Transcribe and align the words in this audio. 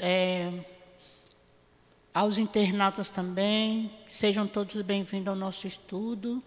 É, 0.00 0.64
aos 2.12 2.36
internautas 2.36 3.10
também, 3.10 3.92
sejam 4.08 4.44
todos 4.44 4.82
bem-vindos 4.82 5.28
ao 5.28 5.36
nosso 5.36 5.68
estudo. 5.68 6.42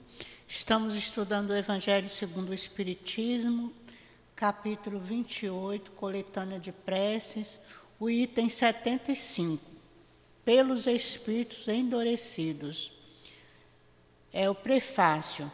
Estamos 0.45 0.95
estudando 0.95 1.51
o 1.51 1.55
Evangelho 1.55 2.09
segundo 2.09 2.49
o 2.49 2.53
Espiritismo, 2.53 3.71
capítulo 4.35 4.99
28, 4.99 5.91
coletânea 5.93 6.59
de 6.59 6.73
preces, 6.73 7.57
o 7.97 8.09
item 8.09 8.49
75, 8.49 9.63
pelos 10.43 10.85
espíritos 10.85 11.69
endurecidos. 11.69 12.91
É 14.33 14.49
o 14.49 14.55
prefácio. 14.55 15.49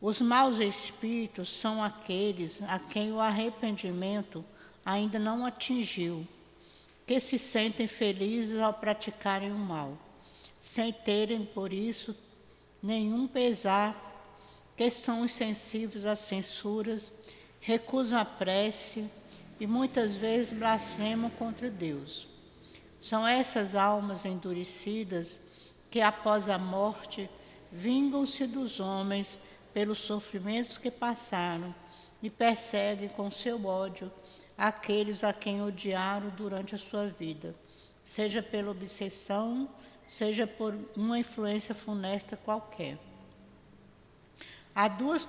Os 0.00 0.22
maus 0.22 0.58
espíritos 0.58 1.50
são 1.50 1.84
aqueles 1.84 2.62
a 2.62 2.78
quem 2.78 3.12
o 3.12 3.20
arrependimento 3.20 4.42
ainda 4.86 5.18
não 5.18 5.44
atingiu 5.44 6.26
que 7.06 7.18
se 7.20 7.38
sentem 7.38 7.86
felizes 7.86 8.60
ao 8.60 8.72
praticarem 8.72 9.52
o 9.52 9.58
mal, 9.58 9.98
sem 10.58 10.92
terem, 10.92 11.44
por 11.44 11.72
isso, 11.72 12.16
nenhum 12.82 13.26
pesar, 13.26 14.10
que 14.76 14.90
são 14.90 15.24
insensíveis 15.24 16.06
às 16.06 16.20
censuras, 16.20 17.12
recusam 17.60 18.18
a 18.18 18.24
prece 18.24 19.04
e 19.60 19.66
muitas 19.66 20.14
vezes 20.14 20.52
blasfemam 20.52 21.30
contra 21.30 21.70
Deus. 21.70 22.26
São 23.00 23.26
essas 23.26 23.74
almas 23.74 24.24
endurecidas 24.24 25.38
que, 25.90 26.00
após 26.00 26.48
a 26.48 26.58
morte, 26.58 27.28
vingam-se 27.70 28.46
dos 28.46 28.80
homens 28.80 29.38
pelos 29.74 29.98
sofrimentos 29.98 30.78
que 30.78 30.90
passaram 30.90 31.74
e 32.22 32.30
perseguem 32.30 33.08
com 33.08 33.30
seu 33.30 33.64
ódio 33.66 34.10
aqueles 34.62 35.24
a 35.24 35.32
quem 35.32 35.60
odiaram 35.60 36.28
durante 36.28 36.76
a 36.76 36.78
sua 36.78 37.08
vida, 37.08 37.52
seja 38.00 38.40
pela 38.40 38.70
obsessão, 38.70 39.68
seja 40.06 40.46
por 40.46 40.78
uma 40.96 41.18
influência 41.18 41.74
funesta 41.74 42.36
qualquer. 42.36 42.96
Há 44.72 44.86
duas 44.86 45.28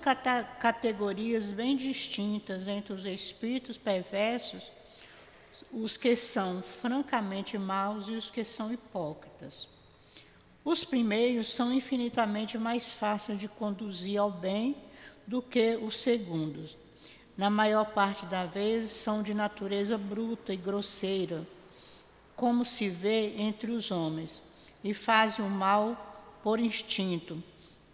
categorias 0.60 1.50
bem 1.50 1.76
distintas 1.76 2.68
entre 2.68 2.94
os 2.94 3.08
espíritos 3.08 3.76
perversos, 3.76 4.72
os 5.72 5.98
que 5.98 6.16
são 6.16 6.62
francamente 6.62 7.58
maus 7.58 8.08
e 8.08 8.12
os 8.12 8.30
que 8.30 8.44
são 8.44 8.72
hipócritas. 8.72 9.68
Os 10.64 10.86
primeiros 10.86 11.52
são 11.52 11.74
infinitamente 11.74 12.56
mais 12.56 12.92
fáceis 12.92 13.40
de 13.40 13.48
conduzir 13.48 14.20
ao 14.20 14.30
bem 14.30 14.78
do 15.26 15.42
que 15.42 15.76
os 15.78 16.00
segundos, 16.00 16.78
na 17.36 17.50
maior 17.50 17.86
parte 17.86 18.26
das 18.26 18.52
vezes, 18.52 18.92
são 18.92 19.24
de 19.24 19.34
natureza 19.34 19.98
bruta 19.98 20.54
e 20.54 20.58
grosseira, 20.58 21.48
como 22.36 22.64
se 22.64 22.90
vê 22.90 23.34
entre 23.38 23.72
os 23.72 23.92
homens, 23.92 24.42
e 24.84 24.94
fazem 24.94 25.44
o 25.44 25.50
mal 25.50 26.40
por 26.44 26.60
instinto, 26.60 27.42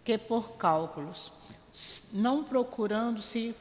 que 0.04 0.18
por 0.18 0.52
cálculos, 0.52 1.32
não 2.12 2.42
procurando 2.42 3.22
se 3.22 3.54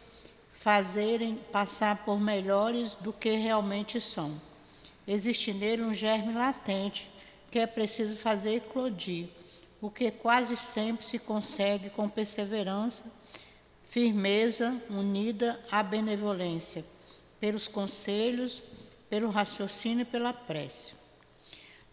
fazerem 0.52 1.36
passar 1.52 2.04
por 2.04 2.20
melhores 2.20 2.94
do 2.96 3.14
que 3.14 3.32
realmente 3.32 4.02
são. 4.02 4.42
Existe 5.08 5.54
nele 5.54 5.84
um 5.84 5.94
germe 5.94 6.34
latente 6.34 7.10
que 7.50 7.60
é 7.60 7.66
preciso 7.66 8.16
fazer 8.16 8.56
eclodir, 8.56 9.30
o 9.82 9.90
que 9.90 10.12
quase 10.12 10.58
sempre 10.58 11.06
se 11.06 11.18
consegue 11.18 11.90
com 11.90 12.10
perseverança 12.10 13.06
firmeza 13.90 14.80
unida 14.88 15.59
à 15.72 15.82
benevolência, 15.82 16.86
pelos 17.40 17.68
conselhos, 17.68 18.62
pelo 19.09 19.30
raciocínio 19.30 20.04
e 20.04 20.06
pela 20.06 20.32
prece. 20.32 20.94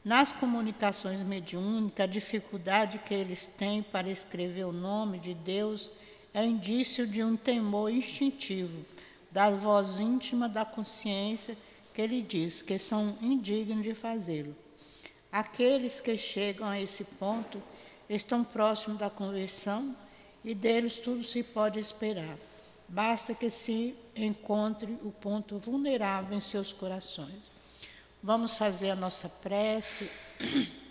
Nas 0.05 0.31
comunicações 0.31 1.19
mediúnicas, 1.27 2.05
a 2.05 2.07
dificuldade 2.07 2.99
que 2.99 3.15
eles 3.15 3.47
têm 3.47 3.83
para 3.83 4.11
escrever 4.11 4.65
o 4.65 4.73
nome 4.73 5.19
de 5.19 5.35
Deus 5.35 5.91
é 6.35 6.45
indício 6.45 7.07
de 7.07 7.25
um 7.25 7.35
temor 7.35 7.91
instintivo, 7.91 8.85
da 9.31 9.51
voz 9.51 9.99
íntima 9.99 10.49
da 10.49 10.65
consciência 10.65 11.57
que 11.95 12.03
ele 12.03 12.21
diz 12.21 12.61
que 12.61 12.79
são 12.79 13.17
indignos 13.23 13.83
de 13.83 13.95
fazê-lo. 13.95 14.55
Aqueles 15.33 15.99
que 15.99 16.17
chegam 16.19 16.69
a 16.69 16.81
esse 16.81 17.05
ponto 17.05 17.61
estão 18.09 18.45
próximos 18.45 18.99
da 18.99 19.09
conversão 19.09 19.97
e 20.47 20.55
deles 20.55 20.99
tudo 21.01 21.25
se 21.25 21.43
pode 21.43 21.81
esperar. 21.81 22.39
Basta 22.89 23.35
que 23.35 23.51
se 23.51 23.97
encontre 24.15 24.97
o 25.03 25.11
ponto 25.11 25.59
vulnerável 25.59 26.39
em 26.39 26.41
seus 26.41 26.73
corações. 26.73 27.51
Vamos 28.23 28.57
fazer 28.57 28.91
a 28.91 28.97
nossa 28.97 29.29
prece. 29.29 30.09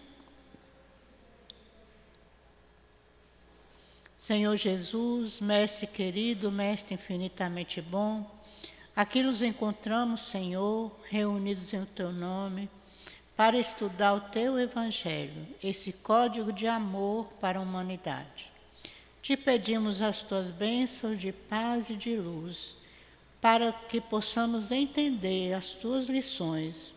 Senhor 4.14 4.58
Jesus, 4.58 5.40
Mestre 5.40 5.88
querido, 5.88 6.52
Mestre 6.52 6.96
infinitamente 6.96 7.82
bom, 7.82 8.30
aqui 8.94 9.24
nos 9.24 9.42
encontramos, 9.42 10.20
Senhor, 10.20 10.92
reunidos 11.06 11.74
em 11.74 11.86
Teu 11.86 12.12
nome, 12.12 12.70
para 13.38 13.58
estudar 13.58 14.16
o 14.16 14.22
Teu 14.22 14.60
Evangelho, 14.60 15.48
esse 15.64 15.94
código 15.94 16.52
de 16.52 16.68
amor 16.68 17.28
para 17.40 17.60
a 17.60 17.62
humanidade. 17.62 18.55
Te 19.26 19.36
pedimos 19.36 20.04
as 20.04 20.22
tuas 20.22 20.52
bênçãos 20.52 21.20
de 21.20 21.32
paz 21.32 21.90
e 21.90 21.96
de 21.96 22.16
luz, 22.16 22.76
para 23.42 23.74
que 23.74 24.00
possamos 24.00 24.70
entender 24.70 25.52
as 25.56 25.72
tuas 25.72 26.06
lições. 26.06 26.94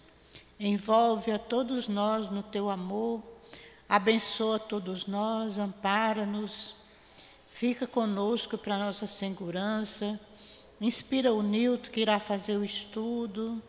Envolve 0.61 1.33
a 1.33 1.39
todos 1.39 1.89
nós 1.89 2.29
no 2.29 2.43
teu 2.43 2.69
amor, 2.69 3.23
abençoa 3.89 4.59
todos 4.59 5.07
nós, 5.07 5.57
ampara-nos, 5.57 6.75
fica 7.51 7.87
conosco 7.87 8.59
para 8.59 8.77
nossa 8.77 9.07
segurança, 9.07 10.21
inspira 10.79 11.33
o 11.33 11.43
Nilton 11.43 11.91
que 11.91 12.03
irá 12.03 12.21
fazer 12.21 12.59
o 12.59 12.65
estudo, 12.65 13.63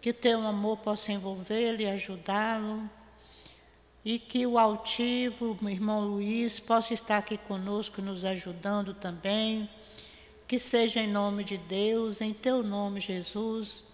que 0.00 0.12
teu 0.12 0.44
amor 0.44 0.78
possa 0.78 1.12
envolvê-lo 1.12 1.80
e 1.80 1.86
ajudá-lo 1.86 2.90
e 4.04 4.18
que 4.18 4.46
o 4.46 4.58
altivo, 4.58 5.58
o 5.60 5.68
irmão 5.68 6.00
Luiz, 6.00 6.58
possa 6.58 6.94
estar 6.94 7.18
aqui 7.18 7.36
conosco, 7.36 8.00
nos 8.00 8.24
ajudando 8.24 8.94
também. 8.94 9.68
Que 10.48 10.58
seja 10.58 11.00
em 11.00 11.10
nome 11.10 11.44
de 11.44 11.56
Deus, 11.58 12.20
em 12.20 12.32
teu 12.32 12.62
nome, 12.62 13.00
Jesus, 13.00 13.84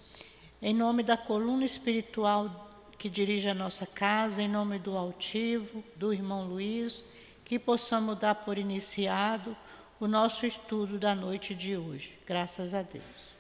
em 0.62 0.72
nome 0.72 1.02
da 1.02 1.16
coluna 1.16 1.64
espiritual 1.64 2.64
que 2.98 3.10
dirige 3.10 3.48
a 3.48 3.54
nossa 3.54 3.84
casa, 3.86 4.42
em 4.42 4.48
nome 4.48 4.78
do 4.78 4.96
altivo, 4.96 5.84
do 5.96 6.14
irmão 6.14 6.46
Luiz, 6.46 7.04
que 7.44 7.58
possamos 7.58 8.18
dar 8.18 8.34
por 8.34 8.56
iniciado 8.56 9.54
o 10.00 10.06
nosso 10.06 10.46
estudo 10.46 10.98
da 10.98 11.14
noite 11.14 11.54
de 11.54 11.76
hoje. 11.76 12.18
Graças 12.26 12.72
a 12.72 12.82
Deus. 12.82 13.35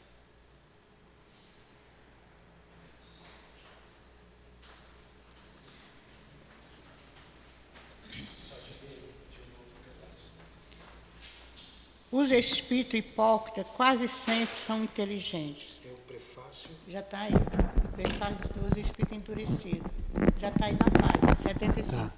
Os 12.16 12.30
espíritos 12.30 12.94
hipócritas 12.94 13.66
quase 13.76 14.08
sempre 14.08 14.58
são 14.58 14.82
inteligentes. 14.82 15.78
É 15.84 15.92
o 15.92 15.96
prefácio. 15.96 16.70
Já 16.88 17.00
está 17.00 17.20
aí. 17.20 17.32
O 17.34 17.88
prefácio 17.88 18.48
dos 18.54 18.78
espíritos 18.78 19.18
endurecidos. 19.18 19.90
Já 20.40 20.48
está 20.48 20.64
aí 20.64 20.72
na 20.72 21.08
página 21.08 21.36
75. 21.36 21.94
Tá. 21.94 22.14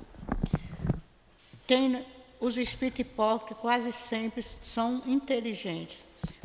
Tem, 1.66 2.06
os 2.38 2.56
espíritos 2.56 3.00
hipócritas 3.00 3.58
quase 3.58 3.91
sempre 3.91 4.41
são 4.41 5.03
inteligentes, 5.04 5.97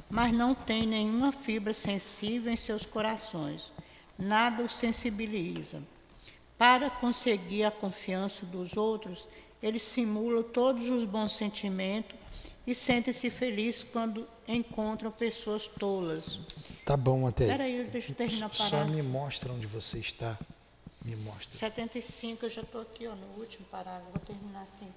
mas 0.10 0.34
não 0.34 0.56
têm 0.56 0.88
nenhuma 0.88 1.32
fibra 1.32 1.76
sensível 1.76 2.52
em 2.52 2.58
seus 2.58 2.88
corações. 2.88 3.72
Nada 4.18 4.64
os 4.64 4.76
sensibiliza. 4.76 5.80
Para 6.58 6.90
conseguir 6.90 7.66
a 7.66 7.72
confiança 7.72 8.48
dos 8.48 8.76
outros, 8.76 9.28
eles 9.62 9.84
simulam 9.84 10.42
todos 10.42 10.90
os 10.90 11.06
bons 11.06 11.36
sentimentos 11.36 12.23
e 12.66 12.74
sentem-se 12.74 13.30
felizes 13.30 13.84
quando 13.84 14.28
encontram 14.48 15.12
pessoas 15.12 15.68
tolas. 15.68 16.40
Tá 16.86 16.96
bom 16.96 17.28
até. 17.28 17.46
Espera 17.46 17.64
aí, 17.66 17.84
deixa 17.86 18.12
eu 18.12 18.16
terminar 18.16 18.46
a 18.46 18.50
parágrafo. 18.50 18.86
Só 18.86 18.94
me 18.94 19.02
mostra 19.02 19.54
onde 19.54 19.68
você 19.68 20.00
está. 20.00 20.38
Me 21.04 21.16
mostra. 21.18 21.58
75, 21.58 22.46
eu 22.46 22.50
já 22.50 22.62
estou 22.62 22.82
aqui 22.82 23.06
ó, 23.08 23.16
no 23.16 23.42
último 23.42 23.66
parágrafo, 23.66 24.12
vou 24.12 24.22
terminar 24.22 24.64
aqui. 24.64 24.90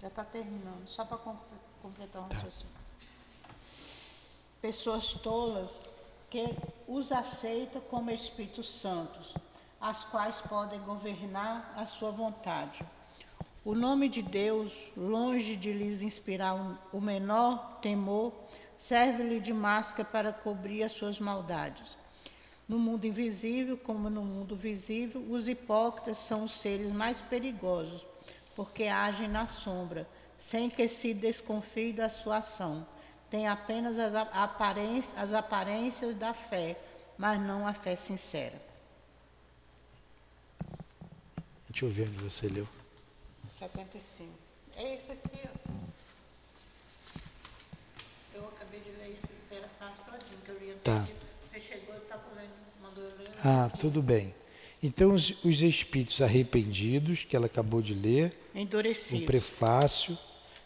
Já 0.00 0.08
está 0.08 0.24
terminando, 0.24 0.86
só 0.86 1.04
para 1.04 1.18
completar 1.82 2.22
um 2.22 2.28
tá. 2.28 2.36
raciocínio. 2.36 2.76
Pessoas 4.62 5.12
tolas 5.14 5.82
que 6.30 6.44
os 6.86 7.10
aceitam 7.10 7.80
como 7.82 8.10
Espíritos 8.10 8.72
Santos, 8.72 9.34
as 9.80 10.04
quais 10.04 10.38
podem 10.38 10.78
governar 10.80 11.74
a 11.76 11.86
sua 11.86 12.10
vontade 12.10 12.84
o 13.66 13.74
nome 13.74 14.08
de 14.08 14.22
Deus, 14.22 14.92
longe 14.96 15.56
de 15.56 15.72
lhes 15.72 16.00
inspirar 16.00 16.54
o 16.92 17.00
menor 17.00 17.80
temor, 17.82 18.32
serve-lhe 18.78 19.40
de 19.40 19.52
máscara 19.52 20.08
para 20.08 20.32
cobrir 20.32 20.84
as 20.84 20.92
suas 20.92 21.18
maldades. 21.18 21.96
No 22.68 22.78
mundo 22.78 23.08
invisível, 23.08 23.76
como 23.76 24.08
no 24.08 24.22
mundo 24.22 24.54
visível, 24.54 25.20
os 25.28 25.48
hipócritas 25.48 26.16
são 26.18 26.44
os 26.44 26.56
seres 26.60 26.92
mais 26.92 27.20
perigosos, 27.20 28.06
porque 28.54 28.84
agem 28.84 29.26
na 29.26 29.48
sombra, 29.48 30.08
sem 30.38 30.70
que 30.70 30.86
se 30.86 31.12
desconfie 31.12 31.92
da 31.92 32.08
sua 32.08 32.36
ação. 32.36 32.86
Tem 33.28 33.48
apenas 33.48 33.98
as 33.98 34.14
aparências, 34.14 35.20
as 35.20 35.32
aparências 35.34 36.14
da 36.14 36.32
fé, 36.32 36.78
mas 37.18 37.40
não 37.40 37.66
a 37.66 37.74
fé 37.74 37.96
sincera. 37.96 38.62
Deixa 41.68 41.84
eu 41.84 41.90
ver 41.90 42.06
onde 42.06 42.18
você 42.18 42.46
leu. 42.46 42.75
75. 43.58 44.28
É 44.76 44.96
isso 44.96 45.10
aqui, 45.10 45.40
ó. 45.46 45.70
Eu 48.34 48.48
acabei 48.48 48.80
de 48.80 48.90
ler 48.90 49.14
isso, 49.14 49.26
era 49.50 49.66
fácil 49.78 50.04
todinho, 50.04 50.38
que 50.44 50.50
eu 50.50 50.68
ia 50.68 50.74
Tá. 50.84 51.08
Você 51.42 51.58
chegou, 51.58 51.94
eu 51.94 52.02
estava 52.02 52.22
lendo, 52.36 52.52
mandou 52.82 53.02
eu 53.02 53.16
ler. 53.16 53.30
Ah, 53.42 53.70
tudo 53.80 54.02
bem. 54.02 54.34
Então, 54.82 55.14
os, 55.14 55.42
os 55.42 55.62
espíritos 55.62 56.20
arrependidos, 56.20 57.24
que 57.24 57.34
ela 57.34 57.46
acabou 57.46 57.80
de 57.80 57.94
ler, 57.94 58.38
no 58.52 58.60
Endurecido. 58.60 59.24
prefácio, 59.24 60.18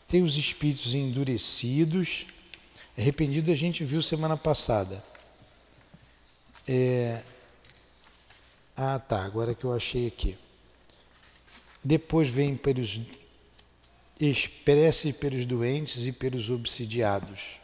tem 0.09 0.25
os 0.25 0.37
espíritos 0.37 0.93
endurecidos. 0.93 2.27
Arrependido 2.99 3.53
a 3.53 3.57
gente 3.57 3.85
viu 3.85 4.03
semana 4.03 4.37
passada. 4.37 5.03
É... 6.67 7.23
Ah, 8.77 8.99
tá, 8.99 9.25
agora 9.25 9.55
que 9.55 9.65
eu 9.65 9.73
achei 9.73 10.09
aqui. 10.09 10.37
Depois 11.83 12.29
vem 12.29 12.57
pelos 12.57 13.01
expresse 14.21 15.13
pelos 15.15 15.47
doentes 15.47 16.07
e 16.07 16.13
pelos 16.13 16.51
obsidiados. 16.51 17.59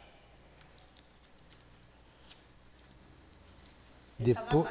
Depois. 4.17 4.67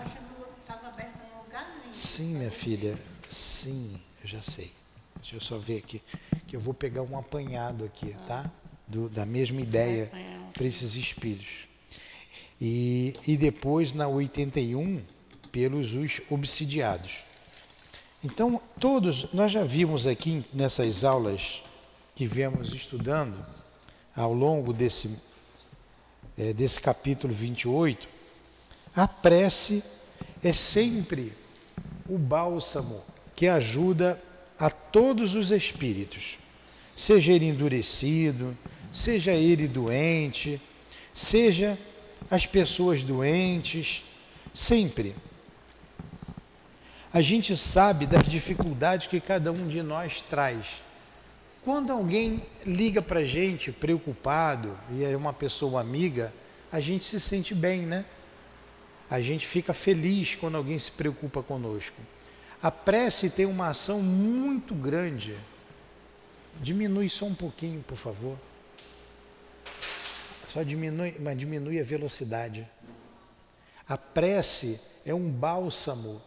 Sim, 1.92 2.34
minha 2.38 2.50
filha, 2.50 2.98
sim, 3.28 3.94
eu 4.22 4.28
já 4.28 4.42
sei. 4.42 4.70
Deixa 5.16 5.36
eu 5.36 5.40
só 5.40 5.56
ver 5.58 5.78
aqui, 5.78 6.02
que 6.46 6.56
eu 6.56 6.60
vou 6.60 6.74
pegar 6.74 7.02
um 7.02 7.16
apanhado 7.18 7.84
aqui, 7.84 8.14
tá? 8.26 8.50
Do- 8.86 9.08
da 9.08 9.24
mesma 9.24 9.60
ideia 9.60 10.10
para 10.52 10.64
esses 10.64 10.94
espíritos. 10.94 11.68
E, 12.60 13.14
e 13.26 13.36
depois, 13.36 13.92
na 13.92 14.08
81, 14.08 15.02
pelos 15.52 15.92
os 15.94 16.20
obsidiados. 16.30 17.22
Então, 18.24 18.60
todos, 18.80 19.32
nós 19.32 19.52
já 19.52 19.62
vimos 19.62 20.06
aqui 20.06 20.44
nessas 20.52 21.04
aulas 21.04 21.62
que 22.14 22.26
viemos 22.26 22.74
estudando, 22.74 23.44
ao 24.14 24.32
longo 24.32 24.72
desse, 24.72 25.18
eh, 26.38 26.54
desse 26.54 26.80
capítulo 26.80 27.32
28, 27.32 28.08
a 28.94 29.06
prece 29.06 29.84
é 30.42 30.52
sempre 30.52 31.34
o 32.08 32.16
bálsamo 32.16 33.02
que 33.34 33.46
ajuda 33.46 34.20
a 34.58 34.70
todos 34.70 35.34
os 35.34 35.50
espíritos, 35.50 36.38
seja 36.96 37.32
ele 37.32 37.44
endurecido, 37.44 38.56
seja 38.90 39.32
ele 39.32 39.68
doente, 39.68 40.58
seja 41.12 41.78
as 42.30 42.46
pessoas 42.46 43.04
doentes, 43.04 44.02
sempre. 44.54 45.14
A 47.16 47.22
gente 47.22 47.56
sabe 47.56 48.04
das 48.04 48.24
dificuldades 48.24 49.06
que 49.06 49.22
cada 49.22 49.50
um 49.50 49.66
de 49.66 49.82
nós 49.82 50.20
traz. 50.20 50.82
Quando 51.64 51.90
alguém 51.90 52.42
liga 52.66 53.00
para 53.00 53.20
a 53.20 53.24
gente 53.24 53.72
preocupado 53.72 54.78
e 54.92 55.02
é 55.02 55.16
uma 55.16 55.32
pessoa 55.32 55.80
amiga, 55.80 56.30
a 56.70 56.78
gente 56.78 57.06
se 57.06 57.18
sente 57.18 57.54
bem, 57.54 57.86
né? 57.86 58.04
A 59.08 59.18
gente 59.18 59.46
fica 59.46 59.72
feliz 59.72 60.34
quando 60.34 60.58
alguém 60.58 60.78
se 60.78 60.92
preocupa 60.92 61.42
conosco. 61.42 61.96
A 62.62 62.70
prece 62.70 63.30
tem 63.30 63.46
uma 63.46 63.68
ação 63.68 64.02
muito 64.02 64.74
grande. 64.74 65.34
Diminui 66.60 67.08
só 67.08 67.24
um 67.24 67.34
pouquinho, 67.34 67.82
por 67.82 67.96
favor. 67.96 68.36
Só 70.48 70.62
diminui, 70.62 71.16
mas 71.18 71.38
diminui 71.38 71.80
a 71.80 71.82
velocidade. 71.82 72.68
A 73.88 73.96
prece 73.96 74.78
é 75.06 75.14
um 75.14 75.30
bálsamo 75.30 76.20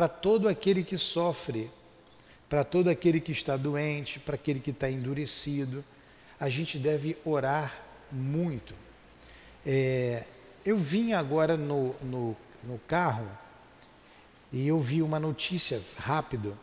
para 0.00 0.08
todo 0.08 0.48
aquele 0.48 0.82
que 0.82 0.96
sofre, 0.96 1.70
para 2.48 2.64
todo 2.64 2.88
aquele 2.88 3.20
que 3.20 3.32
está 3.32 3.54
doente, 3.54 4.18
para 4.18 4.34
aquele 4.34 4.58
que 4.58 4.70
está 4.70 4.90
endurecido. 4.90 5.84
A 6.40 6.48
gente 6.48 6.78
deve 6.78 7.18
orar 7.22 7.82
muito. 8.10 8.72
É, 9.66 10.24
eu 10.64 10.78
vim 10.78 11.12
agora 11.12 11.54
no, 11.54 11.94
no, 12.00 12.34
no 12.64 12.78
carro 12.86 13.28
e 14.50 14.66
eu 14.66 14.78
vi 14.78 15.02
uma 15.02 15.20
notícia 15.20 15.82
rápido 15.98 16.58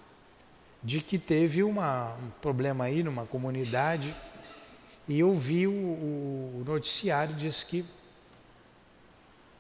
de 0.82 1.00
que 1.00 1.20
teve 1.20 1.62
uma, 1.62 2.16
um 2.16 2.32
problema 2.42 2.86
aí 2.86 3.04
numa 3.04 3.28
comunidade 3.28 4.16
e 5.08 5.20
eu 5.20 5.32
vi 5.36 5.68
o, 5.68 5.72
o 5.72 6.64
noticiário 6.66 7.36
disse 7.36 7.64
que 7.68 7.86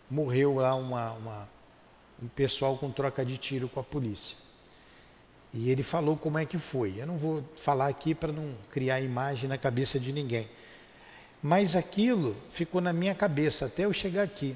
morreu 0.09 0.55
lá 0.55 0.73
uma, 0.73 1.11
uma, 1.11 1.49
um 2.21 2.27
pessoal 2.27 2.77
com 2.77 2.91
troca 2.91 3.25
de 3.25 3.37
tiro 3.37 3.69
com 3.69 3.79
a 3.79 3.83
polícia. 3.83 4.37
E 5.53 5.69
ele 5.69 5.83
falou 5.83 6.17
como 6.17 6.37
é 6.37 6.45
que 6.45 6.57
foi. 6.57 6.95
Eu 6.97 7.07
não 7.07 7.17
vou 7.17 7.43
falar 7.57 7.87
aqui 7.87 8.13
para 8.13 8.31
não 8.31 8.53
criar 8.71 9.01
imagem 9.01 9.49
na 9.49 9.57
cabeça 9.57 9.99
de 9.99 10.11
ninguém. 10.11 10.47
Mas 11.41 11.75
aquilo 11.75 12.35
ficou 12.49 12.81
na 12.81 12.91
minha 12.91 13.15
cabeça 13.15 13.65
até 13.65 13.85
eu 13.85 13.93
chegar 13.93 14.23
aqui. 14.23 14.55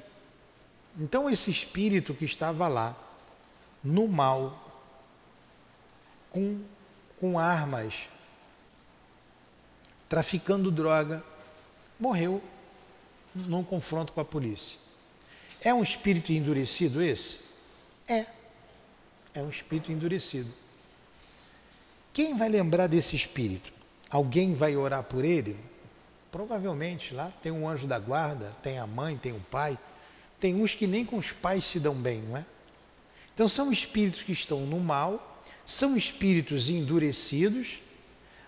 Então 1.00 1.30
esse 1.30 1.50
espírito 1.50 2.14
que 2.14 2.26
estava 2.26 2.68
lá, 2.68 2.96
no 3.84 4.08
mal, 4.08 4.84
com, 6.30 6.60
com 7.20 7.40
armas, 7.40 8.10
traficando 10.10 10.70
droga, 10.70 11.24
morreu 12.00 12.44
num 13.34 13.64
confronto 13.64 14.12
com 14.12 14.20
a 14.20 14.26
polícia. 14.26 14.78
É 15.62 15.74
um 15.74 15.84
espírito 15.84 16.34
endurecido 16.34 17.02
esse? 17.02 17.51
É. 18.12 18.26
É 19.34 19.42
um 19.42 19.50
espírito 19.50 19.90
endurecido. 19.90 20.52
Quem 22.12 22.36
vai 22.36 22.50
lembrar 22.50 22.88
desse 22.88 23.16
espírito? 23.16 23.72
Alguém 24.10 24.54
vai 24.54 24.76
orar 24.76 25.02
por 25.04 25.24
ele? 25.24 25.58
Provavelmente 26.30 27.14
lá 27.14 27.32
tem 27.42 27.54
um 27.54 27.70
anjo 27.70 27.88
da 27.88 27.98
guarda, 27.98 28.54
tem 28.62 28.78
a 28.80 28.86
mãe, 28.86 29.18
tem 29.18 29.32
o 29.32 29.40
pai. 29.40 29.80
Tem 30.42 30.56
uns 30.56 30.76
que 30.76 30.86
nem 30.86 31.06
com 31.06 31.18
os 31.18 31.32
pais 31.32 31.64
se 31.64 31.80
dão 31.80 31.96
bem, 31.96 32.22
não 32.24 32.36
é? 32.36 32.46
Então 33.34 33.48
são 33.48 33.72
espíritos 33.72 34.24
que 34.24 34.34
estão 34.34 34.62
no 34.62 34.80
mal, 34.82 35.42
são 35.66 35.96
espíritos 35.96 36.70
endurecidos, 36.70 37.80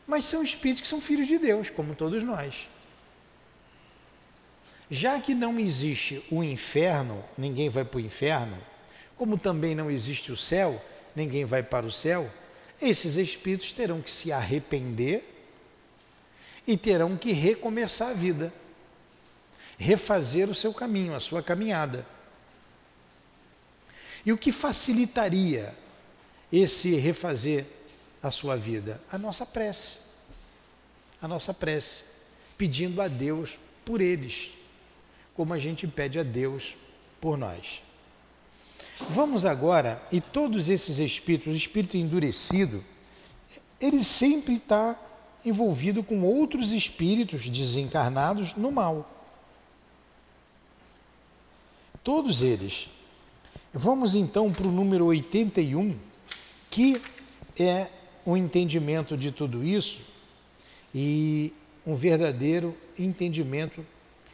mas 0.05 0.25
são 0.25 0.43
espíritos 0.43 0.81
que 0.81 0.87
são 0.87 0.99
filhos 0.99 1.27
de 1.27 1.37
Deus, 1.37 1.69
como 1.69 1.95
todos 1.95 2.21
nós. 2.21 2.69
Já 4.89 5.21
que 5.21 5.33
não 5.33 5.57
existe 5.57 6.21
o 6.29 6.43
inferno, 6.43 7.23
ninguém 7.37 7.69
vai 7.69 7.85
para 7.85 7.97
o 7.97 8.01
inferno, 8.01 8.57
como 9.17 9.37
também 9.37 9.75
não 9.75 9.89
existe 9.89 10.31
o 10.31 10.37
céu, 10.37 10.83
ninguém 11.15 11.45
vai 11.45 11.61
para 11.61 11.85
o 11.85 11.91
céu, 11.91 12.29
esses 12.81 13.15
espíritos 13.15 13.71
terão 13.71 14.01
que 14.01 14.11
se 14.11 14.31
arrepender 14.31 15.23
e 16.67 16.77
terão 16.77 17.15
que 17.17 17.31
recomeçar 17.31 18.09
a 18.09 18.13
vida, 18.13 18.53
refazer 19.77 20.49
o 20.49 20.55
seu 20.55 20.73
caminho, 20.73 21.13
a 21.13 21.19
sua 21.19 21.43
caminhada. 21.43 22.05
E 24.25 24.31
o 24.31 24.37
que 24.37 24.51
facilitaria 24.51 25.73
esse 26.51 26.95
refazer 26.95 27.65
a 28.21 28.31
sua 28.31 28.55
vida? 28.55 29.01
A 29.11 29.17
nossa 29.17 29.45
prece. 29.45 29.99
A 31.21 31.27
nossa 31.27 31.53
prece, 31.53 32.03
pedindo 32.57 33.01
a 33.01 33.07
Deus 33.07 33.57
por 33.85 34.01
eles, 34.01 34.51
como 35.33 35.53
a 35.53 35.59
gente 35.59 35.87
pede 35.87 36.19
a 36.19 36.23
Deus 36.23 36.75
por 37.19 37.37
nós. 37.37 37.81
Vamos 39.09 39.45
agora, 39.45 40.01
e 40.11 40.21
todos 40.21 40.69
esses 40.69 40.99
espíritos, 40.99 41.53
o 41.53 41.57
espírito 41.57 41.97
endurecido, 41.97 42.83
ele 43.79 44.03
sempre 44.03 44.53
está 44.53 44.97
envolvido 45.45 46.03
com 46.03 46.23
outros 46.23 46.71
espíritos 46.71 47.49
desencarnados 47.49 48.55
no 48.55 48.71
mal. 48.71 49.09
Todos 52.03 52.41
eles. 52.41 52.87
Vamos 53.73 54.13
então 54.13 54.51
para 54.51 54.67
o 54.67 54.71
número 54.71 55.05
81, 55.05 55.97
que 56.69 57.01
é 57.57 57.89
o 58.25 58.37
entendimento 58.37 59.17
de 59.17 59.31
tudo 59.31 59.63
isso 59.63 60.01
e 60.93 61.53
um 61.85 61.95
verdadeiro 61.95 62.77
entendimento 62.97 63.85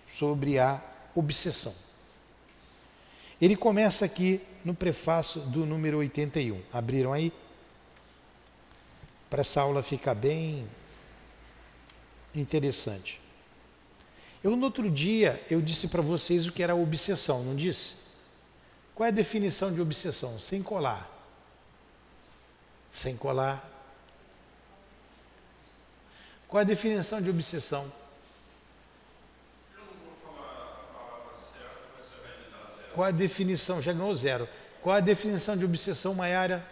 sobre 0.08 0.60
a 0.60 0.84
obsessão. 1.16 1.74
Ele 3.42 3.56
começa 3.56 4.06
aqui 4.06 4.42
no 4.63 4.74
prefácio 4.74 5.42
do 5.42 5.66
número 5.66 5.98
81. 6.00 6.62
Abriram 6.72 7.13
aí? 7.13 7.32
Para 9.30 9.42
essa 9.42 9.62
aula 9.62 9.82
ficar 9.84 10.16
bem 10.16 10.68
interessante. 12.36 13.22
Eu 14.44 14.56
no 14.56 14.66
outro 14.66 14.89
dia 14.89 15.42
eu 15.50 15.62
disse 15.62 15.88
para 15.88 16.01
vocês 16.01 16.48
o 16.48 16.51
que 16.51 16.63
era 16.63 16.75
obsessão, 16.75 17.44
não 17.44 17.56
disse? 17.56 17.98
Qual 18.96 19.06
é 19.06 19.10
a 19.10 19.13
definição 19.13 19.74
de 19.74 19.82
obsessão? 19.82 20.38
Sem 20.39 20.62
colar. 20.62 21.10
Sem 22.92 23.16
colar. 23.16 23.70
Qual 26.48 26.60
é 26.60 26.63
a 26.63 26.68
definição 26.68 27.22
de 27.22 27.30
obsessão? 27.30 27.89
Qual 32.93 33.05
é 33.05 33.10
a 33.10 33.13
definição? 33.13 33.81
Já 33.81 33.93
ganhou 33.93 34.13
zero. 34.15 34.48
Qual 34.81 34.96
é 34.96 35.00
a 35.00 35.01
definição 35.01 35.58
de 35.58 35.65
obsessão, 35.65 36.13
Maiara? 36.13 36.65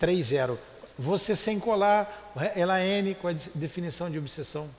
3-0. 0.00 0.58
Você 0.98 1.34
sem 1.34 1.58
colar, 1.58 2.32
ela 2.54 2.80
N, 2.80 3.14
qual 3.16 3.32
é 3.32 3.36
a 3.36 3.38
definição 3.54 4.10
de 4.10 4.18
obsessão? 4.18 4.70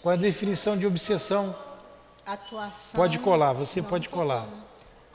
Qual 0.00 0.12
é 0.12 0.16
a 0.16 0.20
definição 0.20 0.76
de 0.76 0.86
obsessão? 0.86 1.56
Atuação. 2.24 3.00
Pode 3.00 3.18
colar, 3.18 3.52
você 3.52 3.80
não, 3.80 3.88
pode 3.88 4.08
colar. 4.08 4.48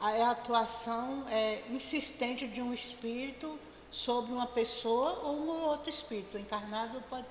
É 0.01 0.23
a 0.23 0.31
atuação 0.31 1.25
é, 1.29 1.61
insistente 1.69 2.47
de 2.47 2.61
um 2.61 2.73
espírito 2.73 3.57
sobre 3.89 4.31
uma 4.31 4.47
pessoa 4.47 5.19
ou 5.23 5.39
um 5.39 5.49
outro 5.49 5.89
espírito. 5.89 6.37
encarnado 6.37 7.01
pode 7.09 7.25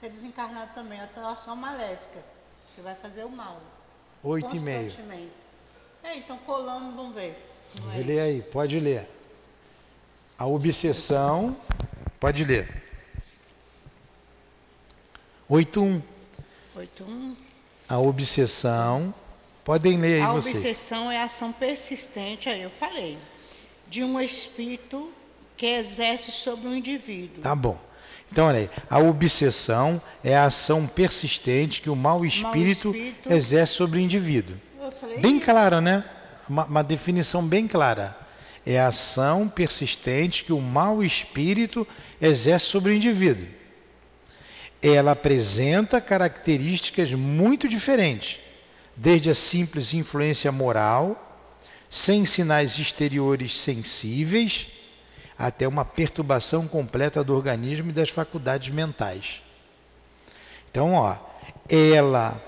ser 0.00 0.10
desencarnado 0.10 0.72
também. 0.74 1.00
A 1.00 1.04
atuação 1.04 1.54
maléfica, 1.54 2.24
que 2.80 2.84
vai 2.84 2.94
fazer 2.94 3.24
o 3.24 3.28
mal. 3.28 3.60
Oito 4.22 4.56
e 4.56 4.60
meio. 4.60 4.92
É, 6.02 6.16
então 6.16 6.38
colando, 6.38 6.96
vamos 6.96 7.14
ver. 7.14 7.36
Não 7.82 7.92
é 7.92 7.98
ler 7.98 8.20
aí, 8.20 8.42
pode 8.42 8.80
ler. 8.80 9.06
A 10.38 10.46
obsessão, 10.46 11.56
pode 12.18 12.42
ler. 12.42 12.82
8.1. 15.48 16.02
8.1. 16.74 17.36
A 17.88 17.98
obsessão, 17.98 19.14
podem 19.62 19.98
ler 19.98 20.16
aí 20.16 20.22
a 20.22 20.32
vocês. 20.32 20.56
A 20.56 20.58
obsessão 20.58 21.12
é 21.12 21.18
a 21.18 21.24
ação 21.24 21.52
persistente, 21.52 22.48
aí 22.48 22.62
eu 22.62 22.70
falei, 22.70 23.18
de 23.88 24.02
um 24.02 24.18
espírito 24.18 25.12
que 25.56 25.66
exerce 25.66 26.32
sobre 26.32 26.66
um 26.66 26.74
indivíduo. 26.74 27.42
Tá 27.42 27.54
bom. 27.54 27.78
Então, 28.30 28.46
olha 28.46 28.60
aí, 28.60 28.70
a 28.88 28.98
obsessão 28.98 30.00
é 30.22 30.36
a 30.36 30.44
ação 30.44 30.86
persistente 30.86 31.82
que 31.82 31.90
o 31.90 31.96
mau 31.96 32.24
espírito, 32.24 32.90
espírito 32.94 33.32
exerce 33.32 33.74
sobre 33.74 33.98
o 33.98 34.00
indivíduo. 34.00 34.56
Bem 35.20 35.40
claro, 35.40 35.80
né? 35.80 36.04
Uma, 36.48 36.64
uma, 36.64 36.84
definição 36.84 37.44
bem 37.44 37.66
clara. 37.66 38.16
É 38.64 38.78
a 38.78 38.88
ação 38.88 39.48
persistente 39.48 40.44
que 40.44 40.52
o 40.52 40.60
mau 40.60 41.02
espírito 41.02 41.86
exerce 42.20 42.66
sobre 42.66 42.92
o 42.92 42.94
indivíduo. 42.94 43.46
Ela 44.80 45.12
apresenta 45.12 46.00
características 46.00 47.12
muito 47.12 47.68
diferentes, 47.68 48.38
desde 48.96 49.30
a 49.30 49.34
simples 49.34 49.92
influência 49.92 50.52
moral, 50.52 51.26
sem 51.88 52.24
sinais 52.24 52.78
exteriores 52.78 53.58
sensíveis, 53.58 54.68
até 55.40 55.66
uma 55.66 55.86
perturbação 55.86 56.68
completa 56.68 57.24
do 57.24 57.34
organismo 57.34 57.88
e 57.88 57.94
das 57.94 58.10
faculdades 58.10 58.68
mentais. 58.68 59.40
Então, 60.70 60.92
ó, 60.92 61.16
ela 61.66 62.38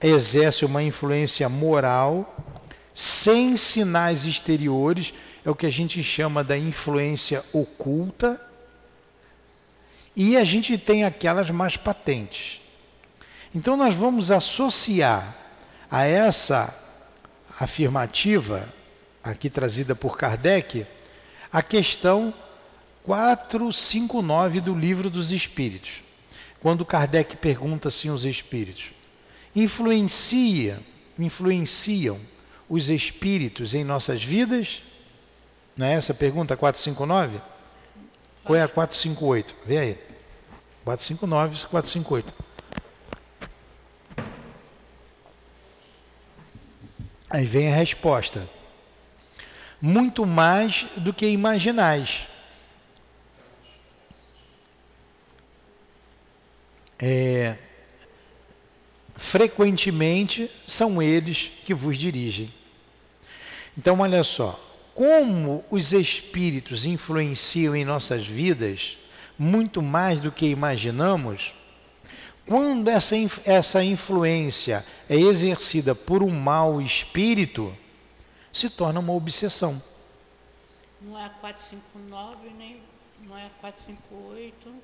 exerce 0.00 0.64
uma 0.64 0.82
influência 0.82 1.50
moral 1.50 2.34
sem 2.94 3.56
sinais 3.56 4.24
exteriores, 4.24 5.12
é 5.44 5.50
o 5.50 5.54
que 5.54 5.66
a 5.66 5.70
gente 5.70 6.02
chama 6.02 6.42
da 6.42 6.56
influência 6.56 7.44
oculta, 7.52 8.40
e 10.16 10.34
a 10.36 10.44
gente 10.44 10.78
tem 10.78 11.04
aquelas 11.04 11.50
mais 11.50 11.76
patentes. 11.76 12.62
Então, 13.54 13.76
nós 13.76 13.94
vamos 13.94 14.30
associar 14.30 15.36
a 15.90 16.06
essa 16.06 16.74
afirmativa, 17.60 18.66
aqui 19.22 19.50
trazida 19.50 19.94
por 19.94 20.16
Kardec, 20.16 20.86
a 21.52 21.62
questão 21.62 22.32
459 23.04 24.60
do 24.60 24.74
Livro 24.74 25.08
dos 25.08 25.32
Espíritos. 25.32 26.02
Quando 26.60 26.84
Kardec 26.84 27.36
pergunta 27.36 27.88
assim 27.88 28.08
aos 28.08 28.24
espíritos: 28.24 28.92
influencia, 29.54 30.80
influenciam 31.18 32.20
os 32.68 32.90
espíritos 32.90 33.74
em 33.74 33.84
nossas 33.84 34.22
vidas? 34.22 34.82
Não 35.76 35.86
é 35.86 35.94
essa 35.94 36.12
a 36.12 36.16
pergunta 36.16 36.56
459? 36.56 37.40
Qual 38.44 38.56
é 38.56 38.62
a 38.62 38.68
458? 38.68 39.54
Vê 39.64 39.78
aí. 39.78 39.98
459 40.84 41.66
458. 41.66 42.34
Aí 47.30 47.44
vem 47.44 47.70
a 47.70 47.76
resposta 47.76 48.48
muito 49.80 50.26
mais 50.26 50.86
do 50.96 51.12
que 51.12 51.26
imaginais. 51.26 52.26
É, 56.98 57.56
frequentemente 59.16 60.50
são 60.66 61.00
eles 61.00 61.50
que 61.64 61.72
vos 61.72 61.96
dirigem. 61.96 62.52
Então, 63.76 64.00
olha 64.00 64.24
só, 64.24 64.60
como 64.94 65.64
os 65.70 65.92
espíritos 65.92 66.84
influenciam 66.84 67.76
em 67.76 67.84
nossas 67.84 68.26
vidas 68.26 68.98
muito 69.38 69.80
mais 69.80 70.18
do 70.18 70.32
que 70.32 70.46
imaginamos, 70.46 71.54
quando 72.44 72.88
essa, 72.88 73.14
essa 73.44 73.84
influência 73.84 74.84
é 75.08 75.16
exercida 75.16 75.94
por 75.94 76.22
um 76.22 76.30
mau 76.30 76.80
espírito, 76.80 77.72
se 78.58 78.68
torna 78.70 78.98
uma 78.98 79.12
obsessão. 79.12 79.80
Não 81.00 81.18
é 81.18 81.26
a 81.26 81.30
459, 81.30 82.50
nem 82.50 82.82
não 83.22 83.36
é 83.36 83.46
a 83.46 83.50
458. 83.60 84.74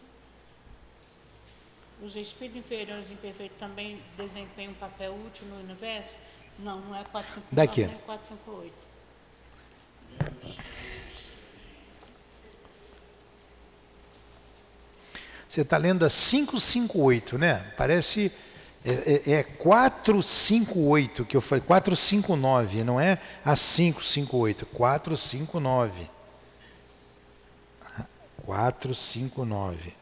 Os 2.03 2.17
espíritos 2.17 2.59
inferiores 2.59 3.11
imperfeitos 3.11 3.59
também 3.59 4.03
desempenham 4.17 4.73
um 4.73 4.77
papel 4.77 5.15
útil 5.27 5.47
no 5.47 5.57
universo? 5.61 6.17
Não, 6.59 6.81
não 6.81 6.95
é 6.95 7.01
a 7.01 7.05
459, 7.05 7.55
Daqui. 7.55 7.87
nem 7.87 7.95
a 7.95 7.99
458. 7.99 8.85
Você 15.49 15.61
está 15.61 15.77
lendo 15.77 16.05
a 16.05 16.11
558, 16.11 17.39
né? 17.39 17.73
Parece 17.77 18.33
é, 18.85 19.33
é, 19.33 19.43
458 19.43 21.23
é 21.23 21.25
que 21.25 21.37
eu 21.37 21.41
falei, 21.41 21.65
459, 21.65 22.85
não 22.85 23.01
é 23.01 23.19
a 23.45 23.57
558, 23.57 24.67
459. 24.67 26.11
459. 28.45 29.95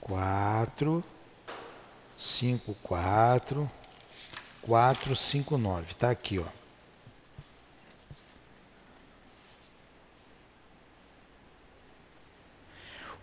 4 0.00 1.04
5 2.16 2.76
4 2.82 3.70
4 4.62 5.16
5 5.16 5.58
9. 5.58 5.94
Tá 5.94 6.10
aqui, 6.10 6.38
ó. 6.38 6.44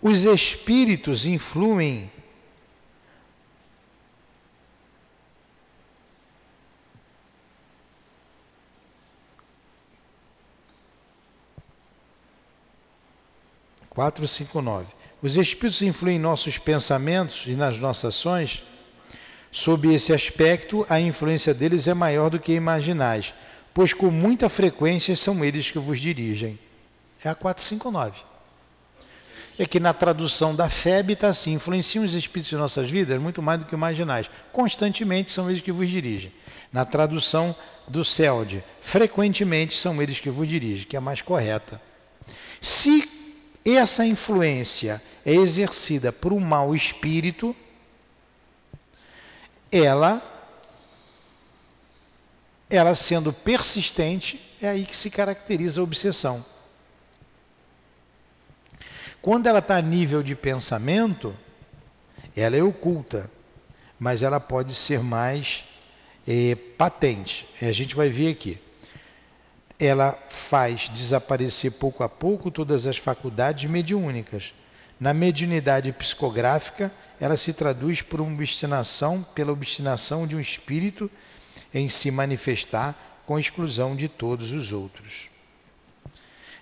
Os 0.02 0.24
espíritos 0.24 1.26
influem 1.26 2.12
Quatro, 13.98 14.28
cinco, 14.28 14.62
nove. 14.62 14.94
Os 15.24 15.38
espíritos 15.38 15.82
influem 15.82 16.18
em 16.18 16.20
nossos 16.20 16.60
pensamentos 16.60 17.46
e 17.48 17.56
nas 17.56 17.80
nossas 17.80 18.16
ações. 18.16 18.64
Sob 19.52 19.92
esse 19.92 20.14
aspecto, 20.14 20.86
a 20.88 21.00
influência 21.00 21.52
deles 21.52 21.88
é 21.88 21.96
maior 21.96 22.30
do 22.30 22.40
que 22.40 22.52
imaginais, 22.52 23.34
pois 23.74 23.96
com 23.96 24.12
muita 24.12 24.50
frequência 24.50 25.16
são 25.16 25.44
eles 25.44 25.72
que 25.72 25.80
vos 25.80 26.00
dirigem. 26.00 26.60
É 27.26 27.30
a 27.30 27.34
459 27.34 28.22
é 29.58 29.66
que 29.66 29.80
na 29.80 29.96
tradução 29.96 30.54
da 30.54 30.70
FEB 30.70 31.14
está 31.14 31.30
assim: 31.30 31.54
influenciam 31.54 32.06
os 32.06 32.14
espíritos 32.14 32.52
de 32.52 32.56
nossas 32.56 32.92
vidas 32.92 33.20
muito 33.20 33.42
mais 33.42 33.58
do 33.58 33.66
que 33.66 33.74
imaginais. 33.74 34.30
Constantemente 34.52 35.32
são 35.32 35.50
eles 35.50 35.64
que 35.64 35.72
vos 35.72 35.90
dirigem. 35.90 36.32
Na 36.72 36.86
tradução 36.86 37.56
do 37.88 38.06
CELD, 38.06 38.64
frequentemente 38.80 39.76
são 39.76 40.00
eles 40.00 40.20
que 40.20 40.30
vos 40.30 40.48
dirigem, 40.48 40.86
que 40.86 40.96
é 40.96 41.00
mais 41.00 41.24
correta. 41.24 41.82
Se 42.62 43.17
essa 43.76 44.06
influência 44.06 45.02
é 45.26 45.34
exercida 45.34 46.12
por 46.12 46.32
um 46.32 46.40
mau 46.40 46.74
espírito, 46.76 47.56
ela, 49.72 50.22
ela 52.70 52.96
sendo 52.96 53.34
persistente, 53.34 54.56
é 54.62 54.70
aí 54.70 54.86
que 54.86 54.96
se 54.96 55.10
caracteriza 55.10 55.82
a 55.82 55.84
obsessão. 55.84 56.46
Quando 59.22 59.48
ela 59.48 59.60
está 59.60 59.76
a 59.76 59.82
nível 59.82 60.24
de 60.24 60.36
pensamento, 60.36 61.36
ela 62.36 62.56
é 62.56 62.64
oculta, 62.64 63.30
mas 64.00 64.22
ela 64.22 64.40
pode 64.40 64.74
ser 64.74 65.02
mais 65.02 65.66
é, 66.28 66.56
patente. 66.78 67.48
A 67.62 67.72
gente 67.72 67.96
vai 67.96 68.10
ver 68.10 68.32
aqui. 68.32 68.60
Ela 69.80 70.18
faz 70.30 70.90
desaparecer 70.90 71.72
pouco 71.74 72.04
a 72.04 72.10
pouco 72.10 72.50
todas 72.50 72.88
as 72.88 72.98
faculdades 72.98 73.70
mediúnicas. 73.70 74.54
Na 75.00 75.14
mediunidade 75.14 75.92
psicográfica, 75.92 76.92
ela 77.20 77.38
se 77.38 77.54
traduz 77.54 78.02
por 78.02 78.20
uma 78.20 78.34
obstinação, 78.34 79.24
pela 79.36 79.52
obstinação 79.52 80.26
de 80.26 80.36
um 80.36 80.40
espírito 80.40 81.10
em 81.74 81.88
se 81.90 82.10
manifestar 82.10 83.22
com 83.26 83.38
exclusão 83.38 83.96
de 83.96 84.08
todos 84.08 84.52
os 84.52 84.72
outros. 84.72 85.30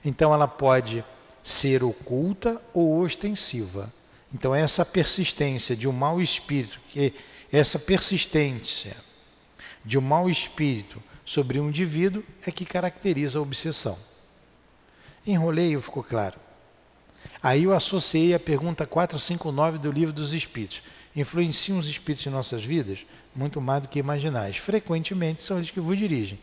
Então 0.04 0.34
ela 0.34 0.48
pode 0.48 1.04
ser 1.44 1.84
oculta 1.84 2.62
ou 2.74 3.02
ostensiva. 3.02 3.94
Então 4.34 4.54
essa 4.54 4.84
persistência 4.84 5.76
de 5.76 5.88
um 5.88 5.92
mau 5.92 6.22
espírito, 6.22 6.80
que 6.90 7.14
essa 7.52 7.80
persistência 7.80 8.98
de 9.84 9.98
um 9.98 10.02
mau 10.02 10.30
espírito 10.30 11.02
sobre 11.26 11.60
um 11.60 11.70
indivíduo 11.70 12.24
é 12.46 12.52
que 12.52 12.64
caracteriza 12.64 13.40
a 13.40 13.42
obsessão. 13.42 13.98
Enrolei, 15.26 15.80
ficou 15.82 16.04
claro. 16.04 16.40
Aí 17.42 17.64
eu 17.64 17.74
associei 17.74 18.34
a 18.34 18.40
pergunta 18.40 18.86
459 18.86 19.80
do 19.80 19.92
livro 19.92 20.14
dos 20.14 20.34
Espíritos. 20.34 20.84
Influenciam 21.16 21.80
os 21.80 21.88
espíritos 21.88 22.26
em 22.28 22.30
nossas 22.30 22.64
vidas? 22.64 23.06
Muito 23.34 23.60
mais 23.60 23.82
do 23.82 23.88
que 23.88 24.00
imaginais. 24.00 24.58
Frequentemente 24.58 25.42
são 25.42 25.58
eles 25.58 25.72
que 25.72 25.80
vos 25.80 25.98
dirigem. 25.98 26.40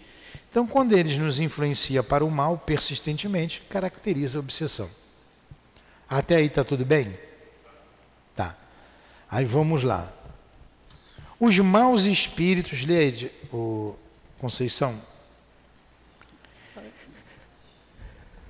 Então, 0.51 0.67
quando 0.67 0.93
eles 0.93 1.17
nos 1.19 1.41
influenciam 1.41 2.03
para 2.03 2.25
o 2.25 2.31
mal 2.31 2.59
persistentemente, 2.59 3.63
caracteriza 3.69 4.39
a 4.39 4.41
obsessão. 4.41 4.89
Até 6.09 6.37
aí 6.37 6.47
está 6.47 6.65
tudo 6.65 6.85
bem? 6.85 7.19
Tá. 8.35 8.57
Aí 9.31 9.45
vamos 9.45 9.83
lá. 9.83 10.13
Os 11.39 11.59
maus 11.59 12.05
espíritos, 12.05 12.85
leia 12.85 13.31
o 13.53 13.95
Conceição. 14.43 15.01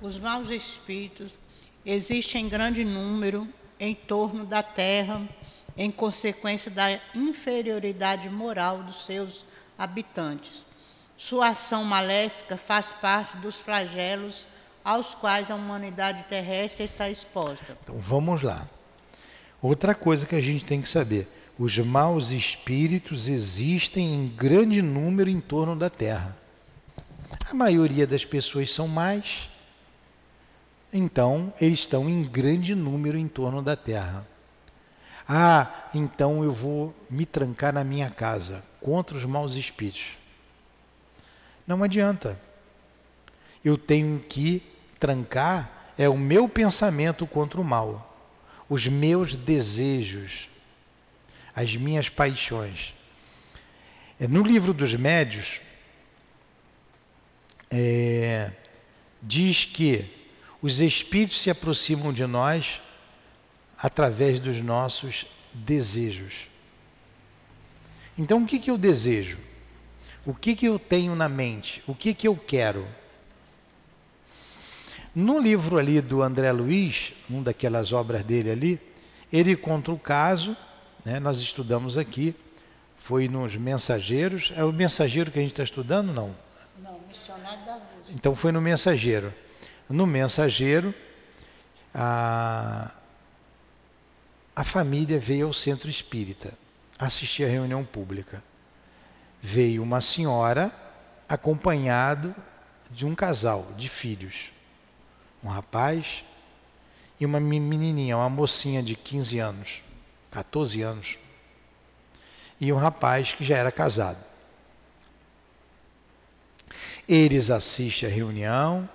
Os 0.01 0.19
maus 0.19 0.49
espíritos 0.49 1.31
existem 1.85 2.45
em 2.45 2.49
grande 2.49 2.83
número 2.83 3.47
em 3.79 3.95
torno 3.95 4.45
da 4.45 4.61
terra, 4.61 5.21
em 5.77 5.89
consequência 5.89 6.69
da 6.69 6.99
inferioridade 7.15 8.29
moral 8.29 8.83
dos 8.83 9.05
seus 9.05 9.45
habitantes 9.79 10.65
sua 11.23 11.51
ação 11.51 11.85
maléfica 11.85 12.57
faz 12.57 12.91
parte 12.91 13.37
dos 13.37 13.55
flagelos 13.55 14.45
aos 14.83 15.13
quais 15.13 15.49
a 15.49 15.55
humanidade 15.55 16.23
terrestre 16.23 16.83
está 16.83 17.09
exposta. 17.09 17.77
Então 17.81 17.97
vamos 17.97 18.41
lá. 18.41 18.67
Outra 19.61 19.95
coisa 19.95 20.25
que 20.25 20.35
a 20.35 20.41
gente 20.41 20.65
tem 20.65 20.81
que 20.81 20.89
saber: 20.89 21.25
os 21.57 21.77
maus 21.79 22.31
espíritos 22.31 23.27
existem 23.27 24.13
em 24.13 24.27
grande 24.27 24.81
número 24.81 25.29
em 25.29 25.39
torno 25.39 25.75
da 25.75 25.89
Terra. 25.89 26.35
A 27.49 27.53
maioria 27.53 28.07
das 28.07 28.25
pessoas 28.25 28.71
são 28.71 28.87
mais, 28.87 29.49
então 30.91 31.53
eles 31.59 31.79
estão 31.79 32.09
em 32.09 32.23
grande 32.23 32.73
número 32.75 33.17
em 33.17 33.27
torno 33.27 33.61
da 33.61 33.75
Terra. 33.75 34.27
Ah, 35.27 35.89
então 35.93 36.43
eu 36.43 36.51
vou 36.51 36.93
me 37.09 37.25
trancar 37.25 37.73
na 37.73 37.83
minha 37.83 38.09
casa 38.09 38.63
contra 38.81 39.15
os 39.15 39.25
maus 39.25 39.55
espíritos. 39.55 40.17
Não 41.65 41.81
adianta. 41.81 42.39
Eu 43.63 43.77
tenho 43.77 44.19
que 44.19 44.61
trancar 44.99 45.83
é 45.97 46.09
o 46.09 46.17
meu 46.17 46.49
pensamento 46.49 47.25
contra 47.25 47.61
o 47.61 47.63
mal, 47.63 48.17
os 48.67 48.87
meus 48.87 49.35
desejos, 49.35 50.49
as 51.55 51.75
minhas 51.75 52.09
paixões. 52.09 52.93
É, 54.19 54.27
no 54.27 54.43
livro 54.43 54.73
dos 54.73 54.93
médios, 54.93 55.61
é, 57.69 58.51
diz 59.21 59.65
que 59.65 60.05
os 60.61 60.79
espíritos 60.79 61.41
se 61.41 61.49
aproximam 61.49 62.13
de 62.13 62.25
nós 62.25 62.81
através 63.77 64.39
dos 64.39 64.61
nossos 64.61 65.25
desejos. 65.53 66.47
Então, 68.17 68.43
o 68.43 68.45
que, 68.45 68.59
que 68.59 68.71
eu 68.71 68.77
desejo? 68.77 69.37
O 70.25 70.33
que, 70.33 70.55
que 70.55 70.65
eu 70.65 70.79
tenho 70.79 71.15
na 71.15 71.27
mente? 71.27 71.83
O 71.85 71.93
que, 71.93 72.13
que 72.13 72.27
eu 72.27 72.35
quero? 72.35 72.87
No 75.13 75.37
livro 75.37 75.77
ali 75.77 75.99
do 75.99 76.23
André 76.23 76.51
Luiz, 76.51 77.13
um 77.29 77.43
daquelas 77.43 77.91
obras 77.91 78.23
dele 78.23 78.51
ali, 78.51 78.79
ele 79.31 79.55
conta 79.55 79.91
o 79.91 79.99
caso, 79.99 80.55
né, 81.05 81.19
nós 81.19 81.39
estudamos 81.39 81.97
aqui, 81.97 82.35
foi 82.97 83.27
nos 83.27 83.55
Mensageiros. 83.55 84.53
É 84.55 84.63
o 84.63 84.71
Mensageiro 84.71 85.31
que 85.31 85.39
a 85.39 85.41
gente 85.41 85.51
está 85.51 85.63
estudando? 85.63 86.13
Não. 86.13 86.35
Não, 86.79 86.99
Missionário 87.07 87.65
da 87.65 87.75
Luz. 87.75 87.85
Então 88.11 88.33
foi 88.33 88.51
no 88.51 88.61
Mensageiro. 88.61 89.33
No 89.89 90.05
Mensageiro, 90.05 90.93
a, 91.93 92.91
a 94.55 94.63
família 94.63 95.19
veio 95.19 95.47
ao 95.47 95.53
centro 95.53 95.89
espírita 95.89 96.53
assistir 96.97 97.43
a 97.43 97.49
reunião 97.49 97.83
pública 97.83 98.41
veio 99.45 99.83
uma 99.83 99.99
senhora 99.99 100.71
acompanhado 101.27 102.33
de 102.89 103.05
um 103.05 103.13
casal 103.13 103.73
de 103.77 103.89
filhos, 103.89 104.53
um 105.43 105.49
rapaz 105.49 106.23
e 107.19 107.25
uma 107.25 107.41
menininha, 107.41 108.15
uma 108.15 108.29
mocinha 108.29 108.81
de 108.81 108.95
15 108.95 109.39
anos, 109.39 109.82
14 110.33 110.81
anos, 110.81 111.17
e 112.59 112.73
um 112.73 112.77
rapaz 112.77 113.31
que 113.31 113.43
já 113.43 113.57
era 113.57 113.71
casado. 113.71 114.21
Eles 117.07 117.49
assistem 117.49 118.09
a 118.09 118.11
reunião, 118.11 118.89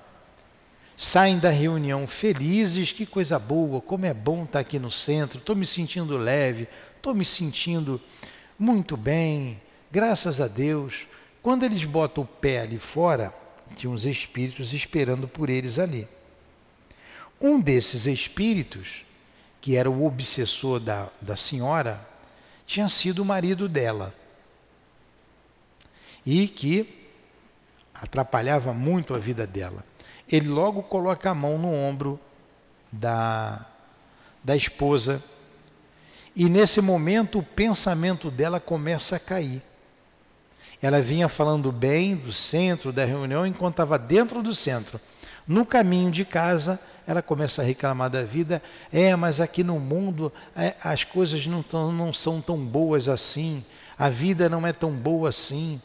saem 0.96 1.38
da 1.38 1.50
reunião 1.50 2.06
felizes, 2.06 2.92
que 2.92 3.06
coisa 3.06 3.38
boa, 3.38 3.80
como 3.80 4.04
é 4.04 4.12
bom 4.12 4.44
estar 4.44 4.60
aqui 4.60 4.78
no 4.78 4.90
centro, 4.90 5.38
estou 5.38 5.56
me 5.56 5.64
sentindo 5.64 6.16
leve, 6.16 6.68
estou 6.96 7.14
me 7.14 7.24
sentindo 7.24 8.00
muito 8.58 8.96
bem, 8.96 9.60
Graças 9.90 10.38
a 10.38 10.46
Deus, 10.46 11.06
quando 11.42 11.64
eles 11.64 11.82
botam 11.84 12.24
o 12.24 12.26
pé 12.26 12.60
ali 12.60 12.78
fora, 12.78 13.32
tinha 13.74 13.90
uns 13.90 14.04
espíritos 14.04 14.74
esperando 14.74 15.26
por 15.26 15.48
eles 15.48 15.78
ali. 15.78 16.06
Um 17.40 17.58
desses 17.58 18.04
espíritos, 18.04 19.06
que 19.68 19.76
era 19.76 19.90
o 19.90 20.06
obsessor 20.06 20.80
da, 20.80 21.10
da 21.20 21.36
senhora, 21.36 22.00
tinha 22.66 22.88
sido 22.88 23.18
o 23.18 23.24
marido 23.26 23.68
dela. 23.68 24.14
E 26.24 26.48
que 26.48 27.06
atrapalhava 27.92 28.72
muito 28.72 29.14
a 29.14 29.18
vida 29.18 29.46
dela. 29.46 29.84
Ele 30.26 30.48
logo 30.48 30.82
coloca 30.82 31.28
a 31.28 31.34
mão 31.34 31.58
no 31.58 31.70
ombro 31.70 32.18
da, 32.90 33.66
da 34.42 34.56
esposa. 34.56 35.22
E 36.34 36.48
nesse 36.48 36.80
momento 36.80 37.40
o 37.40 37.42
pensamento 37.42 38.30
dela 38.30 38.58
começa 38.58 39.16
a 39.16 39.20
cair. 39.20 39.62
Ela 40.80 41.02
vinha 41.02 41.28
falando 41.28 41.70
bem 41.70 42.16
do 42.16 42.32
centro 42.32 42.90
da 42.90 43.04
reunião 43.04 43.46
enquanto 43.46 43.74
estava 43.74 43.98
dentro 43.98 44.42
do 44.42 44.54
centro. 44.54 44.98
No 45.46 45.66
caminho 45.66 46.10
de 46.10 46.24
casa, 46.24 46.80
ela 47.08 47.22
começa 47.22 47.62
a 47.62 47.64
reclamar 47.64 48.10
da 48.10 48.22
vida. 48.22 48.62
É, 48.92 49.16
mas 49.16 49.40
aqui 49.40 49.64
no 49.64 49.80
mundo 49.80 50.30
é, 50.54 50.74
as 50.84 51.04
coisas 51.04 51.46
não, 51.46 51.62
tão, 51.62 51.90
não 51.90 52.12
são 52.12 52.38
tão 52.38 52.58
boas 52.58 53.08
assim. 53.08 53.64
A 53.98 54.10
vida 54.10 54.46
não 54.46 54.66
é 54.66 54.74
tão 54.74 54.92
boa 54.92 55.30
assim. 55.30 55.80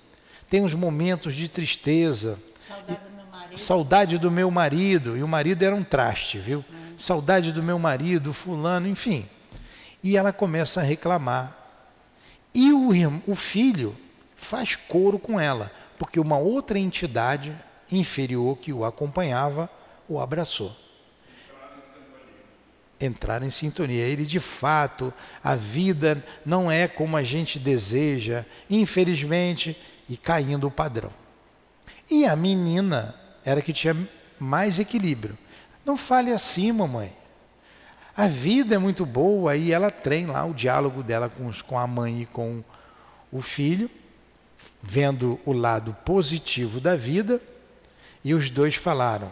Tem 0.49 0.61
uns 0.61 0.73
momentos 0.73 1.33
de 1.33 1.47
tristeza. 1.47 2.37
Saudade 2.67 2.99
do 2.99 3.15
meu 3.15 3.25
marido. 3.31 3.57
Saudade 3.57 4.17
do 4.17 4.29
meu 4.29 4.51
marido. 4.51 5.17
E 5.17 5.23
o 5.23 5.27
marido 5.27 5.63
era 5.63 5.73
um 5.73 5.81
traste, 5.81 6.39
viu? 6.39 6.59
Hum. 6.69 6.93
Saudade 6.97 7.53
do 7.53 7.63
meu 7.63 7.79
marido, 7.79 8.33
fulano, 8.33 8.85
enfim. 8.85 9.25
E 10.03 10.17
ela 10.17 10.33
começa 10.33 10.81
a 10.81 10.83
reclamar. 10.83 11.57
E 12.53 12.73
o, 12.73 12.89
o 13.25 13.33
filho 13.33 13.95
faz 14.35 14.75
coro 14.75 15.17
com 15.17 15.39
ela, 15.39 15.71
porque 15.97 16.19
uma 16.19 16.37
outra 16.37 16.77
entidade 16.77 17.57
inferior 17.89 18.57
que 18.57 18.73
o 18.73 18.83
acompanhava 18.83 19.69
o 20.09 20.19
abraçou. 20.19 20.82
Entrar 23.03 23.43
em 23.43 23.49
sintonia. 23.49 24.03
Ele, 24.05 24.25
de 24.25 24.39
fato, 24.39 25.13
a 25.43 25.55
vida 25.55 26.23
não 26.45 26.71
é 26.71 26.87
como 26.87 27.17
a 27.17 27.23
gente 27.23 27.59
deseja, 27.59 28.45
infelizmente, 28.69 29.77
e 30.07 30.15
caindo 30.15 30.67
o 30.67 30.71
padrão. 30.71 31.11
E 32.09 32.25
a 32.25 32.35
menina 32.35 33.15
era 33.43 33.61
que 33.61 33.73
tinha 33.73 33.95
mais 34.39 34.79
equilíbrio. 34.79 35.37
Não 35.85 35.97
fale 35.97 36.31
assim, 36.31 36.71
mamãe. 36.71 37.11
A 38.15 38.27
vida 38.27 38.75
é 38.75 38.77
muito 38.77 39.05
boa 39.05 39.55
e 39.55 39.71
ela 39.71 39.89
treina 39.89 40.33
lá 40.33 40.45
o 40.45 40.53
diálogo 40.53 41.01
dela 41.01 41.29
com, 41.29 41.51
com 41.65 41.79
a 41.79 41.87
mãe 41.87 42.21
e 42.21 42.25
com 42.25 42.63
o 43.31 43.41
filho 43.41 43.89
vendo 44.81 45.39
o 45.45 45.53
lado 45.53 45.95
positivo 46.05 46.79
da 46.79 46.95
vida, 46.95 47.41
e 48.23 48.33
os 48.33 48.49
dois 48.49 48.75
falaram: 48.75 49.31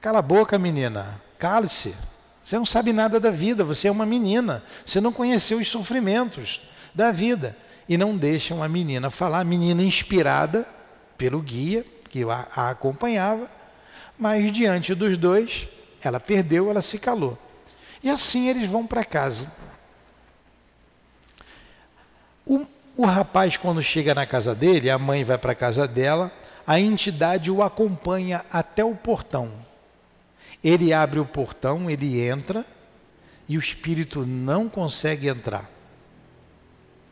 Cala 0.00 0.18
a 0.18 0.22
boca, 0.22 0.58
menina, 0.58 1.20
cale-se. 1.38 1.94
Você 2.48 2.56
não 2.56 2.64
sabe 2.64 2.94
nada 2.94 3.20
da 3.20 3.30
vida, 3.30 3.62
você 3.62 3.88
é 3.88 3.90
uma 3.90 4.06
menina, 4.06 4.62
você 4.82 5.02
não 5.02 5.12
conheceu 5.12 5.58
os 5.58 5.68
sofrimentos 5.68 6.62
da 6.94 7.12
vida. 7.12 7.54
e 7.86 7.98
não 7.98 8.16
deixam 8.16 8.62
a 8.62 8.68
menina 8.68 9.10
falar. 9.10 9.40
A 9.40 9.44
menina 9.44 9.82
inspirada 9.82 10.66
pelo 11.18 11.42
guia 11.42 11.84
que 12.08 12.24
a, 12.24 12.48
a 12.56 12.70
acompanhava, 12.70 13.50
mas 14.18 14.50
diante 14.50 14.94
dos 14.94 15.18
dois, 15.18 15.68
ela 16.02 16.18
perdeu, 16.18 16.70
ela 16.70 16.80
se 16.80 16.98
calou. 16.98 17.36
E 18.02 18.08
assim 18.08 18.48
eles 18.48 18.66
vão 18.66 18.86
para 18.86 19.04
casa. 19.04 19.52
O, 22.46 22.64
o 22.96 23.04
rapaz, 23.04 23.58
quando 23.58 23.82
chega 23.82 24.14
na 24.14 24.24
casa 24.24 24.54
dele, 24.54 24.88
a 24.88 24.98
mãe 24.98 25.22
vai 25.22 25.36
para 25.36 25.52
a 25.52 25.54
casa 25.54 25.86
dela, 25.86 26.32
a 26.66 26.80
entidade 26.80 27.50
o 27.50 27.62
acompanha 27.62 28.42
até 28.50 28.82
o 28.82 28.94
portão. 28.94 29.67
Ele 30.62 30.92
abre 30.92 31.20
o 31.20 31.24
portão, 31.24 31.90
ele 31.90 32.20
entra 32.20 32.64
e 33.48 33.56
o 33.56 33.60
espírito 33.60 34.26
não 34.26 34.68
consegue 34.68 35.28
entrar. 35.28 35.70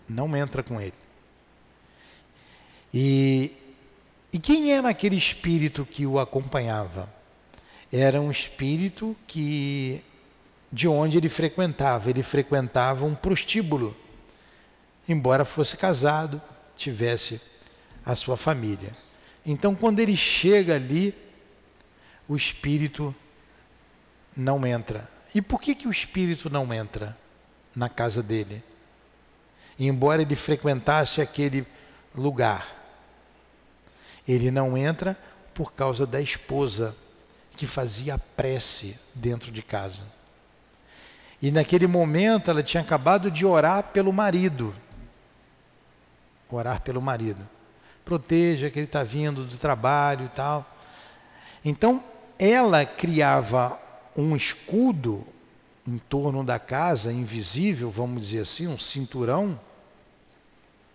Não 0.08 0.36
entra 0.36 0.62
com 0.62 0.80
ele. 0.80 0.94
E, 2.92 3.52
e 4.32 4.38
quem 4.38 4.72
era 4.72 4.88
aquele 4.88 5.16
espírito 5.16 5.84
que 5.84 6.06
o 6.06 6.18
acompanhava? 6.18 7.12
Era 7.92 8.20
um 8.20 8.30
espírito 8.30 9.16
que 9.26 10.02
de 10.72 10.88
onde 10.88 11.16
ele 11.16 11.28
frequentava. 11.28 12.10
Ele 12.10 12.22
frequentava 12.22 13.04
um 13.04 13.14
prostíbulo, 13.14 13.96
embora 15.08 15.44
fosse 15.44 15.76
casado, 15.76 16.40
tivesse 16.76 17.40
a 18.04 18.14
sua 18.14 18.36
família. 18.36 18.90
Então, 19.44 19.74
quando 19.74 20.00
ele 20.00 20.16
chega 20.16 20.74
ali, 20.74 21.14
o 22.28 22.36
espírito 22.36 23.14
não 24.36 24.66
entra. 24.66 25.08
E 25.34 25.40
por 25.40 25.60
que, 25.60 25.74
que 25.74 25.88
o 25.88 25.90
espírito 25.90 26.50
não 26.50 26.72
entra 26.72 27.16
na 27.74 27.88
casa 27.88 28.22
dele? 28.22 28.62
Embora 29.78 30.22
ele 30.22 30.36
frequentasse 30.36 31.20
aquele 31.20 31.66
lugar, 32.14 32.74
ele 34.26 34.50
não 34.50 34.76
entra 34.76 35.16
por 35.54 35.72
causa 35.72 36.06
da 36.06 36.20
esposa 36.20 36.96
que 37.56 37.66
fazia 37.66 38.18
prece 38.18 38.98
dentro 39.14 39.50
de 39.50 39.62
casa. 39.62 40.04
E 41.40 41.50
naquele 41.50 41.86
momento 41.86 42.50
ela 42.50 42.62
tinha 42.62 42.82
acabado 42.82 43.30
de 43.30 43.44
orar 43.44 43.84
pelo 43.84 44.12
marido. 44.12 44.74
Orar 46.50 46.80
pelo 46.80 47.00
marido. 47.00 47.46
Proteja 48.04 48.70
que 48.70 48.78
ele 48.78 48.86
está 48.86 49.02
vindo 49.02 49.44
do 49.44 49.58
trabalho 49.58 50.26
e 50.26 50.28
tal. 50.28 50.66
Então 51.64 52.02
ela 52.38 52.84
criava 52.84 53.78
um 54.22 54.36
escudo 54.36 55.26
em 55.86 55.98
torno 55.98 56.42
da 56.42 56.58
casa, 56.58 57.12
invisível, 57.12 57.90
vamos 57.90 58.22
dizer 58.22 58.40
assim, 58.40 58.66
um 58.66 58.78
cinturão 58.78 59.58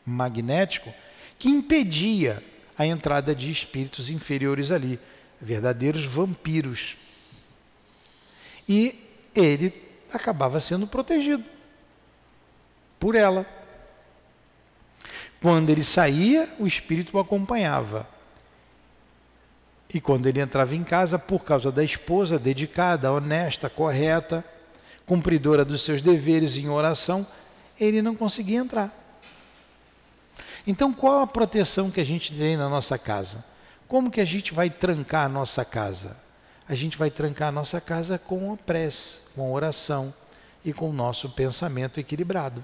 magnético, 0.05 0.93
que 1.39 1.49
impedia 1.49 2.43
a 2.77 2.85
entrada 2.85 3.33
de 3.33 3.49
espíritos 3.49 4.09
inferiores 4.09 4.71
ali, 4.71 4.99
verdadeiros 5.39 6.03
vampiros. 6.05 6.97
E 8.67 8.99
ele 9.33 9.73
acabava 10.11 10.59
sendo 10.59 10.85
protegido 10.85 11.43
por 12.99 13.15
ela. 13.15 13.45
Quando 15.41 15.69
ele 15.69 15.83
saía, 15.83 16.47
o 16.59 16.67
espírito 16.67 17.17
o 17.17 17.19
acompanhava. 17.19 18.07
E 19.93 19.99
quando 19.99 20.27
ele 20.27 20.39
entrava 20.39 20.75
em 20.75 20.83
casa, 20.83 21.19
por 21.19 21.43
causa 21.43 21.71
da 21.71 21.83
esposa 21.83 22.39
dedicada, 22.39 23.11
honesta, 23.11 23.69
correta, 23.69 24.43
cumpridora 25.05 25.65
dos 25.65 25.81
seus 25.81 26.01
deveres 26.01 26.55
em 26.55 26.69
oração, 26.69 27.27
ele 27.79 28.01
não 28.01 28.15
conseguia 28.15 28.59
entrar. 28.59 28.97
Então, 30.65 30.93
qual 30.93 31.21
a 31.21 31.27
proteção 31.27 31.91
que 31.91 31.99
a 31.99 32.05
gente 32.05 32.33
tem 32.33 32.55
na 32.55 32.69
nossa 32.69 32.97
casa? 32.97 33.43
Como 33.87 34.11
que 34.11 34.21
a 34.21 34.25
gente 34.25 34.53
vai 34.53 34.69
trancar 34.69 35.25
a 35.25 35.29
nossa 35.29 35.65
casa? 35.65 36.15
A 36.69 36.75
gente 36.75 36.97
vai 36.97 37.09
trancar 37.09 37.49
a 37.49 37.51
nossa 37.51 37.81
casa 37.81 38.17
com 38.17 38.53
a 38.53 38.57
prece, 38.57 39.19
com 39.35 39.41
a 39.41 39.49
oração 39.49 40.13
e 40.63 40.71
com 40.71 40.89
o 40.89 40.93
nosso 40.93 41.29
pensamento 41.31 41.99
equilibrado. 41.99 42.63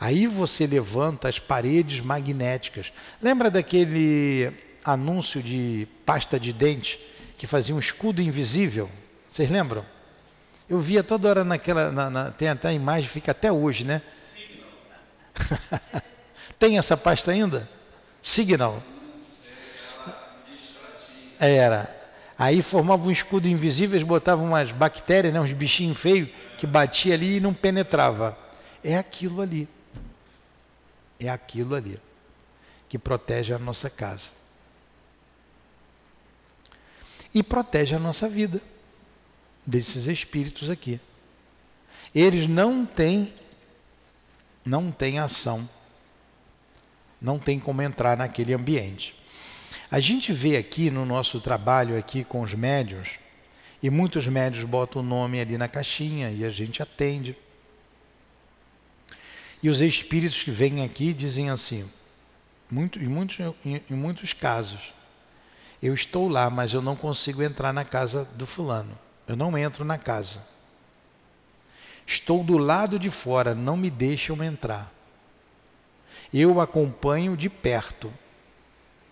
Aí 0.00 0.26
você 0.26 0.66
levanta 0.66 1.28
as 1.28 1.38
paredes 1.38 2.00
magnéticas. 2.00 2.92
Lembra 3.22 3.50
daquele 3.50 4.69
anúncio 4.84 5.42
de 5.42 5.86
pasta 6.04 6.38
de 6.38 6.52
dente 6.52 7.00
que 7.36 7.46
fazia 7.46 7.74
um 7.74 7.78
escudo 7.78 8.20
invisível? 8.20 8.90
Vocês 9.28 9.50
lembram? 9.50 9.84
Eu 10.68 10.78
via 10.78 11.02
toda 11.02 11.28
hora 11.28 11.44
naquela. 11.44 11.90
Na, 11.90 12.10
na, 12.10 12.30
tem 12.30 12.48
até 12.48 12.68
a 12.68 12.72
imagem, 12.72 13.08
fica 13.08 13.32
até 13.32 13.50
hoje, 13.50 13.84
né? 13.84 14.02
Tem 16.58 16.76
essa 16.76 16.96
pasta 16.96 17.30
ainda? 17.30 17.68
Signal. 18.20 18.82
Era. 21.38 21.96
Aí 22.38 22.62
formava 22.62 23.06
um 23.06 23.10
escudo 23.10 23.48
invisível, 23.48 23.96
eles 23.96 24.06
botavam 24.06 24.46
umas 24.46 24.72
bactérias, 24.72 25.32
né, 25.32 25.40
uns 25.40 25.52
bichinhos 25.52 25.98
feios, 25.98 26.28
que 26.56 26.66
batia 26.66 27.14
ali 27.14 27.36
e 27.36 27.40
não 27.40 27.52
penetrava. 27.52 28.36
É 28.84 28.96
aquilo 28.96 29.40
ali. 29.40 29.68
É 31.18 31.28
aquilo 31.28 31.74
ali 31.74 31.98
que 32.90 32.98
protege 32.98 33.54
a 33.54 33.58
nossa 33.58 33.88
casa. 33.88 34.39
E 37.34 37.42
protege 37.42 37.94
a 37.94 37.98
nossa 37.98 38.28
vida 38.28 38.60
desses 39.66 40.06
espíritos 40.06 40.68
aqui. 40.70 41.00
Eles 42.14 42.46
não 42.46 42.84
têm 42.84 43.32
não 44.64 44.90
tem 44.90 45.18
ação, 45.18 45.68
não 47.20 47.38
tem 47.38 47.58
como 47.58 47.82
entrar 47.82 48.16
naquele 48.16 48.52
ambiente. 48.54 49.14
A 49.90 49.98
gente 49.98 50.32
vê 50.32 50.56
aqui 50.56 50.90
no 50.90 51.04
nosso 51.04 51.40
trabalho 51.40 51.98
aqui 51.98 52.22
com 52.22 52.40
os 52.42 52.54
médios, 52.54 53.18
e 53.82 53.88
muitos 53.90 54.26
médios 54.28 54.64
botam 54.64 55.02
o 55.02 55.04
nome 55.04 55.40
ali 55.40 55.56
na 55.56 55.66
caixinha 55.66 56.30
e 56.30 56.44
a 56.44 56.50
gente 56.50 56.82
atende. 56.82 57.36
E 59.62 59.68
os 59.68 59.80
espíritos 59.80 60.42
que 60.42 60.50
vêm 60.50 60.84
aqui 60.84 61.12
dizem 61.12 61.50
assim, 61.50 61.90
muito, 62.70 62.98
em, 62.98 63.08
muitos, 63.08 63.38
em, 63.64 63.82
em 63.90 63.94
muitos 63.94 64.32
casos, 64.32 64.94
eu 65.82 65.94
estou 65.94 66.28
lá, 66.28 66.50
mas 66.50 66.74
eu 66.74 66.82
não 66.82 66.94
consigo 66.94 67.42
entrar 67.42 67.72
na 67.72 67.84
casa 67.84 68.28
do 68.34 68.46
fulano. 68.46 68.98
Eu 69.26 69.36
não 69.36 69.56
entro 69.56 69.84
na 69.84 69.96
casa. 69.96 70.44
Estou 72.06 72.42
do 72.44 72.58
lado 72.58 72.98
de 72.98 73.08
fora, 73.08 73.54
não 73.54 73.76
me 73.76 73.88
deixam 73.88 74.42
entrar. 74.42 74.92
Eu 76.32 76.60
acompanho 76.60 77.36
de 77.36 77.48
perto. 77.48 78.12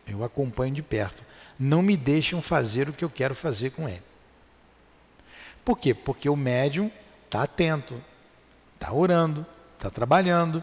Eu 0.07 0.23
acompanho 0.25 0.75
de 0.75 0.83
perto. 0.83 1.25
Não 1.59 1.83
me 1.83 1.97
deixam 1.97 2.43
fazer 2.43 2.89
o 2.89 2.93
que 2.93 3.05
eu 3.05 3.11
quero 3.11 3.35
fazer 3.35 3.71
com 3.71 3.89
ele. 3.89 4.03
Por 5.65 5.79
quê? 5.79 5.95
Porque 5.95 6.29
o 6.29 6.37
médium 6.37 6.91
está 7.25 7.43
atento, 7.43 8.03
está 8.75 8.93
orando, 8.93 9.47
está 9.77 9.91
trabalhando. 9.91 10.63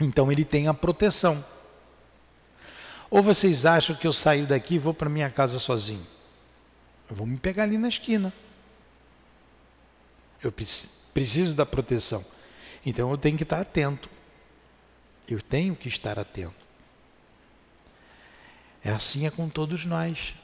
Então 0.00 0.30
ele 0.30 0.44
tem 0.44 0.68
a 0.68 0.74
proteção. 0.74 1.44
Ou 3.10 3.22
vocês 3.22 3.66
acham 3.66 3.96
que 3.96 4.06
eu 4.06 4.12
saio 4.12 4.46
daqui 4.46 4.76
e 4.76 4.78
vou 4.78 4.94
para 4.94 5.08
minha 5.08 5.28
casa 5.28 5.58
sozinho? 5.58 6.06
Eu 7.08 7.16
vou 7.16 7.26
me 7.26 7.36
pegar 7.36 7.64
ali 7.64 7.76
na 7.76 7.88
esquina. 7.88 8.32
Eu 10.42 10.52
preciso 10.52 11.54
da 11.54 11.66
proteção. 11.66 12.24
Então 12.86 13.10
eu 13.10 13.18
tenho 13.18 13.36
que 13.36 13.42
estar 13.42 13.60
atento. 13.60 14.08
Eu 15.28 15.42
tenho 15.42 15.74
que 15.74 15.88
estar 15.88 16.20
atento. 16.20 16.54
É 18.82 18.90
assim 18.90 19.26
é 19.26 19.30
com 19.30 19.48
todos 19.48 19.84
nós. 19.84 20.36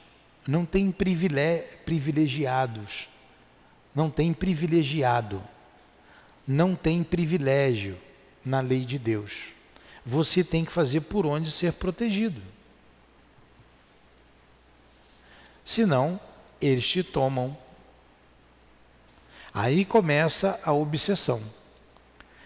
Não 0.45 0.65
tem 0.65 0.91
privilegiados. 0.91 3.07
Não 3.95 4.09
tem 4.09 4.33
privilegiado. 4.33 5.41
Não 6.45 6.75
tem 6.75 7.01
privilégio 7.01 7.97
na 8.43 8.59
lei 8.59 8.83
de 8.85 8.99
Deus. 8.99 9.45
Você 10.05 10.43
tem 10.43 10.65
que 10.65 10.71
fazer 10.71 11.01
por 11.01 11.25
onde 11.25 11.49
ser 11.49 11.73
protegido. 11.73 12.41
Senão, 15.67 16.17
eles 16.61 16.87
te 16.87 17.03
tomam 17.03 17.55
Aí 19.59 19.83
começa 19.85 20.59
a 20.63 20.71
obsessão. 20.71 21.41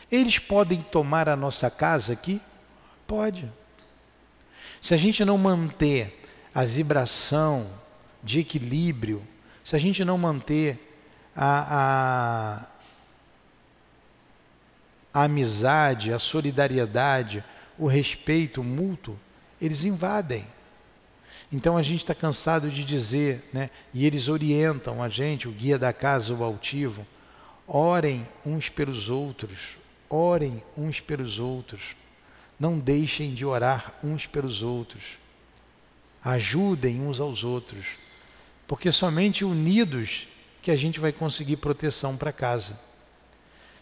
Eles 0.09 0.39
podem 0.39 0.81
tomar 0.81 1.27
a 1.27 1.35
nossa 1.35 1.69
casa 1.69 2.13
aqui? 2.13 2.41
Pode. 3.05 3.51
Se 4.81 4.93
a 4.93 4.97
gente 4.97 5.25
não 5.25 5.37
manter 5.37 6.23
a 6.55 6.63
vibração 6.63 7.69
de 8.23 8.39
equilíbrio, 8.39 9.27
se 9.61 9.75
a 9.75 9.79
gente 9.79 10.05
não 10.05 10.17
manter 10.17 10.79
a, 11.35 12.63
a, 15.13 15.19
a 15.19 15.23
amizade, 15.25 16.13
a 16.13 16.19
solidariedade, 16.19 17.43
o 17.77 17.87
respeito 17.87 18.63
mútuo, 18.63 19.19
eles 19.59 19.83
invadem. 19.83 20.47
Então 21.51 21.75
a 21.75 21.81
gente 21.81 21.99
está 21.99 22.15
cansado 22.15 22.69
de 22.69 22.85
dizer, 22.85 23.43
né, 23.51 23.69
e 23.93 24.05
eles 24.05 24.29
orientam 24.29 25.03
a 25.03 25.09
gente, 25.09 25.49
o 25.49 25.51
guia 25.51 25.77
da 25.77 25.91
casa, 25.91 26.33
o 26.33 26.43
altivo, 26.43 27.05
orem 27.67 28.25
uns 28.45 28.69
pelos 28.69 29.09
outros, 29.09 29.77
orem 30.09 30.63
uns 30.77 30.99
pelos 31.01 31.39
outros. 31.39 31.95
Não 32.59 32.77
deixem 32.79 33.33
de 33.33 33.45
orar 33.45 33.95
uns 34.03 34.27
pelos 34.27 34.61
outros. 34.61 35.17
Ajudem 36.23 37.01
uns 37.01 37.19
aos 37.19 37.43
outros. 37.43 37.97
Porque 38.67 38.91
somente 38.91 39.43
unidos 39.43 40.27
que 40.61 40.69
a 40.69 40.75
gente 40.75 40.99
vai 40.99 41.11
conseguir 41.11 41.57
proteção 41.57 42.15
para 42.15 42.31
casa. 42.31 42.79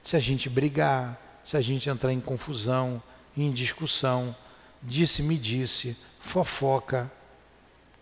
Se 0.01 0.15
a 0.15 0.19
gente 0.19 0.49
brigar, 0.49 1.19
se 1.43 1.57
a 1.57 1.61
gente 1.61 1.89
entrar 1.89 2.13
em 2.13 2.21
confusão, 2.21 3.03
em 3.35 3.51
discussão, 3.51 4.35
disse-me 4.81 5.37
disse, 5.37 5.97
fofoca. 6.19 7.11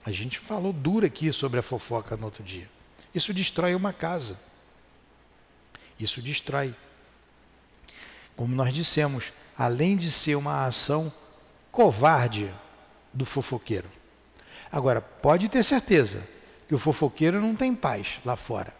A 0.07 0.11
gente 0.11 0.39
falou 0.39 0.71
duro 0.71 1.05
aqui 1.05 1.33
sobre 1.33 1.59
a 1.59 1.61
fofoca 1.61 2.15
no 2.15 2.23
outro 2.23 2.41
dia. 2.41 2.69
Isso 3.13 3.33
destrói 3.33 3.75
uma 3.75 3.91
casa. 3.91 4.39
Isso 5.99 6.21
destrói. 6.21 6.73
Como 8.33 8.55
nós 8.55 8.73
dissemos, 8.73 9.33
além 9.57 9.97
de 9.97 10.09
ser 10.09 10.35
uma 10.35 10.65
ação 10.65 11.11
covarde 11.69 12.49
do 13.13 13.25
fofoqueiro. 13.25 13.89
Agora, 14.71 15.01
pode 15.01 15.49
ter 15.49 15.61
certeza 15.61 16.25
que 16.69 16.73
o 16.73 16.79
fofoqueiro 16.79 17.41
não 17.41 17.53
tem 17.53 17.75
paz 17.75 18.21
lá 18.23 18.37
fora. 18.37 18.73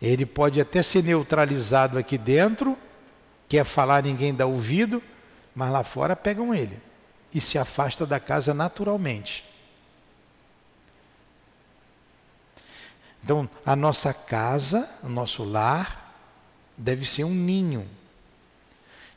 Ele 0.00 0.24
pode 0.24 0.60
até 0.60 0.84
ser 0.84 1.02
neutralizado 1.02 1.98
aqui 1.98 2.16
dentro, 2.16 2.78
quer 3.48 3.64
falar, 3.64 4.04
ninguém 4.04 4.32
dá 4.32 4.46
ouvido, 4.46 5.02
mas 5.52 5.72
lá 5.72 5.82
fora 5.82 6.14
pegam 6.14 6.54
ele 6.54 6.80
e 7.34 7.40
se 7.40 7.58
afasta 7.58 8.06
da 8.06 8.18
casa 8.18 8.54
naturalmente. 8.54 9.44
Então, 13.22 13.48
a 13.66 13.76
nossa 13.76 14.14
casa, 14.14 14.88
o 15.02 15.08
nosso 15.08 15.44
lar, 15.44 16.14
deve 16.76 17.04
ser 17.04 17.24
um 17.24 17.34
ninho. 17.34 17.88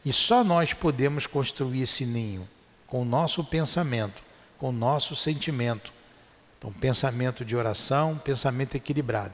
E 0.04 0.12
só 0.12 0.44
nós 0.44 0.74
podemos 0.74 1.28
construir 1.28 1.84
esse 1.84 2.06
ninho 2.06 2.48
com 2.88 3.04
o 3.04 3.06
nosso 3.06 3.44
pensamento, 3.44 4.22
com 4.58 4.70
o 4.70 4.74
nosso 4.74 5.16
sentimento. 5.16 5.94
Então, 6.58 6.74
pensamento 6.74 7.46
de 7.46 7.56
oração, 7.56 8.18
pensamento 8.18 8.76
equilibrado. 8.76 9.34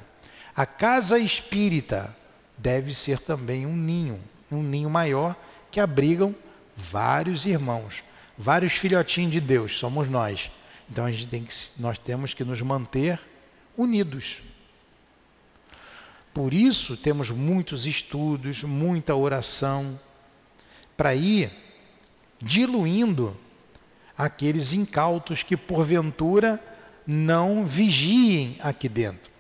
A 0.56 0.66
casa 0.66 1.18
espírita 1.18 2.16
deve 2.58 2.94
ser 2.94 3.20
também 3.20 3.66
um 3.66 3.76
ninho, 3.76 4.20
um 4.52 4.62
ninho 4.62 4.90
maior 4.90 5.36
que 5.72 5.80
abrigam 5.80 6.36
vários 6.76 7.46
irmãos, 7.46 8.04
vários 8.38 8.74
filhotinhos 8.74 9.32
de 9.32 9.42
Deus, 9.42 9.78
somos 9.78 10.10
nós. 10.10 10.52
Então 10.90 11.06
a 11.06 11.12
gente 11.12 11.28
tem 11.28 11.44
que, 11.44 11.54
nós 11.80 11.98
temos 11.98 12.34
que 12.34 12.44
nos 12.44 12.62
manter 12.62 13.20
unidos. 13.76 14.42
Por 16.34 16.54
isso 16.54 16.96
temos 16.96 17.32
muitos 17.32 17.86
estudos, 17.86 18.64
muita 18.64 19.16
oração, 19.16 20.00
para 20.96 21.16
ir 21.16 21.52
diluindo 22.40 23.36
aqueles 24.18 24.74
incautos 24.74 25.44
que 25.44 25.58
porventura 25.58 26.64
não 27.06 27.66
vigiem 27.66 28.56
aqui 28.60 28.88
dentro. 28.88 29.32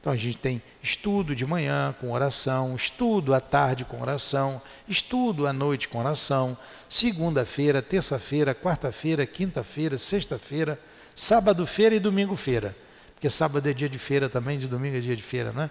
Então 0.00 0.14
a 0.14 0.16
gente 0.16 0.38
tem 0.38 0.62
estudo 0.82 1.36
de 1.36 1.44
manhã 1.44 1.94
com 2.00 2.10
oração, 2.10 2.74
estudo 2.74 3.34
à 3.34 3.40
tarde 3.40 3.84
com 3.84 4.00
oração, 4.00 4.60
estudo 4.88 5.46
à 5.46 5.52
noite 5.52 5.88
com 5.88 5.98
oração, 5.98 6.56
segunda-feira, 6.88 7.82
terça-feira, 7.82 8.54
quarta-feira, 8.54 9.26
quinta-feira, 9.26 9.98
sexta-feira, 9.98 10.80
sábado-feira 11.14 11.94
e 11.94 12.00
domingo-feira. 12.00 12.74
Porque 13.12 13.28
sábado 13.28 13.68
é 13.68 13.74
dia 13.74 13.90
de 13.90 13.98
feira 13.98 14.30
também, 14.30 14.58
de 14.58 14.66
domingo 14.66 14.96
é 14.96 15.00
dia 15.00 15.14
de 15.14 15.22
feira, 15.22 15.52
né? 15.52 15.70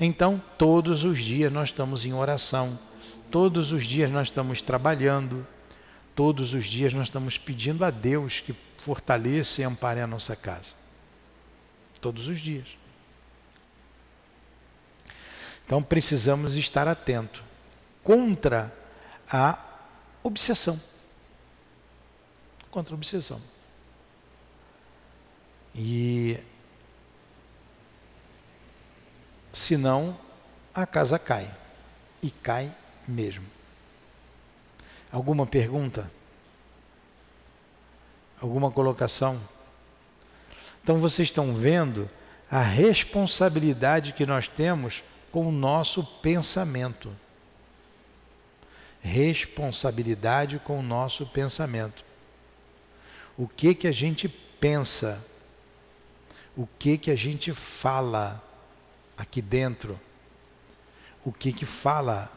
Então, 0.00 0.42
todos 0.56 1.04
os 1.04 1.18
dias 1.18 1.52
nós 1.52 1.68
estamos 1.68 2.06
em 2.06 2.14
oração, 2.14 2.78
todos 3.30 3.72
os 3.72 3.84
dias 3.84 4.10
nós 4.10 4.28
estamos 4.28 4.62
trabalhando, 4.62 5.46
todos 6.14 6.54
os 6.54 6.64
dias 6.64 6.94
nós 6.94 7.08
estamos 7.08 7.36
pedindo 7.36 7.84
a 7.84 7.90
Deus 7.90 8.40
que 8.40 8.54
fortaleça 8.78 9.60
e 9.60 9.64
ampare 9.64 10.00
a 10.00 10.06
nossa 10.06 10.34
casa. 10.34 10.74
Todos 12.00 12.26
os 12.26 12.40
dias. 12.40 12.83
Então 15.66 15.82
precisamos 15.82 16.56
estar 16.56 16.86
atento 16.86 17.42
contra 18.02 18.72
a 19.30 19.58
obsessão. 20.22 20.80
Contra 22.70 22.94
a 22.94 22.96
obsessão. 22.96 23.40
E 25.74 26.38
senão 29.52 30.16
a 30.74 30.86
casa 30.86 31.18
cai. 31.18 31.52
E 32.22 32.30
cai 32.30 32.70
mesmo. 33.08 33.44
Alguma 35.10 35.46
pergunta? 35.46 36.10
Alguma 38.40 38.70
colocação? 38.70 39.40
Então 40.82 40.98
vocês 40.98 41.28
estão 41.28 41.54
vendo 41.54 42.10
a 42.50 42.60
responsabilidade 42.60 44.12
que 44.12 44.26
nós 44.26 44.46
temos 44.46 45.02
com 45.34 45.48
o 45.48 45.52
nosso 45.52 46.04
pensamento. 46.22 47.12
Responsabilidade 49.00 50.60
com 50.60 50.78
o 50.78 50.82
nosso 50.82 51.26
pensamento. 51.26 52.04
O 53.36 53.48
que 53.48 53.74
que 53.74 53.88
a 53.88 53.92
gente 53.92 54.28
pensa? 54.28 55.26
O 56.56 56.68
que 56.78 56.96
que 56.96 57.10
a 57.10 57.16
gente 57.16 57.52
fala? 57.52 58.40
aqui 59.16 59.40
dentro 59.42 60.00
o 61.24 61.32
que 61.32 61.52
que 61.52 61.64
fala 61.64 62.30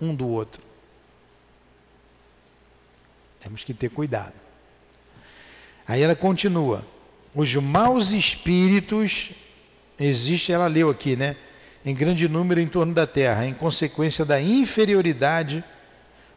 um 0.00 0.14
do 0.14 0.28
outro. 0.28 0.62
Temos 3.38 3.64
que 3.64 3.72
ter 3.72 3.88
cuidado. 3.88 4.34
Aí 5.86 6.02
ela 6.02 6.14
continua: 6.14 6.86
os 7.34 7.54
maus 7.56 8.10
espíritos 8.10 9.32
existe, 9.98 10.52
ela 10.52 10.66
leu 10.66 10.90
aqui, 10.90 11.16
né? 11.16 11.36
Em 11.84 11.94
grande 11.94 12.28
número 12.28 12.60
em 12.60 12.68
torno 12.68 12.92
da 12.92 13.06
terra, 13.06 13.46
em 13.46 13.54
consequência 13.54 14.24
da 14.24 14.40
inferioridade 14.40 15.64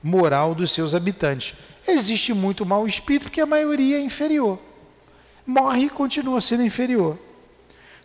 moral 0.01 0.53
dos 0.53 0.71
seus 0.71 0.93
habitantes. 0.93 1.55
Existe 1.87 2.33
muito 2.33 2.65
mau 2.65 2.87
espírito 2.87 3.23
porque 3.23 3.41
a 3.41 3.45
maioria 3.45 3.97
é 3.97 4.01
inferior. 4.01 4.59
Morre 5.45 5.85
e 5.85 5.89
continua 5.89 6.39
sendo 6.39 6.63
inferior. 6.63 7.17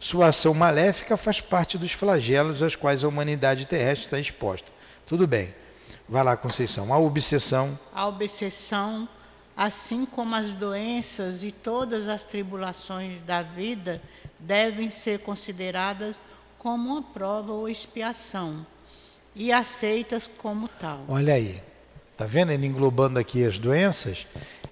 Sua 0.01 0.29
ação 0.29 0.55
maléfica 0.55 1.17
faz 1.17 1.41
parte 1.41 1.77
dos 1.77 1.93
flagelos 1.93 2.63
aos 2.63 2.77
quais 2.77 3.03
a 3.03 3.09
humanidade 3.09 3.67
terrestre 3.67 4.07
está 4.07 4.19
exposta. 4.19 4.73
Tudo 5.07 5.27
bem. 5.27 5.55
Vai 6.09 6.23
lá, 6.23 6.37
Conceição. 6.37 6.93
A 6.93 6.99
obsessão. 6.99 7.79
A 7.93 8.07
obsessão, 8.07 9.09
assim 9.57 10.07
como 10.07 10.35
as 10.35 10.53
doenças 10.53 11.43
e 11.43 11.51
todas 11.51 12.09
as 12.09 12.25
tribulações 12.25 13.21
da 13.23 13.43
vida, 13.43 14.01
devem 14.39 14.89
ser 14.89 15.19
consideradas 15.21 16.15
como 16.59 16.93
uma 16.93 17.03
prova 17.03 17.53
ou 17.53 17.69
expiação 17.69 18.67
e 19.35 19.53
aceitas 19.53 20.29
como 20.39 20.69
tal. 20.69 21.05
Olha 21.09 21.35
aí. 21.35 21.63
Está 22.13 22.27
vendo 22.27 22.51
ele 22.51 22.67
englobando 22.67 23.19
aqui 23.19 23.45
as 23.45 23.59
doenças? 23.59 24.27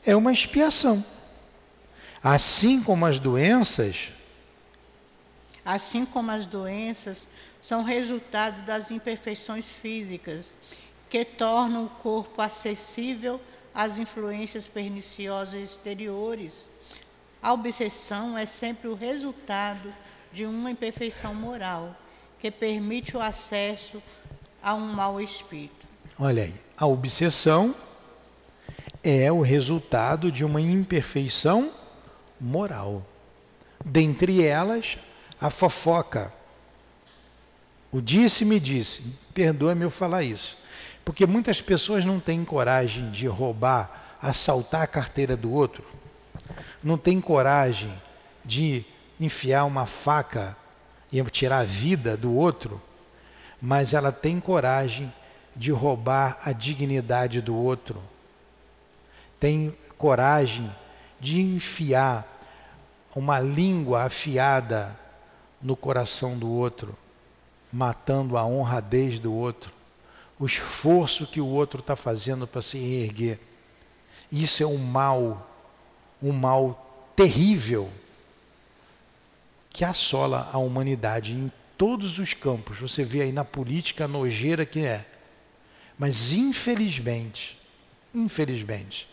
É 0.04 0.16
uma 0.16 0.32
expiação. 0.32 1.04
Assim 2.22 2.82
como 2.82 3.06
as 3.06 3.20
doenças 3.20 4.10
assim 5.66 6.06
como 6.06 6.30
as 6.30 6.46
doenças, 6.46 7.28
são 7.60 7.82
resultado 7.82 8.64
das 8.64 8.92
imperfeições 8.92 9.66
físicas, 9.66 10.52
que 11.10 11.24
tornam 11.24 11.86
o 11.86 11.90
corpo 11.90 12.40
acessível 12.40 13.40
às 13.74 13.98
influências 13.98 14.66
perniciosas 14.66 15.60
exteriores. 15.60 16.68
A 17.42 17.52
obsessão 17.52 18.38
é 18.38 18.46
sempre 18.46 18.86
o 18.86 18.94
resultado 18.94 19.92
de 20.36 20.44
uma 20.44 20.70
imperfeição 20.70 21.34
moral, 21.34 21.96
que 22.38 22.50
permite 22.50 23.16
o 23.16 23.22
acesso 23.22 24.02
a 24.62 24.74
um 24.74 24.92
mau 24.92 25.18
espírito. 25.18 25.86
Olha 26.18 26.42
aí, 26.42 26.54
a 26.76 26.84
obsessão 26.86 27.74
é 29.02 29.32
o 29.32 29.40
resultado 29.40 30.30
de 30.30 30.44
uma 30.44 30.60
imperfeição 30.60 31.72
moral. 32.38 33.02
Dentre 33.82 34.44
elas, 34.44 34.98
a 35.40 35.48
fofoca. 35.48 36.30
O 37.90 38.02
disse-me 38.02 38.60
disse, 38.60 39.18
perdoa-me 39.32 39.84
eu 39.84 39.90
falar 39.90 40.22
isso. 40.22 40.58
Porque 41.02 41.24
muitas 41.24 41.62
pessoas 41.62 42.04
não 42.04 42.20
têm 42.20 42.44
coragem 42.44 43.10
de 43.10 43.26
roubar, 43.26 44.18
assaltar 44.20 44.82
a 44.82 44.86
carteira 44.86 45.34
do 45.34 45.50
outro, 45.50 45.82
não 46.84 46.98
têm 46.98 47.22
coragem 47.22 47.90
de 48.44 48.84
enfiar 49.20 49.64
uma 49.64 49.86
faca 49.86 50.56
e 51.12 51.22
tirar 51.24 51.58
a 51.58 51.64
vida 51.64 52.16
do 52.16 52.34
outro, 52.34 52.80
mas 53.60 53.94
ela 53.94 54.12
tem 54.12 54.38
coragem 54.38 55.12
de 55.54 55.72
roubar 55.72 56.38
a 56.44 56.52
dignidade 56.52 57.40
do 57.40 57.56
outro, 57.56 58.02
tem 59.40 59.76
coragem 59.96 60.70
de 61.18 61.40
enfiar 61.40 62.40
uma 63.14 63.40
língua 63.40 64.02
afiada 64.02 64.98
no 65.62 65.74
coração 65.74 66.38
do 66.38 66.50
outro, 66.50 66.96
matando 67.72 68.36
a 68.36 68.44
honradez 68.44 69.18
do 69.18 69.32
outro, 69.32 69.72
o 70.38 70.44
esforço 70.44 71.26
que 71.26 71.40
o 71.40 71.46
outro 71.46 71.80
está 71.80 71.96
fazendo 71.96 72.46
para 72.46 72.60
se 72.60 72.76
erguer. 72.76 73.40
Isso 74.30 74.62
é 74.62 74.66
um 74.66 74.76
mal, 74.76 75.48
um 76.22 76.32
mal 76.32 77.10
terrível 77.16 77.90
que 79.76 79.84
assola 79.84 80.48
a 80.54 80.56
humanidade 80.56 81.34
em 81.34 81.52
todos 81.76 82.18
os 82.18 82.32
campos. 82.32 82.78
Você 82.78 83.04
vê 83.04 83.20
aí 83.20 83.30
na 83.30 83.44
política 83.44 84.06
a 84.06 84.08
nojeira 84.08 84.64
que 84.64 84.80
é. 84.80 85.04
Mas 85.98 86.32
infelizmente, 86.32 87.60
infelizmente, 88.14 89.06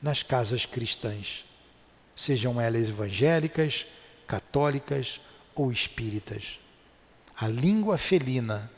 nas 0.00 0.22
casas 0.22 0.64
cristãs, 0.64 1.44
sejam 2.14 2.60
elas 2.60 2.88
evangélicas, 2.88 3.88
católicas 4.24 5.20
ou 5.52 5.72
espíritas, 5.72 6.60
a 7.36 7.48
língua 7.48 7.98
felina, 7.98 8.70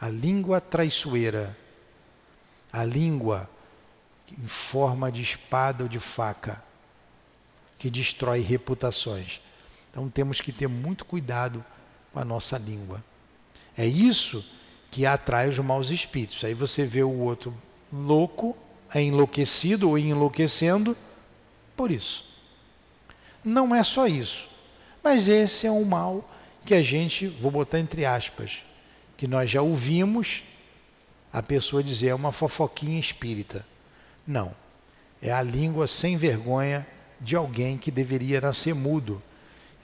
a 0.00 0.08
língua 0.08 0.60
traiçoeira, 0.60 1.56
a 2.72 2.84
língua 2.84 3.48
em 4.36 4.48
forma 4.48 5.12
de 5.12 5.22
espada 5.22 5.84
ou 5.84 5.88
de 5.88 6.00
faca, 6.00 6.60
que 7.78 7.88
destrói 7.88 8.40
reputações. 8.40 9.45
Então 9.96 10.10
temos 10.10 10.42
que 10.42 10.52
ter 10.52 10.68
muito 10.68 11.06
cuidado 11.06 11.64
com 12.12 12.20
a 12.20 12.24
nossa 12.24 12.58
língua. 12.58 13.02
É 13.74 13.86
isso 13.86 14.44
que 14.90 15.06
atrai 15.06 15.48
os 15.48 15.58
maus 15.58 15.88
espíritos. 15.88 16.44
Aí 16.44 16.52
você 16.52 16.84
vê 16.84 17.02
o 17.02 17.18
outro 17.18 17.56
louco, 17.90 18.54
é 18.94 19.00
enlouquecido 19.00 19.88
ou 19.88 19.96
enlouquecendo 19.96 20.94
por 21.74 21.90
isso. 21.90 22.26
Não 23.42 23.74
é 23.74 23.82
só 23.82 24.06
isso, 24.06 24.50
mas 25.02 25.28
esse 25.28 25.66
é 25.66 25.72
um 25.72 25.84
mal 25.84 26.30
que 26.66 26.74
a 26.74 26.82
gente, 26.82 27.28
vou 27.28 27.50
botar 27.50 27.80
entre 27.80 28.04
aspas, 28.04 28.58
que 29.16 29.26
nós 29.26 29.48
já 29.48 29.62
ouvimos 29.62 30.42
a 31.32 31.42
pessoa 31.42 31.82
dizer 31.82 32.08
é 32.08 32.14
uma 32.14 32.32
fofoquinha 32.32 33.00
espírita. 33.00 33.66
Não. 34.26 34.54
É 35.22 35.32
a 35.32 35.40
língua 35.40 35.86
sem 35.86 36.18
vergonha 36.18 36.86
de 37.18 37.34
alguém 37.34 37.78
que 37.78 37.90
deveria 37.90 38.42
nascer 38.42 38.74
mudo. 38.74 39.22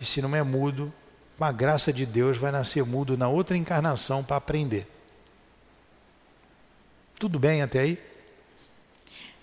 E 0.02 0.04
se 0.04 0.20
não 0.20 0.34
é 0.34 0.42
mudo, 0.42 0.92
com 1.38 1.44
a 1.44 1.52
graça 1.52 1.92
de 1.92 2.04
Deus, 2.04 2.36
vai 2.36 2.50
nascer 2.50 2.84
mudo 2.84 3.16
na 3.16 3.28
outra 3.28 3.56
encarnação 3.56 4.24
para 4.24 4.34
aprender. 4.34 4.84
Tudo 7.20 7.38
bem 7.38 7.62
até 7.62 7.78
aí? 7.78 8.02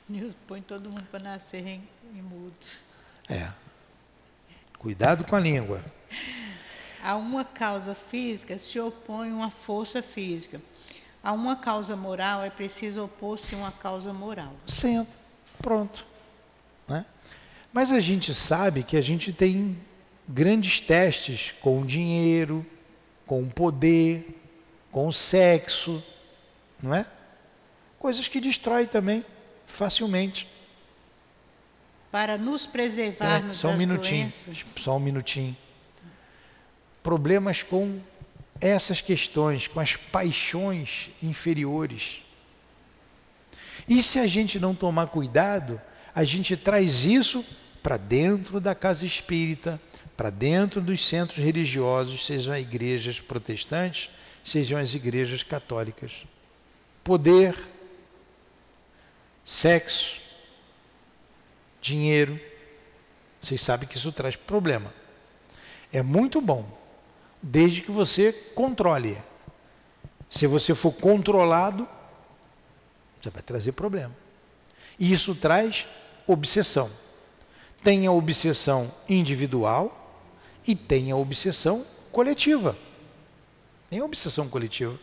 Deus 0.05 0.33
põe 0.45 0.61
todo 0.61 0.89
mundo 0.89 1.07
para 1.09 1.21
nascer 1.21 1.65
em, 1.65 1.81
em 2.13 2.21
mudo. 2.21 2.53
É. 3.29 3.49
Cuidado 4.77 5.23
com 5.23 5.33
a 5.33 5.39
língua. 5.39 5.81
A 7.01 7.15
uma 7.15 7.45
causa 7.45 7.95
física 7.95 8.59
se 8.59 8.77
opõe 8.81 9.31
uma 9.31 9.49
força 9.49 10.03
física. 10.03 10.61
A 11.23 11.31
uma 11.31 11.55
causa 11.55 11.95
moral 11.95 12.43
é 12.43 12.49
preciso 12.49 13.05
opor-se 13.05 13.55
uma 13.55 13.71
causa 13.71 14.11
moral. 14.11 14.53
Senta. 14.67 15.09
Pronto. 15.59 16.05
Né? 16.85 17.05
Mas 17.71 17.91
a 17.91 18.01
gente 18.01 18.33
sabe 18.33 18.83
que 18.83 18.97
a 18.97 19.01
gente 19.01 19.31
tem 19.31 19.87
grandes 20.29 20.79
testes 20.79 21.55
com 21.59 21.81
o 21.81 21.85
dinheiro, 21.85 22.63
com 23.25 23.41
o 23.41 23.47
poder, 23.47 24.39
com 24.91 25.07
o 25.07 25.13
sexo, 25.13 26.03
não 26.81 26.93
é? 26.93 27.05
Coisas 27.97 28.27
que 28.27 28.39
destrói 28.39 28.85
também 28.85 29.25
facilmente. 29.65 30.47
Para 32.11 32.37
nos 32.37 32.67
preservarmos 32.67 33.57
é, 33.57 33.59
só 33.59 33.69
um 33.69 33.77
minutinho, 33.77 34.21
doenças. 34.21 34.65
Só 34.77 34.97
um 34.97 34.99
minutinho. 34.99 35.57
Problemas 37.01 37.63
com 37.63 37.99
essas 38.61 39.01
questões, 39.01 39.67
com 39.67 39.79
as 39.79 39.95
paixões 39.95 41.09
inferiores. 41.23 42.21
E 43.87 44.03
se 44.03 44.19
a 44.19 44.27
gente 44.27 44.59
não 44.59 44.75
tomar 44.75 45.07
cuidado, 45.07 45.81
a 46.13 46.23
gente 46.23 46.55
traz 46.55 47.05
isso 47.05 47.45
para 47.81 47.97
dentro 47.97 48.59
da 48.59 48.75
casa 48.75 49.05
espírita, 49.05 49.79
para 50.15 50.29
dentro 50.29 50.81
dos 50.81 51.05
centros 51.05 51.37
religiosos, 51.37 52.25
sejam 52.25 52.57
igrejas 52.57 53.21
protestantes, 53.21 54.09
sejam 54.43 54.79
as 54.79 54.93
igrejas 54.93 55.43
católicas. 55.43 56.25
Poder, 57.03 57.55
sexo, 59.45 60.19
dinheiro. 61.81 62.39
Vocês 63.41 63.61
sabem 63.61 63.87
que 63.87 63.97
isso 63.97 64.11
traz 64.11 64.35
problema. 64.35 64.93
É 65.91 66.01
muito 66.01 66.41
bom, 66.41 66.69
desde 67.41 67.81
que 67.81 67.91
você 67.91 68.31
controle. 68.53 69.17
Se 70.29 70.45
você 70.45 70.75
for 70.75 70.91
controlado, 70.91 71.87
você 73.19 73.29
vai 73.29 73.41
trazer 73.41 73.71
problema. 73.71 74.15
E 74.99 75.11
isso 75.11 75.33
traz 75.33 75.87
obsessão. 76.27 76.89
Tem 77.83 78.05
a 78.05 78.11
obsessão 78.11 78.93
individual 79.07 79.95
e 80.67 80.75
tem 80.75 81.11
a 81.11 81.15
obsessão 81.15 81.85
coletiva. 82.11 82.77
Tem 83.89 83.99
a 83.99 84.05
obsessão 84.05 84.49
coletiva. 84.49 84.99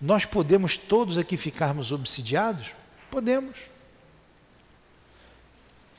Nós 0.00 0.24
podemos 0.24 0.76
todos 0.76 1.18
aqui 1.18 1.36
ficarmos 1.36 1.92
obsidiados? 1.92 2.72
Podemos. 3.10 3.58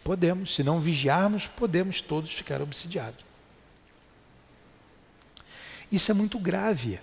Podemos. 0.03 0.55
Se 0.55 0.63
não 0.63 0.81
vigiarmos, 0.81 1.45
podemos 1.45 2.01
todos 2.01 2.33
ficar 2.33 2.61
obsidiados. 2.61 3.23
Isso 5.91 6.11
é 6.11 6.15
muito 6.15 6.39
grave. 6.39 6.99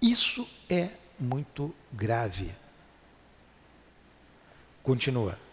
Isso 0.00 0.48
é 0.68 0.90
muito 1.18 1.74
grave. 1.92 2.54
Continua. 4.82 5.45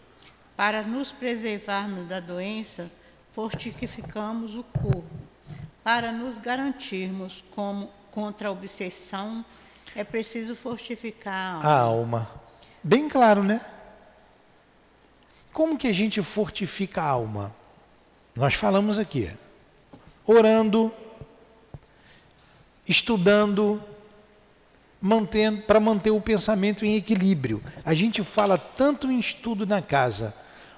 Para 0.56 0.82
nos 0.82 1.12
preservarmos 1.12 2.06
da 2.06 2.20
doença, 2.20 2.90
fortificamos 3.32 4.54
o 4.54 4.62
corpo. 4.62 5.04
Para 5.82 6.12
nos 6.12 6.38
garantirmos 6.38 7.44
como, 7.50 7.90
contra 8.10 8.48
a 8.48 8.52
obsessão, 8.52 9.44
é 9.94 10.04
preciso 10.04 10.54
fortificar 10.54 11.34
a 11.34 11.54
alma. 11.54 11.68
A 11.68 11.80
alma. 11.80 12.30
Bem 12.82 13.08
claro, 13.08 13.42
né? 13.42 13.60
Como 15.52 15.76
que 15.76 15.88
a 15.88 15.92
gente 15.92 16.22
fortifica 16.22 17.02
a 17.02 17.06
alma? 17.06 17.54
Nós 18.34 18.54
falamos 18.54 18.98
aqui, 18.98 19.30
orando, 20.26 20.92
estudando, 22.86 23.82
mantendo 25.00 25.62
para 25.62 25.78
manter 25.78 26.10
o 26.10 26.20
pensamento 26.20 26.84
em 26.84 26.96
equilíbrio. 26.96 27.62
A 27.84 27.94
gente 27.94 28.22
fala 28.24 28.56
tanto 28.56 29.10
em 29.10 29.18
estudo 29.18 29.66
na 29.66 29.82
casa. 29.82 30.34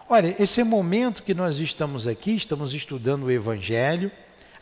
Olha, 0.09 0.40
esse 0.40 0.62
momento 0.62 1.25
que 1.25 1.35
nós 1.35 1.59
estamos 1.59 2.07
aqui, 2.07 2.37
estamos 2.37 2.73
estudando 2.75 3.25
o 3.25 3.31
evangelho, 3.31 4.12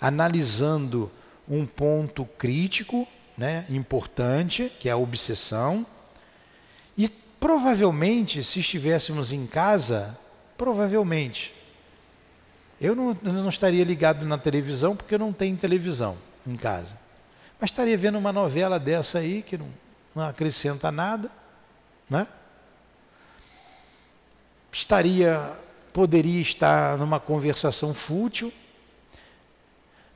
analisando 0.00 1.12
um 1.46 1.66
ponto 1.66 2.24
crítico, 2.24 3.06
né, 3.36 3.66
importante, 3.68 4.72
que 4.80 4.88
é 4.88 4.92
a 4.92 4.96
obsessão. 4.96 5.86
E 6.96 7.10
provavelmente, 7.38 8.42
se 8.42 8.60
estivéssemos 8.60 9.34
em 9.34 9.46
casa, 9.46 10.18
provavelmente, 10.56 11.54
eu 12.80 12.96
não, 12.96 13.14
eu 13.22 13.32
não 13.34 13.50
estaria 13.50 13.84
ligado 13.84 14.24
na 14.24 14.38
televisão 14.38 14.96
porque 14.96 15.14
eu 15.14 15.18
não 15.18 15.32
tenho 15.32 15.58
televisão 15.58 16.16
em 16.46 16.56
casa. 16.56 16.98
Mas 17.60 17.68
estaria 17.68 17.98
vendo 17.98 18.16
uma 18.16 18.32
novela 18.32 18.80
dessa 18.80 19.18
aí 19.18 19.42
que 19.42 19.58
não, 19.58 19.68
não 20.14 20.26
acrescenta 20.26 20.90
nada, 20.90 21.30
né? 22.08 22.26
Estaria, 24.74 25.52
poderia 25.92 26.42
estar 26.42 26.98
numa 26.98 27.20
conversação 27.20 27.94
fútil, 27.94 28.52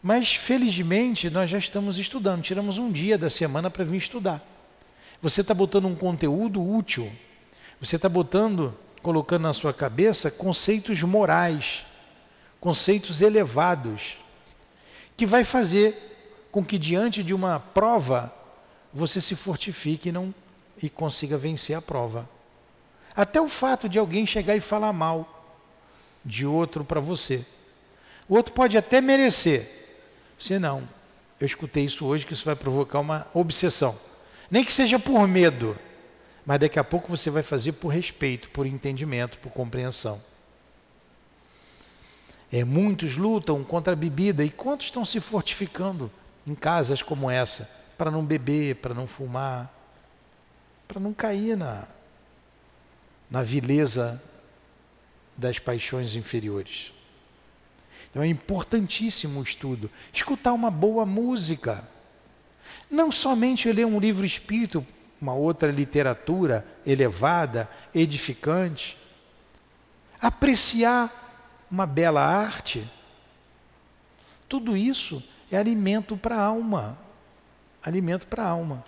mas 0.03 0.35
felizmente 0.35 1.31
nós 1.31 1.49
já 1.49 1.59
estamos 1.59 1.97
estudando, 1.97 2.42
tiramos 2.42 2.77
um 2.77 2.90
dia 2.90 3.16
da 3.16 3.31
semana 3.31 3.71
para 3.71 3.85
vir 3.85 3.99
estudar. 3.99 4.44
Você 5.23 5.42
está 5.42 5.54
botando 5.54 5.85
um 5.87 5.94
conteúdo 5.94 6.61
útil, 6.61 7.09
você 7.81 7.94
está 7.94 8.09
botando, 8.09 8.77
colocando 9.00 9.42
na 9.42 9.52
sua 9.52 9.73
cabeça 9.73 10.29
conceitos 10.29 11.00
morais, 11.04 11.87
conceitos 12.59 13.23
elevados, 13.23 14.19
que 15.17 15.25
vai 15.25 15.44
fazer 15.44 16.48
com 16.50 16.65
que 16.65 16.79
diante 16.79 17.23
de 17.23 17.33
uma 17.33 17.61
prova 17.61 18.35
você 18.92 19.21
se 19.21 19.37
fortifique 19.37 20.09
e, 20.09 20.13
não, 20.13 20.35
e 20.83 20.90
consiga 20.90 21.38
vencer 21.38 21.77
a 21.77 21.81
prova. 21.81 22.29
Até 23.19 23.40
o 23.40 23.48
fato 23.48 23.88
de 23.88 23.98
alguém 23.98 24.25
chegar 24.25 24.54
e 24.54 24.60
falar 24.60 24.92
mal 24.92 25.44
de 26.25 26.46
outro 26.46 26.85
para 26.85 27.00
você. 27.00 27.44
O 28.29 28.37
outro 28.37 28.52
pode 28.52 28.79
até 28.79 29.00
merecer. 29.00 29.69
Se 30.38 30.56
não, 30.56 30.88
eu 31.40 31.44
escutei 31.44 31.85
isso 31.85 32.06
hoje 32.06 32.25
que 32.25 32.33
isso 32.33 32.44
vai 32.44 32.54
provocar 32.54 33.00
uma 33.00 33.27
obsessão. 33.35 33.98
Nem 34.48 34.64
que 34.64 34.73
seja 34.73 35.00
por 35.00 35.27
medo, 35.27 35.77
mas 36.46 36.60
daqui 36.60 36.79
a 36.79 36.85
pouco 36.85 37.08
você 37.08 37.29
vai 37.29 37.42
fazer 37.42 37.73
por 37.73 37.88
respeito, 37.88 38.50
por 38.50 38.66
entendimento, 38.66 39.37
por 39.38 39.50
compreensão. 39.50 40.23
É, 42.52 42.62
muitos 42.62 43.16
lutam 43.16 43.64
contra 43.64 43.94
a 43.94 43.96
bebida 43.96 44.44
e 44.44 44.48
quantos 44.48 44.87
estão 44.87 45.04
se 45.04 45.19
fortificando 45.19 46.08
em 46.46 46.54
casas 46.54 47.02
como 47.02 47.29
essa, 47.29 47.69
para 47.98 48.12
não 48.12 48.25
beber, 48.25 48.77
para 48.77 48.94
não 48.94 49.08
fumar. 49.08 49.75
para 50.87 51.00
não 51.00 51.12
cair 51.12 51.56
na, 51.56 51.85
na 53.31 53.42
vileza 53.42 54.22
das 55.37 55.58
paixões 55.58 56.14
inferiores. 56.14 56.92
Então 58.10 58.22
é 58.22 58.26
importantíssimo 58.26 59.40
o 59.40 59.42
estudo. 59.42 59.90
Escutar 60.12 60.52
uma 60.52 60.70
boa 60.70 61.04
música. 61.04 61.87
Não 62.90 63.12
somente 63.12 63.70
ler 63.70 63.87
um 63.87 64.00
livro 64.00 64.24
espírito, 64.24 64.87
uma 65.20 65.35
outra 65.35 65.70
literatura 65.70 66.66
elevada, 66.87 67.70
edificante. 67.94 68.96
Apreciar 70.20 71.66
uma 71.70 71.87
bela 71.87 72.22
arte. 72.22 72.88
Tudo 74.48 74.76
isso 74.76 75.22
é 75.50 75.56
alimento 75.56 76.16
para 76.16 76.37
a 76.37 76.42
alma. 76.42 76.98
Alimento 77.83 78.26
para 78.26 78.42
a 78.42 78.48
alma. 78.48 78.85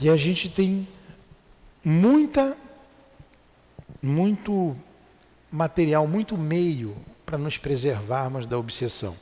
E 0.00 0.08
a 0.08 0.16
gente 0.16 0.48
tem 0.48 0.86
muita, 1.88 2.54
muito 4.02 4.76
material, 5.50 6.06
muito 6.06 6.36
meio 6.36 6.94
para 7.24 7.38
nos 7.38 7.56
preservarmos 7.56 8.46
da 8.46 8.58
obsessão. 8.58 9.16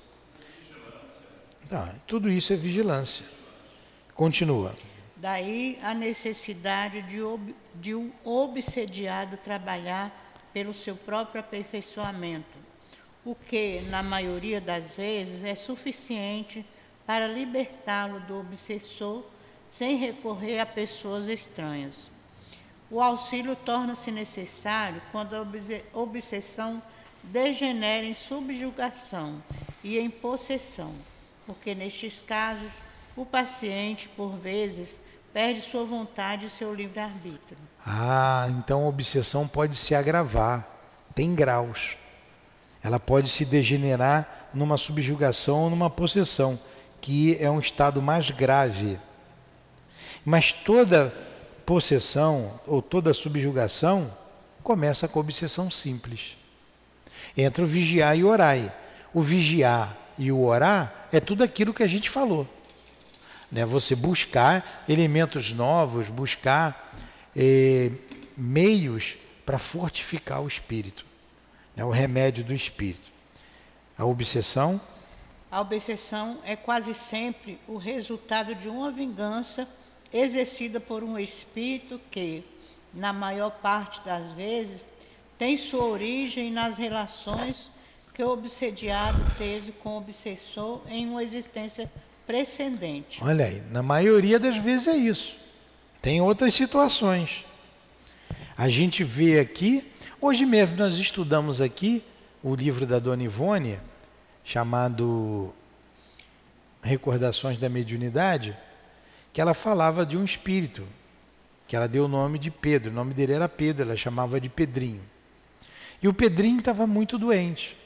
Tá, 1.68 1.94
tudo 2.08 2.28
isso 2.28 2.52
é 2.52 2.56
vigilância. 2.56 3.24
Continua. 4.14 4.74
Daí 5.14 5.78
a 5.80 5.94
necessidade 5.94 7.02
de, 7.02 7.22
ob, 7.22 7.54
de 7.76 7.94
um 7.94 8.10
obsediado 8.24 9.36
trabalhar 9.36 10.12
pelo 10.52 10.74
seu 10.74 10.96
próprio 10.96 11.40
aperfeiçoamento, 11.40 12.58
o 13.24 13.34
que, 13.34 13.80
na 13.90 14.02
maioria 14.02 14.60
das 14.60 14.96
vezes, 14.96 15.44
é 15.44 15.54
suficiente 15.54 16.66
para 17.06 17.28
libertá-lo 17.28 18.18
do 18.20 18.40
obsessor 18.40 19.24
sem 19.68 19.96
recorrer 19.96 20.58
a 20.58 20.66
pessoas 20.66 21.28
estranhas. 21.28 22.15
O 22.90 23.00
auxílio 23.00 23.56
torna-se 23.56 24.12
necessário 24.12 25.02
quando 25.10 25.34
a 25.34 25.44
obsessão 25.92 26.80
degenera 27.22 28.06
em 28.06 28.14
subjugação 28.14 29.42
e 29.82 29.98
em 29.98 30.08
possessão, 30.08 30.92
porque 31.46 31.74
nestes 31.74 32.22
casos 32.22 32.70
o 33.16 33.26
paciente, 33.26 34.08
por 34.10 34.36
vezes, 34.36 35.00
perde 35.32 35.62
sua 35.62 35.84
vontade 35.84 36.46
e 36.46 36.50
seu 36.50 36.72
livre-arbítrio. 36.72 37.58
Ah, 37.84 38.46
então 38.50 38.84
a 38.84 38.88
obsessão 38.88 39.48
pode 39.48 39.74
se 39.74 39.94
agravar, 39.94 40.66
tem 41.14 41.34
graus. 41.34 41.96
Ela 42.82 43.00
pode 43.00 43.28
se 43.28 43.44
degenerar 43.44 44.48
numa 44.54 44.76
subjugação 44.76 45.64
ou 45.64 45.70
numa 45.70 45.90
possessão, 45.90 46.58
que 47.00 47.36
é 47.40 47.50
um 47.50 47.58
estado 47.58 48.00
mais 48.00 48.30
grave. 48.30 48.98
Mas 50.24 50.52
toda 50.52 51.25
possessão 51.66 52.58
ou 52.64 52.80
toda 52.80 53.12
subjugação 53.12 54.16
começa 54.62 55.08
com 55.08 55.18
a 55.18 55.22
obsessão 55.22 55.68
simples. 55.68 56.36
Entra 57.36 57.64
o 57.64 57.66
vigiar 57.66 58.16
e 58.16 58.24
orar. 58.24 58.56
O 59.12 59.20
vigiar 59.20 59.96
e 60.16 60.30
o 60.30 60.44
orar 60.44 61.08
é 61.12 61.18
tudo 61.18 61.42
aquilo 61.42 61.74
que 61.74 61.82
a 61.82 61.86
gente 61.86 62.08
falou. 62.08 62.48
Né? 63.50 63.64
Você 63.66 63.94
buscar 63.96 64.84
elementos 64.88 65.52
novos, 65.52 66.08
buscar 66.08 66.94
eh, 67.34 67.90
meios 68.36 69.16
para 69.44 69.58
fortificar 69.58 70.42
o 70.42 70.48
espírito. 70.48 71.04
Né? 71.74 71.84
O 71.84 71.90
remédio 71.90 72.44
do 72.44 72.54
espírito. 72.54 73.10
A 73.98 74.04
obsessão. 74.04 74.80
A 75.50 75.60
obsessão 75.60 76.38
é 76.44 76.54
quase 76.54 76.94
sempre 76.94 77.58
o 77.66 77.76
resultado 77.76 78.54
de 78.54 78.68
uma 78.68 78.90
vingança 78.92 79.68
exercida 80.12 80.80
por 80.80 81.02
um 81.02 81.18
espírito 81.18 82.00
que, 82.10 82.44
na 82.92 83.12
maior 83.12 83.50
parte 83.50 84.00
das 84.04 84.32
vezes, 84.32 84.86
tem 85.38 85.56
sua 85.56 85.84
origem 85.84 86.50
nas 86.50 86.78
relações 86.78 87.70
que 88.14 88.22
o 88.22 88.30
obsediado 88.30 89.20
teve 89.36 89.72
com 89.72 89.90
o 89.90 89.98
obsessor 89.98 90.80
em 90.88 91.06
uma 91.06 91.22
existência 91.22 91.90
precedente. 92.26 93.22
Olha 93.22 93.44
aí, 93.44 93.62
na 93.70 93.82
maioria 93.82 94.38
das 94.38 94.56
vezes 94.56 94.88
é 94.88 94.96
isso. 94.96 95.38
Tem 96.00 96.20
outras 96.20 96.54
situações. 96.54 97.44
A 98.56 98.68
gente 98.70 99.04
vê 99.04 99.38
aqui, 99.38 99.84
hoje 100.20 100.46
mesmo 100.46 100.76
nós 100.76 100.96
estudamos 100.96 101.60
aqui 101.60 102.02
o 102.42 102.54
livro 102.54 102.86
da 102.86 102.98
Dona 102.98 103.22
Ivone, 103.22 103.78
chamado 104.42 105.52
Recordações 106.80 107.58
da 107.58 107.68
Mediunidade, 107.68 108.56
que 109.36 109.40
ela 109.42 109.52
falava 109.52 110.06
de 110.06 110.16
um 110.16 110.24
espírito, 110.24 110.82
que 111.68 111.76
ela 111.76 111.86
deu 111.86 112.06
o 112.06 112.08
nome 112.08 112.38
de 112.38 112.50
Pedro. 112.50 112.90
O 112.90 112.94
nome 112.94 113.12
dele 113.12 113.34
era 113.34 113.46
Pedro, 113.46 113.82
ela 113.82 113.94
chamava 113.94 114.40
de 114.40 114.48
Pedrinho. 114.48 115.02
E 116.02 116.08
o 116.08 116.14
Pedrinho 116.14 116.58
estava 116.58 116.86
muito 116.86 117.18
doente. 117.18 117.76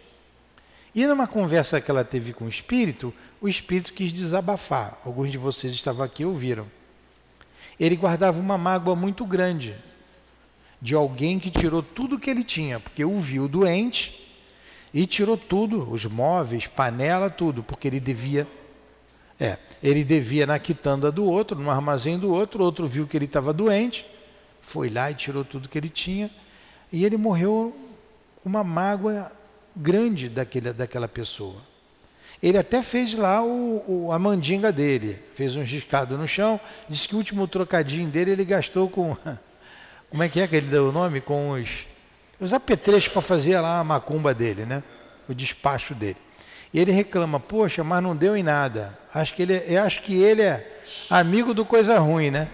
E 0.94 1.04
numa 1.08 1.26
conversa 1.26 1.80
que 1.80 1.90
ela 1.90 2.04
teve 2.04 2.32
com 2.32 2.44
o 2.44 2.48
espírito, 2.48 3.12
o 3.40 3.48
espírito 3.48 3.92
quis 3.92 4.12
desabafar. 4.12 4.96
Alguns 5.04 5.32
de 5.32 5.38
vocês 5.38 5.72
estavam 5.72 6.06
aqui 6.06 6.22
e 6.22 6.24
ouviram. 6.24 6.68
Ele 7.80 7.96
guardava 7.96 8.38
uma 8.38 8.56
mágoa 8.56 8.94
muito 8.94 9.26
grande 9.26 9.74
de 10.80 10.94
alguém 10.94 11.40
que 11.40 11.50
tirou 11.50 11.82
tudo 11.82 12.16
que 12.16 12.30
ele 12.30 12.44
tinha, 12.44 12.78
porque 12.78 13.04
o 13.04 13.18
viu 13.18 13.48
doente 13.48 14.38
e 14.94 15.04
tirou 15.04 15.36
tudo, 15.36 15.90
os 15.90 16.04
móveis, 16.04 16.68
panela, 16.68 17.28
tudo, 17.28 17.60
porque 17.60 17.88
ele 17.88 17.98
devia 17.98 18.46
é, 19.40 19.56
ele 19.82 20.04
devia 20.04 20.44
na 20.44 20.58
quitanda 20.58 21.10
do 21.10 21.24
outro, 21.24 21.58
no 21.58 21.70
armazém 21.70 22.18
do 22.18 22.30
outro, 22.30 22.62
o 22.62 22.66
outro 22.66 22.86
viu 22.86 23.06
que 23.06 23.16
ele 23.16 23.24
estava 23.24 23.54
doente, 23.54 24.06
foi 24.60 24.90
lá 24.90 25.10
e 25.10 25.14
tirou 25.14 25.42
tudo 25.42 25.68
que 25.68 25.78
ele 25.78 25.88
tinha, 25.88 26.30
e 26.92 27.06
ele 27.06 27.16
morreu 27.16 27.74
com 28.42 28.48
uma 28.50 28.62
mágoa 28.62 29.32
grande 29.74 30.28
daquele, 30.28 30.74
daquela 30.74 31.08
pessoa. 31.08 31.56
Ele 32.42 32.58
até 32.58 32.82
fez 32.82 33.14
lá 33.14 33.42
o, 33.42 33.84
o, 33.86 34.12
a 34.12 34.18
mandinga 34.18 34.70
dele, 34.70 35.18
fez 35.32 35.56
um 35.56 35.62
riscado 35.62 36.18
no 36.18 36.28
chão, 36.28 36.60
disse 36.88 37.08
que 37.08 37.14
o 37.14 37.18
último 37.18 37.48
trocadinho 37.48 38.08
dele 38.08 38.32
ele 38.32 38.44
gastou 38.44 38.88
com. 38.88 39.16
Como 40.10 40.22
é 40.22 40.28
que 40.28 40.40
é 40.40 40.46
que 40.46 40.56
ele 40.56 40.66
deu 40.66 40.88
o 40.88 40.92
nome? 40.92 41.20
Com 41.20 41.50
os, 41.50 41.86
os 42.40 42.52
apetrechos 42.52 43.12
para 43.12 43.22
fazer 43.22 43.60
lá 43.60 43.78
a 43.78 43.84
macumba 43.84 44.34
dele, 44.34 44.66
né? 44.66 44.82
O 45.28 45.34
despacho 45.34 45.94
dele. 45.94 46.16
E 46.74 46.80
ele 46.80 46.92
reclama, 46.92 47.38
poxa, 47.38 47.84
mas 47.84 48.02
não 48.02 48.16
deu 48.16 48.36
em 48.36 48.42
nada. 48.42 48.98
Acho 49.12 49.34
que 49.34 49.42
ele, 49.42 49.54
é, 49.54 49.64
eu 49.68 49.82
acho 49.82 50.02
que 50.02 50.14
ele 50.14 50.42
é 50.42 50.80
amigo 51.08 51.52
do 51.52 51.64
coisa 51.64 51.98
ruim, 51.98 52.30
né? 52.30 52.48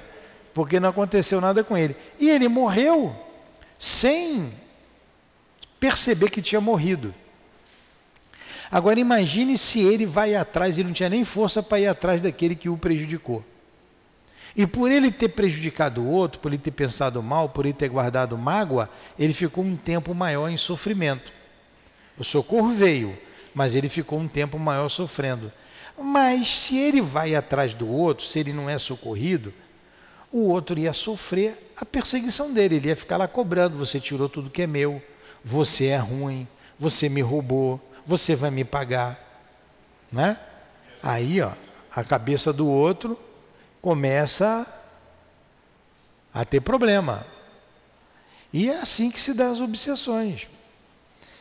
Porque 0.54 0.80
não 0.80 0.88
aconteceu 0.88 1.40
nada 1.40 1.62
com 1.62 1.76
ele. 1.76 1.94
E 2.18 2.30
ele 2.30 2.48
morreu 2.48 3.14
sem 3.78 4.50
perceber 5.78 6.30
que 6.30 6.40
tinha 6.40 6.60
morrido. 6.60 7.14
Agora 8.70 8.98
imagine 8.98 9.56
se 9.56 9.80
ele 9.80 10.06
vai 10.06 10.34
atrás, 10.34 10.76
ele 10.76 10.88
não 10.88 10.94
tinha 10.94 11.08
nem 11.08 11.24
força 11.24 11.62
para 11.62 11.80
ir 11.80 11.86
atrás 11.86 12.22
daquele 12.22 12.56
que 12.56 12.68
o 12.68 12.76
prejudicou. 12.76 13.44
E 14.56 14.66
por 14.66 14.90
ele 14.90 15.10
ter 15.10 15.28
prejudicado 15.28 16.02
o 16.02 16.08
outro, 16.08 16.40
por 16.40 16.48
ele 16.48 16.58
ter 16.58 16.70
pensado 16.70 17.22
mal, 17.22 17.50
por 17.50 17.66
ele 17.66 17.74
ter 17.74 17.88
guardado 17.88 18.38
mágoa, 18.38 18.88
ele 19.18 19.34
ficou 19.34 19.62
um 19.62 19.76
tempo 19.76 20.14
maior 20.14 20.48
em 20.48 20.56
sofrimento. 20.56 21.30
O 22.18 22.24
socorro 22.24 22.70
veio, 22.70 23.16
mas 23.54 23.74
ele 23.74 23.88
ficou 23.90 24.18
um 24.18 24.26
tempo 24.26 24.58
maior 24.58 24.88
sofrendo. 24.88 25.52
Mas 25.98 26.48
se 26.48 26.78
ele 26.78 27.00
vai 27.00 27.34
atrás 27.34 27.74
do 27.74 27.88
outro, 27.88 28.24
se 28.24 28.38
ele 28.38 28.52
não 28.52 28.68
é 28.68 28.78
socorrido, 28.78 29.52
o 30.30 30.48
outro 30.48 30.78
ia 30.78 30.92
sofrer 30.92 31.72
a 31.76 31.84
perseguição 31.84 32.52
dele, 32.52 32.76
ele 32.76 32.88
ia 32.88 32.96
ficar 32.96 33.16
lá 33.16 33.26
cobrando: 33.26 33.78
você 33.78 33.98
tirou 33.98 34.28
tudo 34.28 34.50
que 34.50 34.62
é 34.62 34.66
meu, 34.66 35.02
você 35.42 35.86
é 35.86 35.96
ruim, 35.96 36.46
você 36.78 37.08
me 37.08 37.20
roubou, 37.20 37.80
você 38.06 38.34
vai 38.34 38.50
me 38.50 38.64
pagar. 38.64 39.22
Né? 40.12 40.38
Aí, 41.02 41.40
ó, 41.40 41.52
a 41.90 42.04
cabeça 42.04 42.52
do 42.52 42.68
outro 42.68 43.18
começa 43.80 44.66
a 46.32 46.44
ter 46.44 46.60
problema. 46.60 47.26
E 48.52 48.68
é 48.68 48.78
assim 48.78 49.10
que 49.10 49.20
se 49.20 49.32
dá 49.32 49.48
as 49.48 49.60
obsessões. 49.60 50.48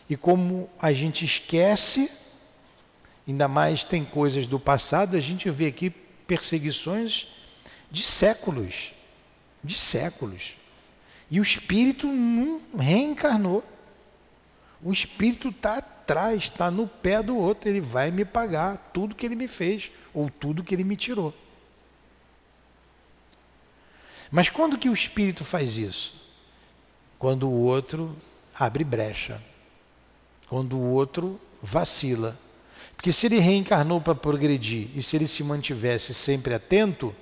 E 0.10 0.16
como 0.16 0.70
a 0.80 0.94
gente 0.94 1.26
esquece, 1.26 2.12
ainda 3.28 3.48
mais 3.48 3.84
tem 3.84 4.04
coisas 4.04 4.48
do 4.48 4.60
passado, 4.60 5.16
a 5.16 5.20
gente 5.20 5.50
vê 5.50 5.68
aqui 5.68 5.90
perseguições 5.90 7.28
de 7.90 8.04
séculos, 8.04 8.94
de 9.64 9.78
séculos. 9.78 10.58
E 11.30 11.40
o 11.40 11.44
espírito 11.44 12.08
não 12.08 12.62
reencarnou. 12.78 13.64
O 14.82 14.92
espírito 14.92 15.50
está 15.50 15.78
atrás, 15.78 16.44
está 16.44 16.70
no 16.70 16.88
pé 16.88 17.24
do 17.24 17.36
outro, 17.36 17.70
ele 17.70 17.82
vai 17.82 18.12
me 18.12 18.24
pagar 18.24 18.92
tudo 18.94 19.16
que 19.16 19.26
ele 19.26 19.36
me 19.36 19.48
fez 19.48 19.92
ou 20.14 20.30
tudo 20.30 20.64
que 20.64 20.76
ele 20.76 20.84
me 20.84 20.96
tirou. 20.96 21.34
Mas 24.30 24.50
quando 24.50 24.78
que 24.78 24.90
o 24.90 24.94
espírito 24.94 25.44
faz 25.44 25.78
isso? 25.78 26.14
Quando 27.18 27.48
o 27.48 27.64
outro 27.64 28.16
abre 28.58 28.84
brecha 28.84 29.42
quando 30.48 30.78
o 30.78 30.92
outro 30.92 31.40
vacila. 31.62 32.38
Porque 32.96 33.12
se 33.12 33.28
ele 33.28 33.40
reencarnou 33.40 34.02
para 34.02 34.16
progredir 34.16 34.90
e 34.96 35.02
se 35.02 35.16
ele 35.16 35.28
se 35.28 35.44
mantivesse 35.44 36.14
sempre 36.14 36.54
atento, 36.54 37.16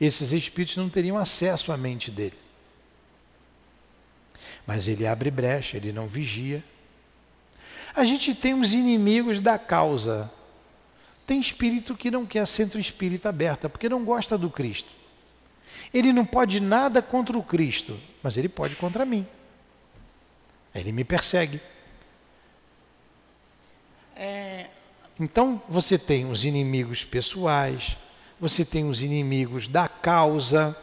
esses 0.00 0.32
espíritos 0.32 0.76
não 0.76 0.88
teriam 0.88 1.16
acesso 1.16 1.70
à 1.70 1.76
mente 1.76 2.10
dele. 2.10 2.36
Mas 4.66 4.88
ele 4.88 5.06
abre 5.06 5.30
brecha, 5.30 5.76
ele 5.76 5.92
não 5.92 6.06
vigia. 6.06 6.64
A 7.94 8.04
gente 8.04 8.34
tem 8.34 8.54
os 8.54 8.72
inimigos 8.72 9.38
da 9.40 9.58
causa. 9.58 10.32
Tem 11.26 11.40
espírito 11.40 11.94
que 11.94 12.10
não 12.10 12.26
quer 12.26 12.46
centro 12.46 12.80
espírita 12.80 13.28
aberta, 13.28 13.68
porque 13.68 13.88
não 13.88 14.04
gosta 14.04 14.36
do 14.38 14.50
Cristo. 14.50 14.90
Ele 15.92 16.12
não 16.12 16.24
pode 16.24 16.58
nada 16.58 17.02
contra 17.02 17.36
o 17.36 17.42
Cristo, 17.42 18.00
mas 18.22 18.36
ele 18.36 18.48
pode 18.48 18.76
contra 18.76 19.04
mim. 19.04 19.26
Ele 20.74 20.90
me 20.90 21.04
persegue. 21.04 21.60
É... 24.16 24.68
Então 25.22 25.62
você 25.68 25.96
tem 25.96 26.28
os 26.28 26.44
inimigos 26.44 27.04
pessoais, 27.04 27.96
você 28.40 28.64
tem 28.64 28.90
os 28.90 29.04
inimigos 29.04 29.68
da 29.68 29.86
causa, 29.86 30.76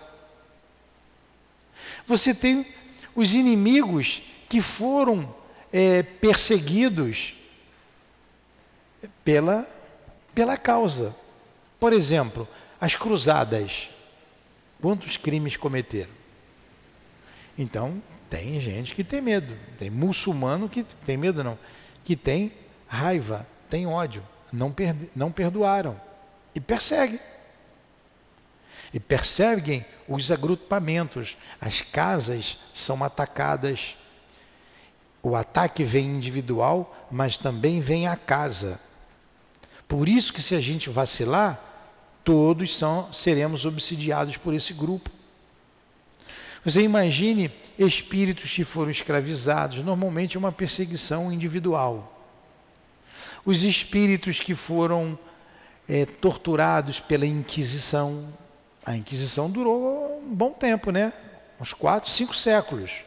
você 2.05 2.33
tem 2.33 2.65
os 3.13 3.33
inimigos 3.33 4.21
que 4.47 4.61
foram 4.61 5.35
é, 5.73 6.03
perseguidos 6.03 7.35
pela, 9.25 9.67
pela 10.33 10.55
causa. 10.55 11.13
Por 11.77 11.91
exemplo, 11.91 12.47
as 12.79 12.95
cruzadas. 12.95 13.89
Quantos 14.81 15.17
crimes 15.17 15.57
cometeram? 15.57 16.11
Então, 17.57 18.01
tem 18.29 18.61
gente 18.61 18.95
que 18.95 19.03
tem 19.03 19.19
medo. 19.19 19.53
Tem 19.77 19.89
muçulmano 19.89 20.69
que 20.69 20.83
tem 21.05 21.17
medo, 21.17 21.43
não. 21.43 21.59
Que 22.05 22.15
tem 22.15 22.53
raiva, 22.87 23.45
tem 23.69 23.85
ódio. 23.85 24.23
Não, 24.51 24.71
perde, 24.71 25.09
não 25.15 25.31
perdoaram. 25.31 25.99
E 26.55 26.59
persegue. 26.59 27.19
E 28.93 28.99
perseguem 28.99 29.85
os 30.07 30.31
agrupamentos. 30.31 31.37
As 31.61 31.81
casas 31.81 32.57
são 32.73 33.03
atacadas. 33.03 33.95
O 35.21 35.35
ataque 35.35 35.83
vem 35.83 36.07
individual, 36.07 37.07
mas 37.11 37.37
também 37.37 37.79
vem 37.79 38.07
a 38.07 38.15
casa. 38.15 38.79
Por 39.87 40.07
isso 40.09 40.33
que 40.33 40.41
se 40.41 40.55
a 40.55 40.61
gente 40.61 40.89
vacilar, 40.89 41.59
todos 42.23 42.75
são, 42.75 43.11
seremos 43.11 43.65
obsidiados 43.65 44.37
por 44.37 44.53
esse 44.53 44.73
grupo. 44.73 45.09
Você 46.63 46.81
imagine 46.81 47.51
espíritos 47.77 48.51
que 48.51 48.63
foram 48.63 48.91
escravizados, 48.91 49.83
normalmente 49.83 50.35
é 50.35 50.39
uma 50.39 50.51
perseguição 50.51 51.31
individual. 51.31 52.18
Os 53.49 53.63
espíritos 53.63 54.39
que 54.39 54.53
foram 54.53 55.17
é, 55.87 56.05
torturados 56.05 56.99
pela 56.99 57.25
Inquisição, 57.25 58.31
a 58.85 58.95
Inquisição 58.95 59.49
durou 59.49 60.21
um 60.21 60.35
bom 60.35 60.51
tempo, 60.51 60.91
né? 60.91 61.11
Uns 61.59 61.73
quatro, 61.73 62.11
cinco 62.11 62.35
séculos. 62.35 63.03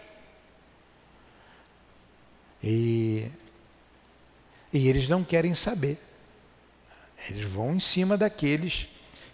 E, 2.61 3.29
e 4.73 4.89
eles 4.89 5.09
não 5.09 5.23
querem 5.23 5.55
saber. 5.55 5.97
Eles 7.31 7.45
vão 7.45 7.77
em 7.77 7.79
cima 7.79 8.19
daqueles 8.19 8.89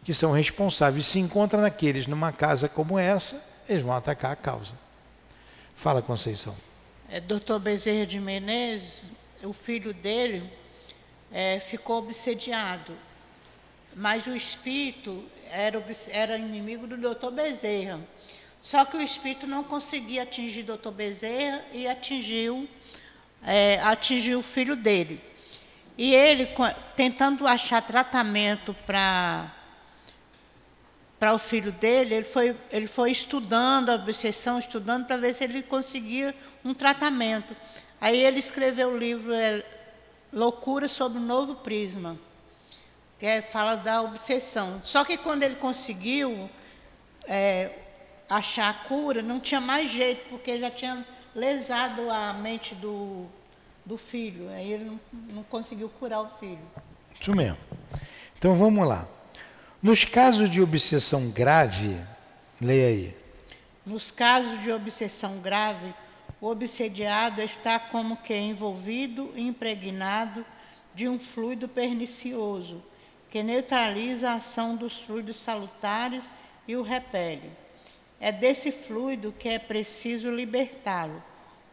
que 0.05 0.13
são 0.13 0.31
responsáveis. 0.31 1.07
Se 1.07 1.19
encontram 1.19 1.63
naqueles 1.63 2.07
numa 2.07 2.33
casa 2.33 2.69
como 2.69 2.99
essa, 2.99 3.43
eles 3.67 3.83
vão 3.83 3.95
atacar 3.95 4.33
a 4.33 4.37
causa. 4.37 4.75
Fala, 5.75 6.03
Conceição. 6.03 6.55
É, 7.09 7.19
Doutor 7.19 7.61
Bezerra 7.61 8.05
de 8.05 8.21
Menezes, 8.21 9.05
o 9.43 9.55
filho 9.55 9.95
dele 9.95 10.59
é, 11.33 11.61
ficou 11.61 11.99
obsediado, 11.99 12.97
mas 13.95 14.27
o 14.27 14.35
espírito 14.35 15.25
era, 15.51 15.85
era 16.11 16.39
inimigo 16.39 16.87
do 16.87 16.97
doutor 16.97 17.31
Bezerra. 17.31 18.01
Só 18.61 18.85
que 18.85 18.97
o 18.97 19.03
espírito 19.03 19.47
não 19.47 19.63
conseguia 19.63 20.23
atingir 20.23 20.63
doutor 20.63 20.93
Bezerra 20.93 21.65
e 21.73 21.87
atingiu, 21.87 22.69
é, 23.43 23.81
atingiu 23.81 24.41
o 24.41 24.43
filho 24.43 24.77
dele. 24.77 25.21
E 25.97 26.15
ele, 26.15 26.49
tentando 26.95 27.47
achar 27.47 27.83
tratamento 27.83 28.75
para 28.87 29.55
para 31.19 31.35
o 31.35 31.39
filho 31.39 31.73
dele, 31.73 32.15
ele 32.15 32.25
foi, 32.25 32.57
ele 32.71 32.87
foi 32.87 33.11
estudando 33.11 33.91
a 33.91 33.97
obsessão, 33.97 34.59
estudando 34.59 35.05
para 35.05 35.17
ver 35.17 35.35
se 35.35 35.43
ele 35.43 35.63
conseguia 35.63 36.33
um 36.65 36.73
tratamento. 36.73 37.57
Aí 38.01 38.23
ele 38.23 38.39
escreveu 38.39 38.91
o 38.91 38.97
livro 38.97 39.33
é, 39.33 39.65
Loucura 40.33 40.89
sobre 40.89 41.19
o 41.19 41.23
Novo 41.23 41.57
Prisma, 41.57 42.17
que 43.19 43.27
é, 43.27 43.41
fala 43.41 43.77
da 43.77 44.03
obsessão. 44.03 44.81
Só 44.85 45.05
que 45.05 45.17
quando 45.17 45.43
ele 45.43 45.57
conseguiu 45.57 46.49
é, 47.27 47.71
achar 48.29 48.71
a 48.71 48.75
cura, 48.75 49.23
não 49.23 49.41
tinha 49.41 49.61
mais 49.61 49.91
jeito, 49.91 50.29
porque 50.29 50.59
já 50.59 50.71
tinha 50.71 51.07
lesado 51.35 52.11
a 52.11 52.33
mente 52.35 52.75
do, 52.75 53.27
do 53.85 53.97
filho. 53.97 54.49
Aí 54.51 54.73
ele 54.73 54.85
não, 54.85 55.01
não 55.33 55.43
conseguiu 55.43 55.89
curar 55.89 56.21
o 56.21 56.29
filho. 56.39 56.61
Isso 57.19 57.35
mesmo. 57.35 57.59
Então 58.39 58.55
vamos 58.55 58.87
lá. 58.87 59.09
Nos 59.83 60.05
casos 60.05 60.51
de 60.51 60.61
obsessão 60.61 61.31
grave, 61.31 61.97
leia 62.61 62.89
aí. 62.89 63.17
Nos 63.87 64.11
casos 64.11 64.61
de 64.63 64.71
obsessão 64.71 65.39
grave, 65.39 65.95
o 66.41 66.49
obsediado 66.49 67.43
está 67.43 67.79
como 67.79 68.17
que 68.17 68.35
envolvido 68.35 69.33
e 69.35 69.43
impregnado 69.43 70.45
de 70.95 71.09
um 71.09 71.19
fluido 71.19 71.69
pernicioso, 71.69 72.83
que 73.31 73.43
neutraliza 73.43 74.31
a 74.31 74.35
ação 74.35 74.77
dos 74.77 74.99
fluidos 74.99 75.37
salutares 75.37 76.31
e 76.67 76.77
o 76.77 76.83
repele. 76.83 77.51
É 78.21 78.33
desse 78.33 78.73
fluido 78.73 79.35
que 79.39 79.49
é 79.49 79.59
preciso 79.59 80.31
libertá-lo. 80.31 81.23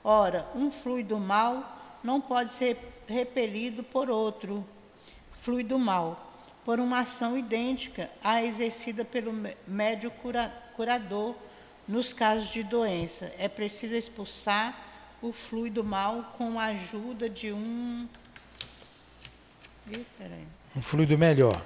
Ora, 0.03 0.47
um 0.55 0.69
fluido 0.69 1.17
mau 1.17 1.99
não 2.03 2.21
pode 2.21 2.53
ser 2.53 2.77
repelido 3.07 3.83
por 3.83 4.09
outro 4.09 4.65
fluido 5.45 5.77
mau 5.77 6.33
por 6.63 6.79
uma 6.79 7.01
ação 7.01 7.37
idêntica 7.37 8.09
à 8.23 8.41
exercida 8.41 9.05
pelo 9.05 9.31
médio 9.67 10.09
cura, 10.09 10.51
curador 10.75 11.35
nos 11.87 12.13
casos 12.13 12.49
de 12.51 12.63
doença. 12.63 13.31
É 13.37 13.47
preciso 13.47 13.95
expulsar 13.95 14.85
o 15.21 15.31
fluido 15.31 15.83
mal 15.83 16.33
com 16.37 16.59
a 16.59 16.65
ajuda 16.65 17.29
de 17.29 17.51
um. 17.51 18.07
Um 20.75 20.81
fluido 20.81 21.17
melhor, 21.17 21.63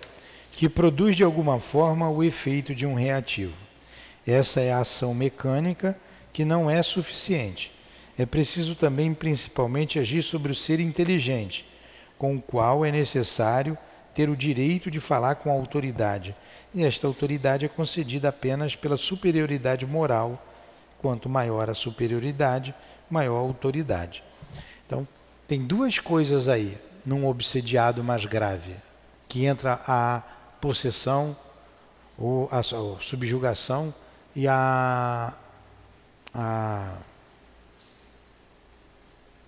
que 0.51 0.67
produz 0.67 1.15
de 1.15 1.23
alguma 1.23 1.59
forma 1.59 2.09
o 2.09 2.23
efeito 2.23 2.75
de 2.75 2.85
um 2.85 2.93
reativo. 2.93 3.55
Essa 4.27 4.61
é 4.61 4.71
a 4.71 4.79
ação 4.79 5.13
mecânica 5.13 5.97
que 6.31 6.45
não 6.45 6.69
é 6.69 6.83
suficiente. 6.83 7.71
É 8.17 8.25
preciso 8.25 8.75
também, 8.75 9.13
principalmente, 9.13 9.97
agir 9.97 10.21
sobre 10.21 10.51
o 10.51 10.55
ser 10.55 10.79
inteligente, 10.79 11.65
com 12.17 12.35
o 12.35 12.41
qual 12.41 12.83
é 12.83 12.91
necessário 12.91 13.77
ter 14.13 14.29
o 14.29 14.35
direito 14.35 14.91
de 14.91 14.99
falar 14.99 15.35
com 15.35 15.49
a 15.49 15.53
autoridade. 15.53 16.35
E 16.73 16.83
esta 16.83 17.07
autoridade 17.07 17.65
é 17.65 17.69
concedida 17.69 18.29
apenas 18.29 18.75
pela 18.75 18.97
superioridade 18.97 19.85
moral. 19.85 20.45
Quanto 21.01 21.29
maior 21.29 21.69
a 21.69 21.73
superioridade, 21.73 22.75
maior 23.09 23.37
a 23.37 23.41
autoridade. 23.41 24.23
Então, 24.85 25.07
tem 25.47 25.65
duas 25.65 25.97
coisas 25.97 26.47
aí 26.47 26.77
num 27.05 27.25
obsediado 27.27 28.03
mais 28.03 28.25
grave, 28.25 28.75
que 29.27 29.45
entra 29.45 29.81
a 29.87 30.21
possessão, 30.59 31.35
ou 32.17 32.49
a, 32.51 32.59
a 32.59 33.01
subjugação 33.01 33.93
e 34.35 34.47
a, 34.47 35.33
a 36.33 36.97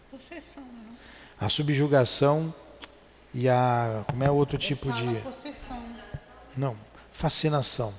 possessão, 0.10 0.64
né? 0.64 0.96
a 1.40 1.50
subjugação 1.50 2.54
e 3.34 3.50
a. 3.50 4.04
Como 4.08 4.24
é 4.24 4.32
outro 4.32 4.58
tipo 4.58 4.92
de. 4.94 5.16
Possessão. 5.22 5.84
Não, 6.56 6.76
fascinação. 7.22 7.94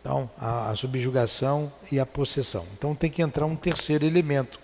Então, 0.00 0.30
a, 0.38 0.70
a 0.70 0.74
subjugação 0.74 1.70
e 1.92 2.00
a 2.00 2.06
possessão. 2.06 2.66
Então 2.72 2.94
tem 2.94 3.10
que 3.10 3.20
entrar 3.20 3.44
um 3.44 3.54
terceiro 3.54 4.06
elemento. 4.06 4.58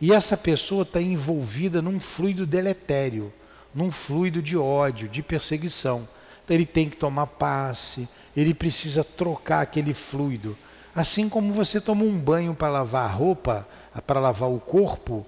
E 0.00 0.14
essa 0.14 0.34
pessoa 0.34 0.82
está 0.82 1.00
envolvida 1.00 1.82
num 1.82 2.00
fluido 2.00 2.46
deletério, 2.46 3.30
num 3.74 3.92
fluido 3.92 4.40
de 4.40 4.56
ódio, 4.56 5.08
de 5.08 5.22
perseguição. 5.22 6.08
Então 6.42 6.56
ele 6.56 6.64
tem 6.64 6.88
que 6.88 6.96
tomar 6.96 7.26
passe, 7.26 8.08
ele 8.34 8.54
precisa 8.54 9.04
trocar 9.04 9.60
aquele 9.60 9.92
fluido. 9.92 10.56
Assim 10.94 11.28
como 11.28 11.52
você 11.52 11.80
toma 11.80 12.02
um 12.02 12.18
banho 12.18 12.54
para 12.54 12.70
lavar 12.70 13.04
a 13.04 13.12
roupa, 13.12 13.68
para 14.06 14.18
lavar 14.18 14.50
o 14.50 14.58
corpo, 14.58 15.24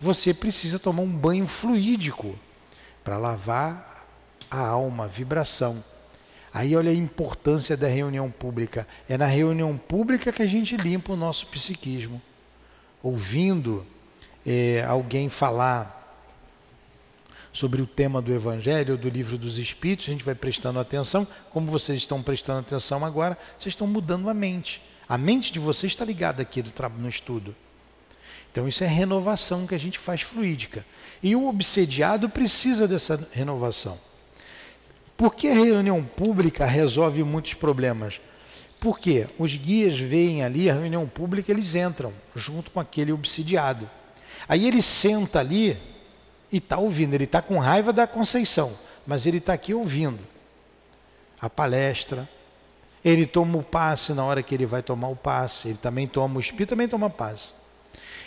você 0.00 0.32
precisa 0.32 0.78
tomar 0.78 1.02
um 1.02 1.12
banho 1.12 1.46
fluídico 1.46 2.36
para 3.04 3.18
lavar 3.18 4.06
a 4.50 4.66
alma, 4.66 5.04
a 5.04 5.08
vibração. 5.08 5.84
Aí 6.56 6.74
olha 6.74 6.90
a 6.90 6.94
importância 6.94 7.76
da 7.76 7.86
reunião 7.86 8.30
pública. 8.30 8.88
É 9.06 9.18
na 9.18 9.26
reunião 9.26 9.76
pública 9.76 10.32
que 10.32 10.40
a 10.42 10.46
gente 10.46 10.74
limpa 10.74 11.12
o 11.12 11.16
nosso 11.16 11.48
psiquismo. 11.48 12.18
Ouvindo 13.02 13.86
é, 14.46 14.82
alguém 14.88 15.28
falar 15.28 16.24
sobre 17.52 17.82
o 17.82 17.86
tema 17.86 18.22
do 18.22 18.32
Evangelho, 18.32 18.96
do 18.96 19.10
livro 19.10 19.36
dos 19.36 19.58
Espíritos, 19.58 20.08
a 20.08 20.12
gente 20.12 20.24
vai 20.24 20.34
prestando 20.34 20.78
atenção. 20.78 21.26
Como 21.50 21.70
vocês 21.70 21.98
estão 21.98 22.22
prestando 22.22 22.60
atenção 22.60 23.04
agora, 23.04 23.36
vocês 23.58 23.74
estão 23.74 23.86
mudando 23.86 24.30
a 24.30 24.32
mente. 24.32 24.80
A 25.06 25.18
mente 25.18 25.52
de 25.52 25.58
vocês 25.58 25.92
está 25.92 26.06
ligada 26.06 26.40
aqui 26.40 26.64
no 26.98 27.08
estudo. 27.10 27.54
Então 28.50 28.66
isso 28.66 28.82
é 28.82 28.86
renovação 28.86 29.66
que 29.66 29.74
a 29.74 29.78
gente 29.78 29.98
faz 29.98 30.22
fluídica. 30.22 30.86
E 31.22 31.36
o 31.36 31.48
obsediado 31.48 32.30
precisa 32.30 32.88
dessa 32.88 33.28
renovação. 33.30 34.00
Por 35.16 35.34
que 35.34 35.48
a 35.48 35.54
reunião 35.54 36.04
pública 36.04 36.66
resolve 36.66 37.24
muitos 37.24 37.54
problemas? 37.54 38.20
Porque 38.78 39.26
os 39.38 39.56
guias 39.56 39.98
veem 39.98 40.44
ali 40.44 40.68
a 40.68 40.74
reunião 40.74 41.06
pública, 41.06 41.50
eles 41.50 41.74
entram 41.74 42.12
junto 42.34 42.70
com 42.70 42.78
aquele 42.78 43.12
obsidiado. 43.12 43.88
Aí 44.46 44.66
ele 44.66 44.82
senta 44.82 45.40
ali 45.40 45.76
e 46.52 46.58
está 46.58 46.76
ouvindo, 46.76 47.14
ele 47.14 47.24
está 47.24 47.40
com 47.40 47.58
raiva 47.58 47.92
da 47.92 48.06
Conceição, 48.06 48.72
mas 49.06 49.26
ele 49.26 49.38
está 49.38 49.54
aqui 49.54 49.72
ouvindo 49.72 50.20
a 51.40 51.48
palestra. 51.48 52.28
Ele 53.02 53.24
toma 53.24 53.56
o 53.58 53.62
passe 53.62 54.12
na 54.12 54.24
hora 54.24 54.42
que 54.42 54.54
ele 54.54 54.66
vai 54.66 54.82
tomar 54.82 55.08
o 55.08 55.16
passe, 55.16 55.68
ele 55.68 55.78
também 55.78 56.06
toma, 56.06 56.36
o 56.36 56.40
espírito 56.40 56.70
também 56.70 56.88
toma 56.88 57.08
passe. 57.08 57.52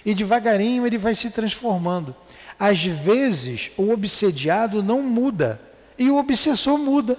E 0.05 0.15
devagarinho 0.15 0.87
ele 0.87 0.97
vai 0.97 1.13
se 1.13 1.29
transformando. 1.29 2.15
Às 2.57 2.83
vezes 2.83 3.71
o 3.77 3.91
obsediado 3.91 4.81
não 4.81 5.03
muda 5.03 5.68
e 5.99 6.09
o 6.09 6.17
obsessor 6.17 6.77
muda. 6.77 7.17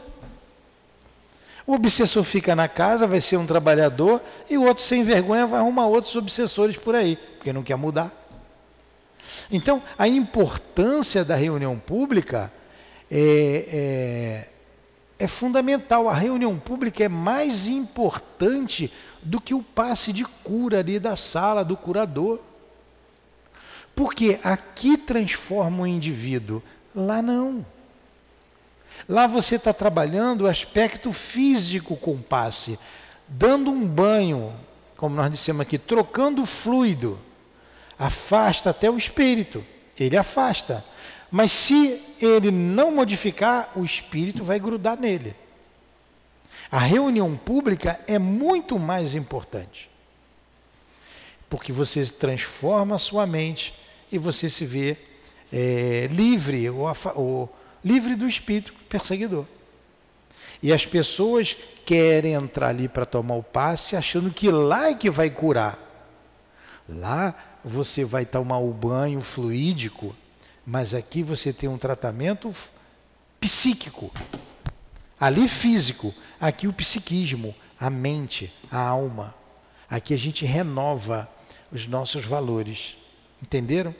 O 1.66 1.74
obsessor 1.74 2.24
fica 2.24 2.56
na 2.56 2.66
casa, 2.66 3.06
vai 3.06 3.20
ser 3.20 3.36
um 3.36 3.46
trabalhador, 3.46 4.20
e 4.48 4.56
o 4.56 4.64
outro 4.64 4.82
sem 4.82 5.04
vergonha 5.04 5.46
vai 5.46 5.60
arrumar 5.60 5.86
outros 5.86 6.16
obsessores 6.16 6.76
por 6.76 6.96
aí, 6.96 7.16
porque 7.36 7.52
não 7.52 7.62
quer 7.62 7.76
mudar. 7.76 8.10
Então, 9.52 9.82
a 9.98 10.08
importância 10.08 11.24
da 11.24 11.36
reunião 11.36 11.78
pública 11.78 12.50
é, 13.10 14.48
é, 15.18 15.24
é 15.24 15.28
fundamental. 15.28 16.08
A 16.08 16.14
reunião 16.14 16.58
pública 16.58 17.04
é 17.04 17.08
mais 17.08 17.68
importante 17.68 18.90
do 19.22 19.40
que 19.40 19.54
o 19.54 19.62
passe 19.62 20.12
de 20.12 20.24
cura 20.24 20.78
ali 20.78 20.98
da 20.98 21.14
sala 21.14 21.64
do 21.64 21.76
curador. 21.76 22.40
Porque 23.94 24.40
aqui 24.42 24.96
transforma 24.96 25.82
o 25.82 25.86
indivíduo, 25.86 26.62
lá 26.94 27.20
não. 27.20 27.64
Lá 29.08 29.26
você 29.26 29.56
está 29.56 29.72
trabalhando 29.72 30.42
o 30.42 30.48
aspecto 30.48 31.12
físico 31.12 31.96
com 31.96 32.20
passe, 32.20 32.78
dando 33.26 33.70
um 33.70 33.86
banho, 33.86 34.54
como 34.96 35.14
nós 35.14 35.30
dissemos 35.30 35.62
aqui, 35.62 35.78
trocando 35.78 36.44
fluido 36.46 37.18
afasta 38.00 38.70
até 38.70 38.90
o 38.90 38.96
espírito, 38.96 39.62
ele 39.98 40.16
afasta. 40.16 40.82
Mas 41.30 41.52
se 41.52 42.00
ele 42.18 42.50
não 42.50 42.90
modificar, 42.90 43.70
o 43.76 43.84
espírito 43.84 44.42
vai 44.42 44.58
grudar 44.58 44.98
nele. 44.98 45.36
A 46.72 46.78
reunião 46.78 47.36
pública 47.36 48.00
é 48.06 48.18
muito 48.18 48.78
mais 48.78 49.14
importante. 49.14 49.90
Porque 51.50 51.72
você 51.72 52.06
transforma 52.06 52.94
a 52.94 52.98
sua 52.98 53.26
mente 53.26 53.74
e 54.10 54.16
você 54.16 54.48
se 54.48 54.64
vê 54.64 54.96
é, 55.52 56.08
livre, 56.10 56.70
ou, 56.70 56.86
ou, 57.14 57.56
livre 57.84 58.14
do 58.14 58.26
espírito 58.26 58.72
perseguidor. 58.88 59.46
E 60.62 60.72
as 60.72 60.84
pessoas 60.84 61.56
querem 61.86 62.34
entrar 62.34 62.68
ali 62.68 62.88
para 62.88 63.06
tomar 63.06 63.34
o 63.34 63.42
passe 63.42 63.96
achando 63.96 64.30
que 64.30 64.50
lá 64.50 64.90
é 64.90 64.94
que 64.94 65.10
vai 65.10 65.30
curar. 65.30 65.78
Lá 66.88 67.34
você 67.64 68.04
vai 68.04 68.24
tomar 68.24 68.58
o 68.58 68.72
banho 68.72 69.20
fluídico, 69.20 70.14
mas 70.66 70.94
aqui 70.94 71.22
você 71.22 71.52
tem 71.52 71.68
um 71.68 71.78
tratamento 71.78 72.54
psíquico. 73.40 74.12
Ali 75.18 75.48
físico, 75.48 76.14
aqui 76.40 76.66
o 76.66 76.72
psiquismo, 76.72 77.54
a 77.78 77.90
mente, 77.90 78.52
a 78.70 78.80
alma. 78.80 79.34
Aqui 79.88 80.14
a 80.14 80.18
gente 80.18 80.44
renova 80.44 81.28
os 81.72 81.86
nossos 81.86 82.24
valores. 82.24 82.96
Entenderam? 83.42 83.94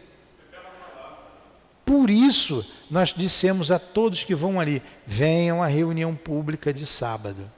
Por 1.91 2.09
isso, 2.09 2.65
nós 2.89 3.13
dissemos 3.13 3.73
a 3.73 3.77
todos 3.77 4.23
que 4.23 4.33
vão 4.33 4.61
ali: 4.61 4.81
venham 5.05 5.61
à 5.61 5.67
reunião 5.67 6.15
pública 6.15 6.73
de 6.73 6.87
sábado. 6.87 7.51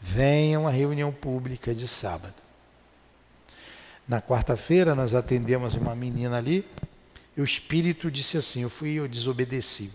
Venham 0.00 0.66
à 0.66 0.70
reunião 0.72 1.12
pública 1.12 1.72
de 1.72 1.86
sábado. 1.86 2.34
Na 4.08 4.20
quarta-feira 4.20 4.92
nós 4.92 5.14
atendemos 5.14 5.76
uma 5.76 5.94
menina 5.94 6.38
ali, 6.38 6.66
e 7.36 7.40
o 7.40 7.44
espírito 7.44 8.10
disse 8.10 8.36
assim: 8.36 8.62
Eu 8.62 8.68
fui 8.68 8.94
eu 8.94 9.06
desobedeci. 9.06 9.92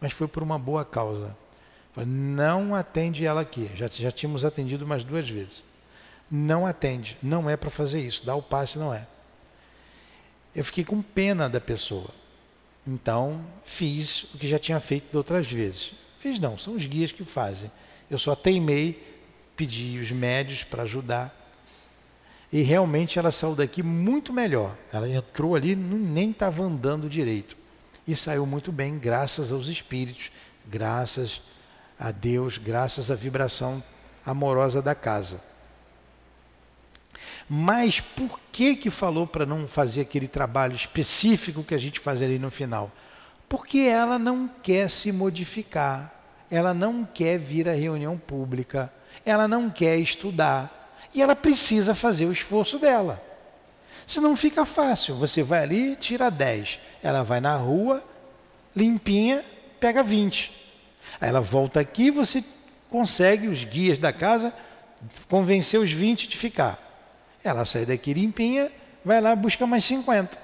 Mas 0.00 0.12
foi 0.12 0.26
por 0.26 0.42
uma 0.42 0.58
boa 0.58 0.84
causa. 0.84 1.36
Não 1.96 2.74
atende 2.74 3.24
ela 3.24 3.42
aqui. 3.42 3.70
Já, 3.76 3.86
já 3.86 4.10
tínhamos 4.10 4.44
atendido 4.44 4.84
umas 4.84 5.04
duas 5.04 5.30
vezes. 5.30 5.62
Não 6.28 6.66
atende. 6.66 7.16
Não 7.22 7.48
é 7.48 7.56
para 7.56 7.70
fazer 7.70 8.00
isso. 8.00 8.26
Dá 8.26 8.34
o 8.34 8.42
passe, 8.42 8.80
não 8.80 8.92
é. 8.92 9.06
Eu 10.54 10.64
fiquei 10.64 10.84
com 10.84 11.02
pena 11.02 11.48
da 11.48 11.60
pessoa. 11.60 12.10
Então, 12.86 13.44
fiz 13.64 14.24
o 14.34 14.38
que 14.38 14.46
já 14.46 14.58
tinha 14.58 14.78
feito 14.78 15.10
de 15.10 15.16
outras 15.16 15.50
vezes. 15.50 15.92
Fiz 16.18 16.38
não, 16.38 16.56
são 16.56 16.74
os 16.74 16.86
guias 16.86 17.12
que 17.12 17.24
fazem. 17.24 17.70
Eu 18.10 18.18
só 18.18 18.34
teimei, 18.34 19.02
pedi 19.56 19.98
os 19.98 20.10
médios 20.10 20.62
para 20.62 20.82
ajudar 20.82 21.44
e 22.54 22.62
realmente 22.62 23.18
ela 23.18 23.32
saiu 23.32 23.56
daqui 23.56 23.82
muito 23.82 24.32
melhor. 24.32 24.76
Ela 24.92 25.08
entrou 25.08 25.56
ali, 25.56 25.74
nem 25.74 26.30
estava 26.30 26.62
andando 26.62 27.08
direito. 27.10 27.56
E 28.06 28.14
saiu 28.14 28.46
muito 28.46 28.70
bem, 28.70 28.96
graças 28.96 29.50
aos 29.50 29.66
espíritos, 29.66 30.30
graças 30.64 31.42
a 31.98 32.12
Deus, 32.12 32.56
graças 32.56 33.10
à 33.10 33.16
vibração 33.16 33.82
amorosa 34.24 34.80
da 34.80 34.94
casa. 34.94 35.42
Mas 37.48 38.00
por 38.00 38.40
que 38.50 38.74
que 38.76 38.90
falou 38.90 39.26
para 39.26 39.44
não 39.44 39.68
fazer 39.68 40.02
aquele 40.02 40.26
trabalho 40.26 40.74
específico 40.74 41.62
que 41.62 41.74
a 41.74 41.78
gente 41.78 42.00
faz 42.00 42.22
ali 42.22 42.38
no 42.38 42.50
final? 42.50 42.90
Porque 43.48 43.80
ela 43.80 44.18
não 44.18 44.48
quer 44.62 44.88
se 44.88 45.12
modificar, 45.12 46.12
ela 46.50 46.72
não 46.72 47.04
quer 47.04 47.38
vir 47.38 47.68
à 47.68 47.72
reunião 47.72 48.16
pública, 48.16 48.92
ela 49.24 49.46
não 49.46 49.68
quer 49.68 49.98
estudar, 49.98 50.98
e 51.14 51.22
ela 51.22 51.36
precisa 51.36 51.94
fazer 51.94 52.26
o 52.26 52.32
esforço 52.32 52.78
dela. 52.78 53.22
Senão 54.06 54.36
fica 54.36 54.64
fácil. 54.64 55.14
Você 55.16 55.42
vai 55.42 55.62
ali, 55.62 55.96
tira 55.96 56.30
10. 56.30 56.80
Ela 57.02 57.22
vai 57.22 57.40
na 57.40 57.56
rua, 57.56 58.04
limpinha, 58.74 59.44
pega 59.78 60.02
20. 60.02 60.52
Aí 61.20 61.28
ela 61.28 61.40
volta 61.40 61.80
aqui, 61.80 62.10
você 62.10 62.44
consegue, 62.90 63.48
os 63.48 63.64
guias 63.64 63.98
da 63.98 64.12
casa, 64.12 64.52
convencer 65.28 65.80
os 65.80 65.92
20 65.92 66.28
de 66.28 66.36
ficar. 66.36 66.83
Ela 67.44 67.64
sai 67.64 67.86
daqui 67.86 68.14
limpinha, 68.14 68.72
vai 69.04 69.20
lá, 69.20 69.36
busca 69.36 69.66
mais 69.66 69.84
50. 69.84 70.38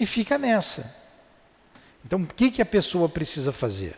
E 0.00 0.06
fica 0.06 0.38
nessa. 0.38 0.96
Então, 2.04 2.22
o 2.22 2.26
que, 2.26 2.50
que 2.50 2.62
a 2.62 2.66
pessoa 2.66 3.08
precisa 3.08 3.52
fazer? 3.52 3.96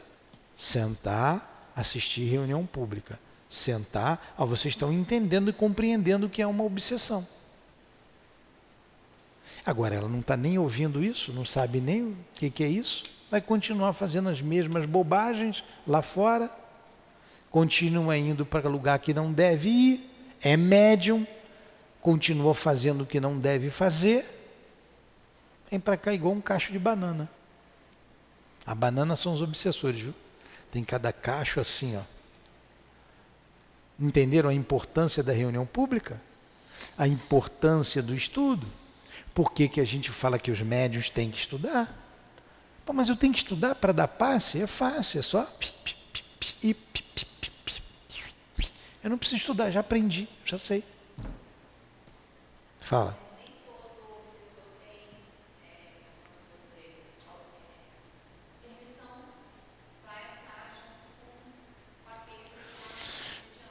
Sentar, 0.57 1.70
assistir 1.76 2.24
reunião 2.24 2.66
pública 2.66 3.18
sentar, 3.51 4.35
vocês 4.39 4.72
estão 4.72 4.93
entendendo 4.93 5.51
e 5.51 5.53
compreendendo 5.53 6.28
que 6.28 6.41
é 6.41 6.47
uma 6.47 6.62
obsessão. 6.62 7.26
Agora, 9.66 9.97
ela 9.97 10.09
não 10.09 10.20
está 10.20 10.37
nem 10.37 10.57
ouvindo 10.57 11.03
isso, 11.03 11.33
não 11.33 11.45
sabe 11.45 11.81
nem 11.81 12.03
o 12.03 12.16
que, 12.37 12.49
que 12.49 12.62
é 12.62 12.68
isso, 12.68 13.03
vai 13.28 13.41
continuar 13.41 13.93
fazendo 13.93 14.28
as 14.28 14.41
mesmas 14.41 14.87
bobagens 14.87 15.64
lá 15.85 16.01
fora, 16.01 16.49
continua 17.51 18.16
indo 18.16 18.47
para 18.47 18.68
lugar 18.68 19.01
que 19.01 19.12
não 19.12 19.33
deve 19.33 19.68
ir, 19.68 20.10
é 20.43 20.57
médium, 20.57 21.26
continua 22.01 22.55
fazendo 22.55 23.03
o 23.03 23.07
que 23.07 23.20
não 23.20 23.38
deve 23.38 23.70
fazer, 23.70 24.24
vem 25.70 25.78
para 25.78 25.97
cá 25.97 26.12
igual 26.12 26.34
um 26.34 26.41
cacho 26.41 26.72
de 26.72 26.78
banana. 26.78 27.28
A 28.66 28.74
banana 28.74 29.16
são 29.16 29.34
os 29.34 29.43
obsessores, 29.43 30.01
viu? 30.01 30.14
Tem 30.70 30.84
cada 30.84 31.12
cacho 31.12 31.61
assim, 31.61 31.97
ó. 31.97 32.03
Entenderam 33.99 34.49
a 34.49 34.55
importância 34.55 35.22
da 35.22 35.32
reunião 35.32 35.66
pública? 35.66 36.20
A 36.97 37.07
importância 37.07 38.03
do 38.03 38.14
estudo? 38.14 38.66
Por 39.34 39.53
que, 39.53 39.68
que 39.68 39.80
a 39.80 39.84
gente 39.84 40.11
fala 40.11 40.38
que 40.38 40.51
os 40.51 40.61
médios 40.61 41.11
têm 41.11 41.30
que 41.30 41.38
estudar? 41.38 41.97
Pô, 42.84 42.93
mas 42.93 43.09
eu 43.09 43.16
tenho 43.16 43.32
que 43.32 43.38
estudar 43.41 43.74
para 43.74 43.93
dar 43.93 44.09
passe? 44.09 44.62
É 44.62 44.66
fácil, 44.66 45.20
é 45.20 45.22
só. 45.22 45.53
Eu 49.03 49.11
não 49.11 49.19
preciso 49.19 49.41
estudar, 49.41 49.71
já 49.71 49.81
aprendi, 49.81 50.29
já 50.45 50.59
sei. 50.59 50.85
Fala. 52.81 53.19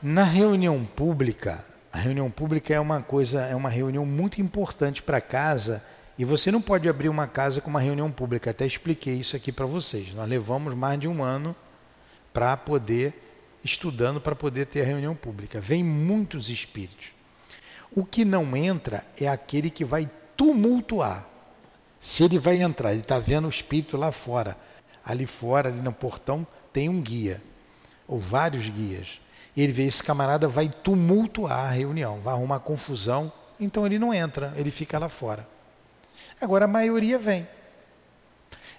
Na 0.01 0.23
reunião 0.23 0.85
pública, 0.85 1.65
a 1.91 1.97
reunião 1.97 2.31
pública 2.31 2.73
é 2.73 2.79
uma 2.79 3.01
coisa, 3.01 3.41
é 3.41 3.55
uma 3.55 3.69
reunião 3.69 4.05
muito 4.05 4.41
importante 4.41 5.03
para 5.03 5.19
casa 5.19 5.83
E 6.19 6.25
você 6.25 6.51
não 6.51 6.61
pode 6.61 6.89
abrir 6.89 7.07
uma 7.07 7.25
casa 7.27 7.61
com 7.61 7.69
uma 7.69 7.79
reunião 7.79 8.11
pública. 8.11 8.51
Até 8.51 8.65
expliquei 8.65 9.15
isso 9.15 9.37
aqui 9.37 9.53
para 9.53 9.65
vocês. 9.65 10.13
Nós 10.13 10.27
levamos 10.27 10.75
mais 10.75 10.99
de 10.99 11.07
um 11.07 11.23
ano 11.23 11.55
para 12.33 12.57
poder, 12.57 13.28
estudando 13.63 14.21
para 14.21 14.35
poder 14.35 14.65
ter 14.65 14.81
a 14.81 14.85
reunião 14.85 15.15
pública. 15.15 15.59
Vem 15.59 15.83
muitos 15.83 16.49
espíritos. 16.49 17.11
O 17.95 18.05
que 18.05 18.23
não 18.23 18.55
entra 18.55 19.03
é 19.19 19.27
aquele 19.27 19.69
que 19.69 19.83
vai 19.83 20.09
tumultuar. 20.37 21.27
Se 21.99 22.23
ele 22.23 22.39
vai 22.39 22.61
entrar, 22.61 22.91
ele 22.91 23.01
está 23.01 23.19
vendo 23.19 23.45
o 23.45 23.49
espírito 23.49 23.97
lá 23.97 24.11
fora. 24.11 24.57
Ali 25.03 25.25
fora, 25.25 25.69
ali 25.69 25.81
no 25.81 25.91
portão, 25.91 26.45
tem 26.71 26.87
um 26.87 27.01
guia, 27.01 27.41
ou 28.07 28.17
vários 28.19 28.69
guias. 28.69 29.19
Ele 29.57 29.73
vê 29.73 29.83
esse 29.83 30.03
camarada 30.03 30.47
vai 30.47 30.69
tumultuar 30.69 31.65
a 31.65 31.69
reunião, 31.71 32.19
vai 32.21 32.33
arrumar 32.33 32.59
confusão, 32.59 33.31
então 33.59 33.85
ele 33.85 33.99
não 33.99 34.13
entra, 34.13 34.53
ele 34.55 34.71
fica 34.71 34.97
lá 34.97 35.09
fora. 35.09 35.47
Agora 36.39 36.65
a 36.65 36.67
maioria 36.67 37.17
vem. 37.17 37.47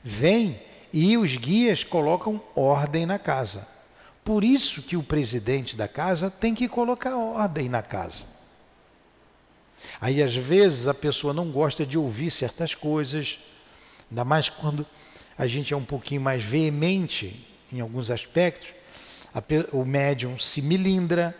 Vem 0.02 0.60
e 0.92 1.18
os 1.18 1.36
guias 1.36 1.84
colocam 1.84 2.40
ordem 2.54 3.04
na 3.04 3.18
casa. 3.18 3.66
Por 4.30 4.44
isso 4.44 4.80
que 4.82 4.96
o 4.96 5.02
presidente 5.02 5.74
da 5.74 5.88
casa 5.88 6.30
tem 6.30 6.54
que 6.54 6.68
colocar 6.68 7.16
ordem 7.16 7.68
na 7.68 7.82
casa. 7.82 8.26
Aí 10.00 10.22
às 10.22 10.36
vezes 10.36 10.86
a 10.86 10.94
pessoa 10.94 11.34
não 11.34 11.50
gosta 11.50 11.84
de 11.84 11.98
ouvir 11.98 12.30
certas 12.30 12.72
coisas, 12.72 13.40
ainda 14.08 14.24
mais 14.24 14.48
quando 14.48 14.86
a 15.36 15.48
gente 15.48 15.74
é 15.74 15.76
um 15.76 15.84
pouquinho 15.84 16.20
mais 16.20 16.44
veemente 16.44 17.44
em 17.72 17.80
alguns 17.80 18.08
aspectos, 18.08 18.68
o 19.72 19.84
médium 19.84 20.38
se 20.38 20.62
milindra, 20.62 21.36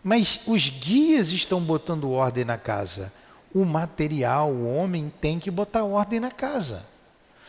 mas 0.00 0.42
os 0.46 0.68
guias 0.68 1.32
estão 1.32 1.60
botando 1.60 2.08
ordem 2.12 2.44
na 2.44 2.56
casa 2.56 3.12
o 3.52 3.64
material, 3.64 4.52
o 4.52 4.76
homem 4.76 5.12
tem 5.20 5.40
que 5.40 5.50
botar 5.50 5.82
ordem 5.82 6.20
na 6.20 6.30
casa. 6.30 6.86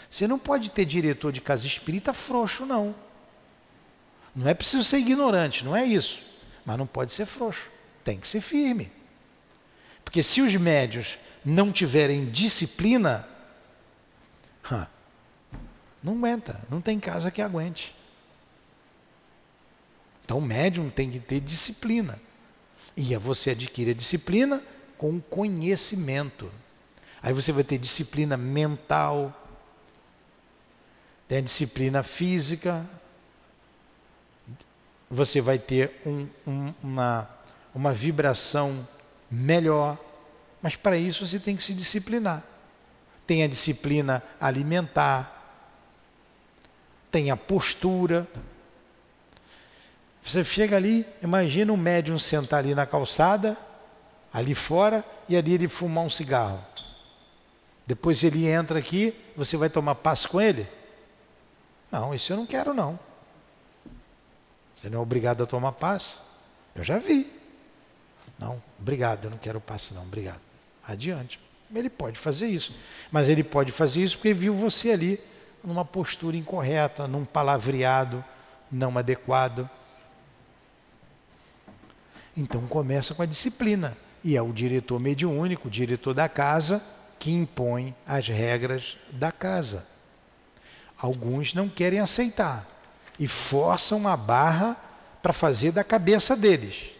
Você 0.10 0.28
não 0.28 0.40
pode 0.40 0.72
ter 0.72 0.84
diretor 0.84 1.32
de 1.32 1.42
casa 1.42 1.68
espírita 1.68 2.12
frouxo, 2.12 2.66
não. 2.66 3.06
Não 4.38 4.48
é 4.48 4.54
preciso 4.54 4.84
ser 4.84 5.00
ignorante, 5.00 5.66
não 5.66 5.76
é 5.76 5.84
isso. 5.84 6.22
Mas 6.64 6.78
não 6.78 6.86
pode 6.86 7.12
ser 7.12 7.26
frouxo. 7.26 7.72
Tem 8.04 8.20
que 8.20 8.28
ser 8.28 8.40
firme. 8.40 8.92
Porque 10.06 10.22
se 10.22 10.42
os 10.42 10.56
médios 10.56 11.18
não 11.44 11.72
tiverem 11.72 12.30
disciplina, 12.30 13.28
não 16.04 16.14
aguenta, 16.14 16.62
não 16.70 16.80
tem 16.80 17.00
casa 17.00 17.32
que 17.32 17.42
aguente. 17.42 17.96
Então 20.24 20.38
o 20.38 20.42
médium 20.42 20.88
tem 20.92 21.10
que 21.10 21.20
ter 21.20 21.40
disciplina. 21.40 22.20
E 22.96 23.16
você 23.18 23.52
adquire 23.52 23.90
a 23.90 23.96
disciplina 23.96 24.62
com 25.00 25.20
conhecimento. 25.20 26.52
Aí 27.24 27.34
você 27.34 27.52
vai 27.52 27.64
ter 27.64 27.80
disciplina 27.80 28.38
mental, 28.38 29.34
tem 31.28 31.40
a 31.40 31.42
disciplina 31.42 32.04
física, 32.04 32.88
você 35.10 35.40
vai 35.42 35.58
ter 35.58 35.92
um, 36.06 36.28
um, 36.46 36.74
uma, 36.84 37.30
uma 37.74 37.94
vibração 37.94 38.88
melhor, 39.30 39.98
mas 40.62 40.76
para 40.76 40.98
isso 40.98 41.26
você 41.26 41.40
tem 41.40 41.56
que 41.56 41.64
se 41.64 41.74
disciplinar. 41.74 42.44
Tem 43.26 43.44
a 43.44 43.48
disciplina 43.48 44.24
alimentar, 44.40 45.34
tem 47.12 47.32
a 47.32 47.38
postura. 47.38 48.28
Você 50.24 50.44
chega 50.44 50.76
ali, 50.76 51.06
imagina 51.22 51.72
um 51.72 51.78
médium 51.78 52.20
sentar 52.20 52.60
ali 52.60 52.76
na 52.76 52.86
calçada, 52.86 53.58
ali 54.34 54.54
fora 54.54 55.04
e 55.28 55.38
ali 55.38 55.54
ele 55.54 55.68
fumar 55.68 56.04
um 56.04 56.10
cigarro. 56.10 56.62
Depois 57.86 58.24
ele 58.24 58.46
entra 58.46 58.80
aqui, 58.80 59.14
você 59.36 59.56
vai 59.56 59.70
tomar 59.70 59.96
passe 59.96 60.28
com 60.28 60.42
ele? 60.42 60.68
Não, 61.90 62.14
isso 62.14 62.34
eu 62.34 62.38
não 62.38 62.46
quero 62.46 62.74
não. 62.74 63.00
Você 64.78 64.92
não 64.92 65.00
é 65.00 65.02
obrigado 65.02 65.42
a 65.42 65.46
tomar 65.48 65.72
passe? 65.72 66.20
Eu 66.76 66.84
já 66.84 67.00
vi. 67.00 67.34
Não, 68.40 68.62
obrigado, 68.80 69.26
eu 69.26 69.32
não 69.32 69.38
quero 69.40 69.60
passe 69.60 69.92
não, 69.96 70.04
obrigado. 70.04 70.42
Adiante. 70.88 71.40
Ele 71.74 71.90
pode 71.90 72.20
fazer 72.20 72.48
isso. 72.48 72.76
Mas 73.12 73.28
ele 73.28 73.44
pode 73.44 73.72
fazer 73.72 74.04
isso 74.04 74.18
porque 74.18 74.34
viu 74.34 74.54
você 74.54 74.92
ali 74.92 75.20
numa 75.64 75.84
postura 75.84 76.38
incorreta, 76.38 77.08
num 77.08 77.26
palavreado 77.26 78.24
não 78.72 78.96
adequado. 78.98 79.68
Então 82.36 82.68
começa 82.68 83.16
com 83.16 83.24
a 83.24 83.26
disciplina. 83.26 83.98
E 84.24 84.38
é 84.38 84.42
o 84.42 84.54
diretor 84.54 85.00
mediúnico, 85.00 85.68
o 85.68 85.72
diretor 85.72 86.14
da 86.14 86.30
casa, 86.30 86.84
que 87.18 87.32
impõe 87.32 87.96
as 88.06 88.28
regras 88.28 88.96
da 89.12 89.32
casa. 89.32 89.88
Alguns 91.00 91.56
não 91.56 91.68
querem 91.68 92.00
aceitar 92.00 92.77
e 93.20 93.28
forçam 93.28 94.08
a 94.08 94.16
barra 94.16 94.78
para 95.22 95.34
fazer 95.34 95.72
da 95.72 95.84
cabeça 95.84 96.36
deles. 96.36 96.92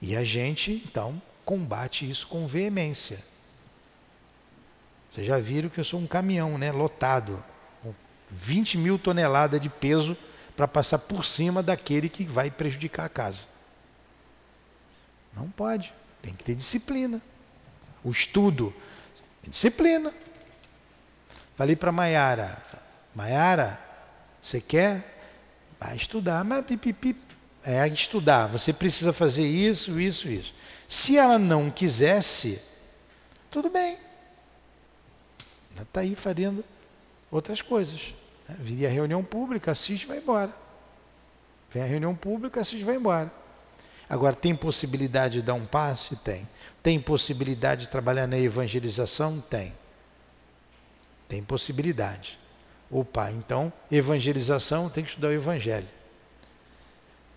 E 0.00 0.16
a 0.16 0.24
gente, 0.24 0.82
então, 0.86 1.20
combate 1.44 2.08
isso 2.08 2.26
com 2.26 2.46
veemência. 2.46 3.22
Vocês 5.10 5.26
já 5.26 5.38
viram 5.38 5.68
que 5.68 5.80
eu 5.80 5.84
sou 5.84 6.00
um 6.00 6.06
caminhão, 6.06 6.56
né, 6.56 6.70
lotado, 6.70 7.42
com 7.82 7.92
20 8.30 8.78
mil 8.78 8.98
toneladas 8.98 9.60
de 9.60 9.68
peso 9.68 10.16
para 10.56 10.68
passar 10.68 10.98
por 10.98 11.24
cima 11.24 11.62
daquele 11.62 12.08
que 12.08 12.24
vai 12.24 12.50
prejudicar 12.50 13.06
a 13.06 13.08
casa. 13.08 13.46
Não 15.34 15.48
pode. 15.50 15.92
Tem 16.22 16.34
que 16.34 16.44
ter 16.44 16.54
disciplina. 16.54 17.20
O 18.04 18.10
estudo, 18.10 18.74
disciplina. 19.42 20.12
Falei 21.56 21.76
para 21.76 21.92
Maiara, 21.92 22.56
Maiara, 23.14 23.80
você 24.42 24.60
quer? 24.60 25.18
Vai 25.78 25.96
estudar, 25.96 26.44
mas 26.44 26.64
pipipi, 26.64 27.16
é 27.64 27.86
estudar. 27.88 28.46
Você 28.48 28.72
precisa 28.72 29.12
fazer 29.12 29.46
isso, 29.46 30.00
isso, 30.00 30.28
isso. 30.28 30.54
Se 30.88 31.16
ela 31.16 31.38
não 31.38 31.70
quisesse, 31.70 32.60
tudo 33.50 33.70
bem. 33.70 33.98
Ela 35.74 35.82
está 35.82 36.00
aí 36.00 36.14
fazendo 36.14 36.64
outras 37.30 37.62
coisas. 37.62 38.14
Né? 38.48 38.56
Viria 38.58 38.88
a 38.88 38.90
reunião 38.90 39.22
pública, 39.22 39.70
assiste 39.70 40.04
e 40.04 40.06
vai 40.06 40.18
embora. 40.18 40.52
Vem 41.70 41.82
a 41.82 41.86
reunião 41.86 42.14
pública, 42.14 42.60
assiste 42.60 42.80
e 42.80 42.84
vai 42.84 42.96
embora. 42.96 43.32
Agora, 44.08 44.34
tem 44.34 44.56
possibilidade 44.56 45.34
de 45.34 45.42
dar 45.42 45.54
um 45.54 45.64
passe? 45.64 46.16
Tem. 46.16 46.48
Tem 46.82 46.98
possibilidade 46.98 47.82
de 47.82 47.88
trabalhar 47.88 48.26
na 48.26 48.36
evangelização? 48.36 49.40
Tem. 49.40 49.72
Tem 51.28 51.40
possibilidade. 51.44 52.39
Opa, 52.90 53.30
então, 53.30 53.72
evangelização 53.90 54.88
tem 54.88 55.04
que 55.04 55.10
estudar 55.10 55.28
o 55.28 55.32
Evangelho. 55.32 55.86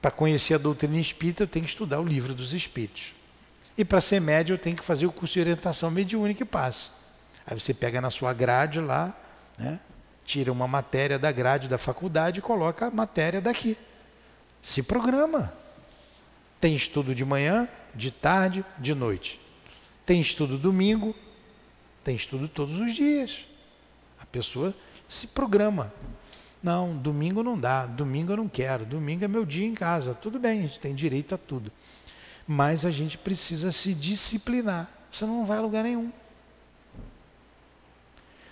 Para 0.01 0.09
conhecer 0.09 0.55
a 0.55 0.57
doutrina 0.57 0.99
espírita, 0.99 1.45
tem 1.45 1.61
que 1.61 1.69
estudar 1.69 1.99
o 1.99 2.05
livro 2.05 2.33
dos 2.33 2.53
Espíritos. 2.53 3.13
E 3.77 3.85
para 3.85 4.01
ser 4.01 4.19
médio, 4.19 4.57
tem 4.57 4.75
que 4.75 4.83
fazer 4.83 5.05
o 5.05 5.11
curso 5.11 5.35
de 5.35 5.41
orientação 5.41 5.91
mediúnica 5.91 6.43
e 6.43 6.45
passa. 6.45 6.89
Aí 7.45 7.59
você 7.59 7.73
pega 7.73 8.01
na 8.01 8.09
sua 8.09 8.33
grade 8.33 8.79
lá, 8.79 9.15
né, 9.57 9.79
tira 10.25 10.51
uma 10.51 10.67
matéria 10.67 11.19
da 11.19 11.31
grade 11.31 11.67
da 11.67 11.77
faculdade 11.77 12.39
e 12.39 12.41
coloca 12.41 12.87
a 12.87 12.91
matéria 12.91 13.39
daqui. 13.39 13.77
Se 14.61 14.81
programa. 14.81 15.53
Tem 16.59 16.75
estudo 16.75 17.13
de 17.13 17.25
manhã, 17.25 17.67
de 17.93 18.09
tarde, 18.09 18.65
de 18.79 18.95
noite. 18.95 19.39
Tem 20.05 20.21
estudo 20.21 20.57
domingo, 20.57 21.13
tem 22.03 22.15
estudo 22.15 22.47
todos 22.47 22.79
os 22.79 22.93
dias. 22.93 23.45
A 24.19 24.25
pessoa 24.25 24.73
se 25.07 25.27
programa. 25.27 25.93
Não, 26.61 26.95
domingo 26.95 27.43
não 27.43 27.59
dá, 27.59 27.85
domingo 27.85 28.31
eu 28.31 28.37
não 28.37 28.47
quero, 28.47 28.85
domingo 28.85 29.25
é 29.25 29.27
meu 29.27 29.45
dia 29.45 29.65
em 29.65 29.73
casa. 29.73 30.13
Tudo 30.13 30.39
bem, 30.39 30.59
a 30.59 30.61
gente 30.61 30.79
tem 30.79 30.95
direito 30.95 31.35
a 31.35 31.37
tudo. 31.37 31.71
Mas 32.47 32.85
a 32.85 32.91
gente 32.91 33.17
precisa 33.17 33.71
se 33.71 33.93
disciplinar, 33.93 34.89
senão 35.11 35.39
não 35.39 35.45
vai 35.45 35.57
a 35.57 35.61
lugar 35.61 35.83
nenhum. 35.83 36.11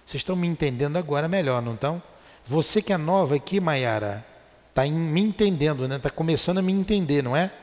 Vocês 0.06 0.20
estão 0.20 0.36
me 0.36 0.48
entendendo 0.48 0.98
agora 0.98 1.30
melhor, 1.30 1.62
não 1.62 1.74
estão? 1.74 2.04
Você 2.44 2.82
que 2.82 2.92
é 2.92 2.98
nova 2.98 3.36
aqui, 3.36 3.62
Maiara, 3.62 4.26
está 4.70 4.86
me 4.86 5.22
entendendo, 5.22 5.88
né? 5.88 5.96
Está 5.96 6.10
começando 6.10 6.58
a 6.58 6.62
me 6.62 6.74
entender, 6.74 7.22
não 7.24 7.36
é? 7.36 7.54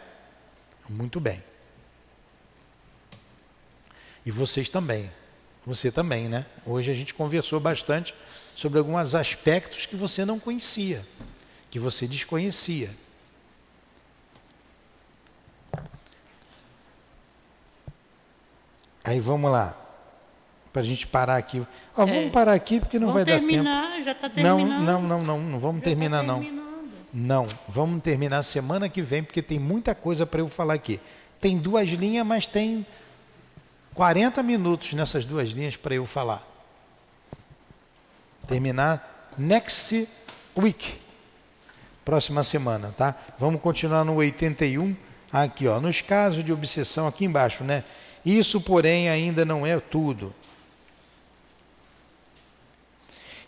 Muito 0.89 1.21
bem. 1.21 1.43
E 4.25 4.31
vocês 4.31 4.71
também. 4.71 5.11
Você 5.67 5.93
também, 5.93 6.29
né? 6.29 6.47
Hoje 6.65 6.91
a 6.91 6.95
gente 6.95 7.13
conversou 7.13 7.61
bastante 7.61 8.15
sobre 8.59 8.81
alguns 8.81 9.15
aspectos 9.15 9.87
que 9.87 9.95
você 9.95 10.25
não 10.25 10.37
conhecia, 10.41 11.01
que 11.71 11.79
você 11.79 12.09
desconhecia. 12.09 12.91
Aí 19.05 19.21
vamos 19.21 19.49
lá, 19.49 19.81
para 20.73 20.83
a 20.83 20.85
gente 20.85 21.07
parar 21.07 21.37
aqui. 21.37 21.61
Ó, 21.97 22.05
vamos 22.05 22.25
é. 22.25 22.31
parar 22.31 22.53
aqui 22.55 22.81
porque 22.81 22.99
não 22.99 23.13
vai 23.13 23.25
terminar, 23.25 23.63
dar 23.63 23.91
tempo. 23.93 24.05
Já 24.05 24.11
está 24.11 24.29
terminando. 24.29 24.69
Não, 24.85 25.03
não, 25.03 25.03
não, 25.03 25.23
não, 25.23 25.39
não 25.39 25.59
vamos 25.61 25.77
já 25.77 25.85
tá 25.85 25.91
terminar 25.91 26.21
tá 26.23 26.27
não. 26.27 26.69
Não, 27.15 27.49
vamos 27.69 28.03
terminar 28.03 28.43
semana 28.43 28.89
que 28.89 29.03
vem, 29.03 29.23
porque 29.23 29.41
tem 29.41 29.61
muita 29.61 29.95
coisa 29.95 30.27
para 30.27 30.41
eu 30.41 30.49
falar 30.49 30.75
aqui. 30.75 30.99
Tem 31.41 31.57
duas 31.57 31.89
linhas, 31.91 32.27
mas 32.27 32.49
tem 32.49 32.85
40 33.95 34.43
minutos 34.43 34.95
nessas 34.95 35.25
duas 35.25 35.51
linhas 35.51 35.77
para 35.77 35.95
eu 35.95 36.05
falar. 36.05 36.48
Terminar 38.49 39.29
next 39.39 40.09
week. 40.57 40.99
Próxima 42.05 42.43
semana, 42.43 42.93
tá? 42.97 43.15
Vamos 43.39 43.61
continuar 43.61 44.05
no 44.05 44.15
81 44.17 44.97
aqui, 45.31 45.69
ó, 45.69 45.79
nos 45.79 46.01
casos 46.01 46.43
de 46.43 46.53
obsessão 46.53 47.07
aqui 47.07 47.27
embaixo, 47.27 47.63
né? 47.63 47.85
Isso, 48.25 48.61
porém, 48.61 49.09
ainda 49.09 49.45
não 49.45 49.67
é 49.67 49.79
tudo. 49.79 50.35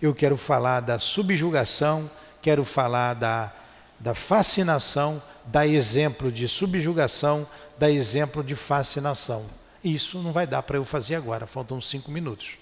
Eu 0.01 0.14
quero 0.14 0.36
falar 0.36 0.80
da 0.80 0.98
subjugação, 0.98 2.11
quero 2.40 2.64
falar 2.64 3.14
da, 3.14 3.53
da 3.98 4.14
fascinação, 4.14 5.22
dar 5.46 5.66
exemplo 5.66 6.30
de 6.30 6.46
subjugação, 6.46 7.46
dar 7.78 7.90
exemplo 7.90 8.44
de 8.44 8.55
fascinação. 8.55 9.44
Isso 9.82 10.22
não 10.22 10.32
vai 10.32 10.46
dar 10.46 10.62
para 10.62 10.76
eu 10.76 10.84
fazer 10.84 11.14
agora, 11.14 11.46
faltam 11.46 11.80
cinco 11.80 12.11
minutos. 12.11 12.60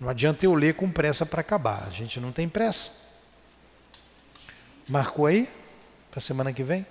Não 0.00 0.08
adianta 0.08 0.44
eu 0.44 0.54
ler 0.54 0.74
com 0.74 0.90
pressa 0.90 1.24
para 1.24 1.40
acabar, 1.40 1.84
a 1.86 1.90
gente 1.90 2.20
não 2.20 2.32
tem 2.32 2.48
pressa. 2.48 2.92
Marcou 4.88 5.26
aí? 5.26 5.48
Para 6.10 6.20
semana 6.20 6.52
que 6.52 6.62
vem? 6.62 6.86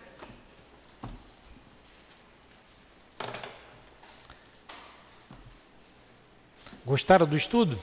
Gostaram 6.86 7.26
do 7.26 7.38
estudo? 7.38 7.80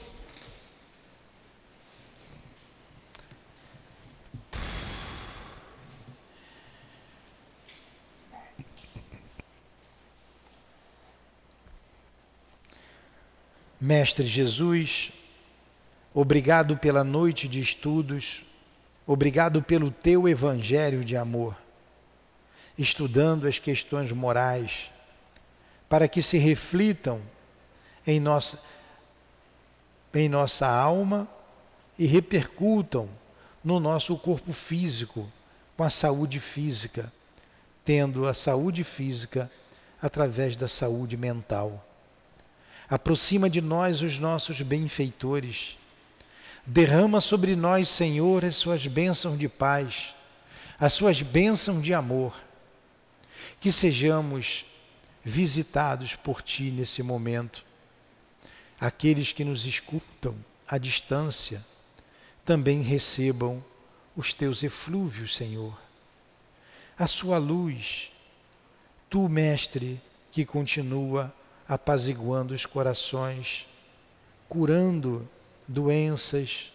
Mestre 13.91 14.25
Jesus, 14.25 15.11
obrigado 16.13 16.77
pela 16.77 17.03
noite 17.03 17.45
de 17.45 17.59
estudos, 17.59 18.41
obrigado 19.05 19.61
pelo 19.61 19.91
teu 19.91 20.29
evangelho 20.29 21.03
de 21.03 21.17
amor, 21.17 21.57
estudando 22.77 23.49
as 23.49 23.59
questões 23.59 24.09
morais, 24.13 24.89
para 25.89 26.07
que 26.07 26.21
se 26.21 26.37
reflitam 26.37 27.21
em 28.07 28.17
nossa, 28.17 28.61
em 30.13 30.29
nossa 30.29 30.69
alma 30.69 31.27
e 31.99 32.05
repercutam 32.05 33.09
no 33.61 33.77
nosso 33.77 34.17
corpo 34.17 34.53
físico, 34.53 35.29
com 35.75 35.83
a 35.83 35.89
saúde 35.89 36.39
física, 36.39 37.11
tendo 37.83 38.25
a 38.25 38.33
saúde 38.33 38.85
física 38.85 39.51
através 40.01 40.55
da 40.55 40.69
saúde 40.69 41.17
mental. 41.17 41.90
Aproxima 42.91 43.49
de 43.49 43.61
nós 43.61 44.01
os 44.01 44.19
nossos 44.19 44.59
benfeitores. 44.61 45.77
Derrama 46.65 47.21
sobre 47.21 47.55
nós, 47.55 47.87
Senhor, 47.87 48.43
as 48.43 48.57
suas 48.57 48.85
bênçãos 48.85 49.39
de 49.39 49.47
paz, 49.47 50.13
as 50.77 50.91
suas 50.91 51.21
bênçãos 51.21 51.81
de 51.81 51.93
amor. 51.93 52.35
Que 53.61 53.71
sejamos 53.71 54.65
visitados 55.23 56.15
por 56.15 56.41
Ti 56.41 56.63
nesse 56.63 57.01
momento. 57.01 57.63
Aqueles 58.77 59.31
que 59.31 59.45
nos 59.45 59.65
escutam 59.65 60.35
à 60.67 60.77
distância 60.77 61.65
também 62.43 62.81
recebam 62.81 63.63
os 64.17 64.33
Teus 64.33 64.63
eflúvios, 64.63 65.37
Senhor. 65.37 65.79
A 66.99 67.07
Sua 67.07 67.37
luz, 67.37 68.11
Tu, 69.09 69.29
Mestre, 69.29 70.01
que 70.29 70.43
continua 70.43 71.33
apaziguando 71.71 72.53
os 72.53 72.65
corações, 72.65 73.65
curando 74.49 75.25
doenças. 75.65 76.69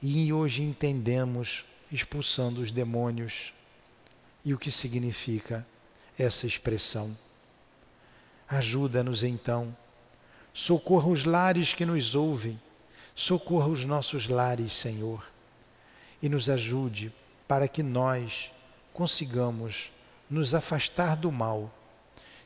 E 0.00 0.32
hoje 0.32 0.62
entendemos 0.62 1.66
expulsando 1.92 2.62
os 2.62 2.72
demônios 2.72 3.52
e 4.42 4.54
o 4.54 4.58
que 4.58 4.70
significa 4.70 5.66
essa 6.18 6.46
expressão. 6.46 7.14
Ajuda-nos 8.48 9.22
então, 9.22 9.76
socorra 10.54 11.08
os 11.08 11.26
lares 11.26 11.74
que 11.74 11.84
nos 11.84 12.14
ouvem, 12.14 12.58
socorra 13.14 13.68
os 13.68 13.84
nossos 13.84 14.28
lares, 14.28 14.72
Senhor, 14.72 15.30
e 16.22 16.28
nos 16.30 16.48
ajude 16.48 17.12
para 17.46 17.68
que 17.68 17.82
nós 17.82 18.50
consigamos 18.94 19.92
nos 20.30 20.54
afastar 20.54 21.18
do 21.18 21.30
mal 21.30 21.70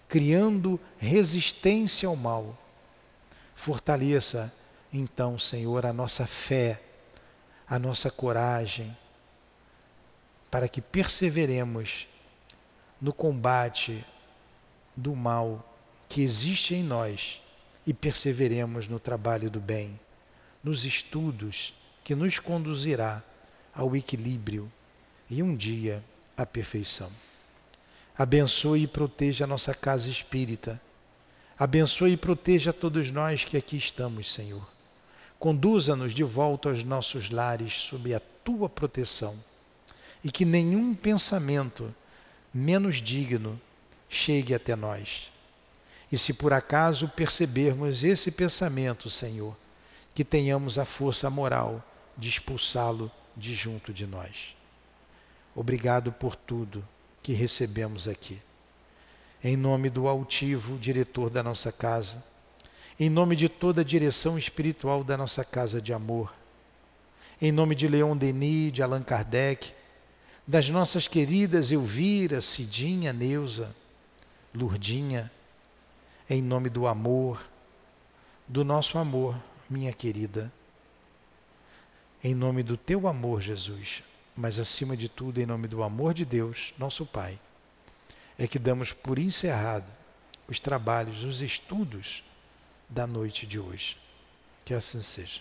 criando 0.09 0.81
resistência 0.99 2.09
ao 2.09 2.17
mal. 2.17 2.57
Fortaleça, 3.55 4.53
então, 4.93 5.39
Senhor, 5.39 5.85
a 5.85 5.93
nossa 5.93 6.27
fé, 6.27 6.81
a 7.69 7.79
nossa 7.79 8.11
coragem, 8.11 8.97
para 10.51 10.69
que 10.69 10.81
perseveremos 10.81 12.09
no 13.01 13.13
combate 13.13 14.05
do 14.97 15.15
mal 15.15 15.65
que 16.09 16.23
existe 16.23 16.75
em 16.75 16.83
nós 16.83 17.43
e 17.87 17.93
perseveremos 17.93 18.89
no 18.89 18.99
trabalho 18.99 19.51
do 19.51 19.61
bem, 19.61 19.99
nos 20.65 20.85
estudos 20.85 21.75
que 22.03 22.15
nos 22.15 22.39
conduzirá 22.39 23.23
ao 23.75 23.95
equilíbrio 23.95 24.73
e 25.29 25.43
um 25.43 25.55
dia 25.55 26.03
à 26.37 26.47
perfeição. 26.47 27.11
Abençoe 28.19 28.83
e 28.83 28.89
proteja 28.89 29.45
a 29.45 29.47
nossa 29.47 29.73
casa 29.73 30.11
espírita. 30.11 30.81
Abençoe 31.57 32.14
e 32.14 32.16
proteja 32.16 32.73
todos 32.73 33.12
nós 33.12 33.45
que 33.45 33.57
aqui 33.57 33.77
estamos, 33.77 34.33
Senhor. 34.33 34.69
Conduza-nos 35.39 36.12
de 36.12 36.25
volta 36.25 36.69
aos 36.69 36.83
nossos 36.83 37.31
lares 37.31 37.73
sob 37.75 38.12
a 38.12 38.21
tua 38.43 38.69
proteção 38.69 39.39
e 40.25 40.33
que 40.33 40.45
nenhum 40.45 40.97
pensamento 40.97 41.95
menos 42.53 42.97
digno 42.97 43.61
chegue 44.09 44.53
até 44.53 44.75
nós. 44.75 45.31
E 46.11 46.19
se 46.19 46.35
por 46.35 46.53
acaso 46.53 47.09
percebermos 47.09 48.03
esse 48.03 48.33
pensamento, 48.33 49.09
Senhor, 49.09 49.57
que 50.12 50.25
tenhamos 50.25 50.77
a 50.77 50.85
força 50.85 51.31
moral 51.31 51.85
de 52.16 52.29
expulsá-lo 52.29 53.12
de 53.37 53.55
junto 53.55 53.93
de 53.93 54.09
nós. 54.09 54.57
Obrigado 55.55 56.11
por 56.11 56.35
tudo 56.35 56.85
que 57.29 57.35
recebemos 57.35 58.09
aqui. 58.09 58.41
Em 59.45 59.55
nome 59.55 59.91
do 59.91 60.09
altivo 60.09 60.79
diretor 60.79 61.29
da 61.29 61.43
nossa 61.43 61.70
casa, 61.70 62.24
em 62.99 63.11
nome 63.11 63.37
de 63.37 63.51
toda 63.51 63.83
a 63.83 63.85
direção 63.85 64.39
espiritual 64.39 65.05
da 65.05 65.14
nossa 65.14 65.45
casa 65.45 65.79
de 65.79 65.93
amor, 65.93 66.33
em 67.39 67.53
nome 67.53 67.74
de 67.74 67.87
Leon 67.87 68.16
Denis, 68.16 68.72
de 68.72 68.83
Allan 68.83 69.03
Kardec, 69.03 69.74
das 70.47 70.70
nossas 70.70 71.07
queridas 71.07 71.70
Elvira, 71.70 72.41
Cidinha, 72.41 73.12
Neuza, 73.12 73.76
Lurdinha, 74.55 75.31
em 76.31 76.41
nome 76.41 76.70
do 76.70 76.87
amor, 76.87 77.47
do 78.47 78.64
nosso 78.64 78.97
amor, 78.97 79.39
minha 79.68 79.93
querida, 79.93 80.51
em 82.24 82.35
nome 82.35 82.62
do 82.62 82.79
teu 82.79 83.07
amor, 83.07 83.43
Jesus, 83.43 84.03
mas 84.39 84.61
acima 84.61 84.97
de 84.97 85.09
tudo, 85.09 85.41
em 85.41 85.47
nome 85.47 85.66
do 85.66 85.82
amor 85.82 86.14
de 86.14 86.24
Deus, 86.24 86.72
nosso 86.78 87.05
Pai, 87.05 87.41
é 88.39 88.47
que 88.47 88.57
damos 88.57 88.93
por 88.93 89.18
encerrado 89.18 89.84
os 90.47 90.61
trabalhos, 90.61 91.24
os 91.24 91.43
estudos 91.43 92.22
da 92.89 93.05
noite 93.05 93.49
de 93.49 93.59
hoje. 93.59 93.97
Que 94.64 94.74
assim 94.74 95.03
seja. 95.03 95.41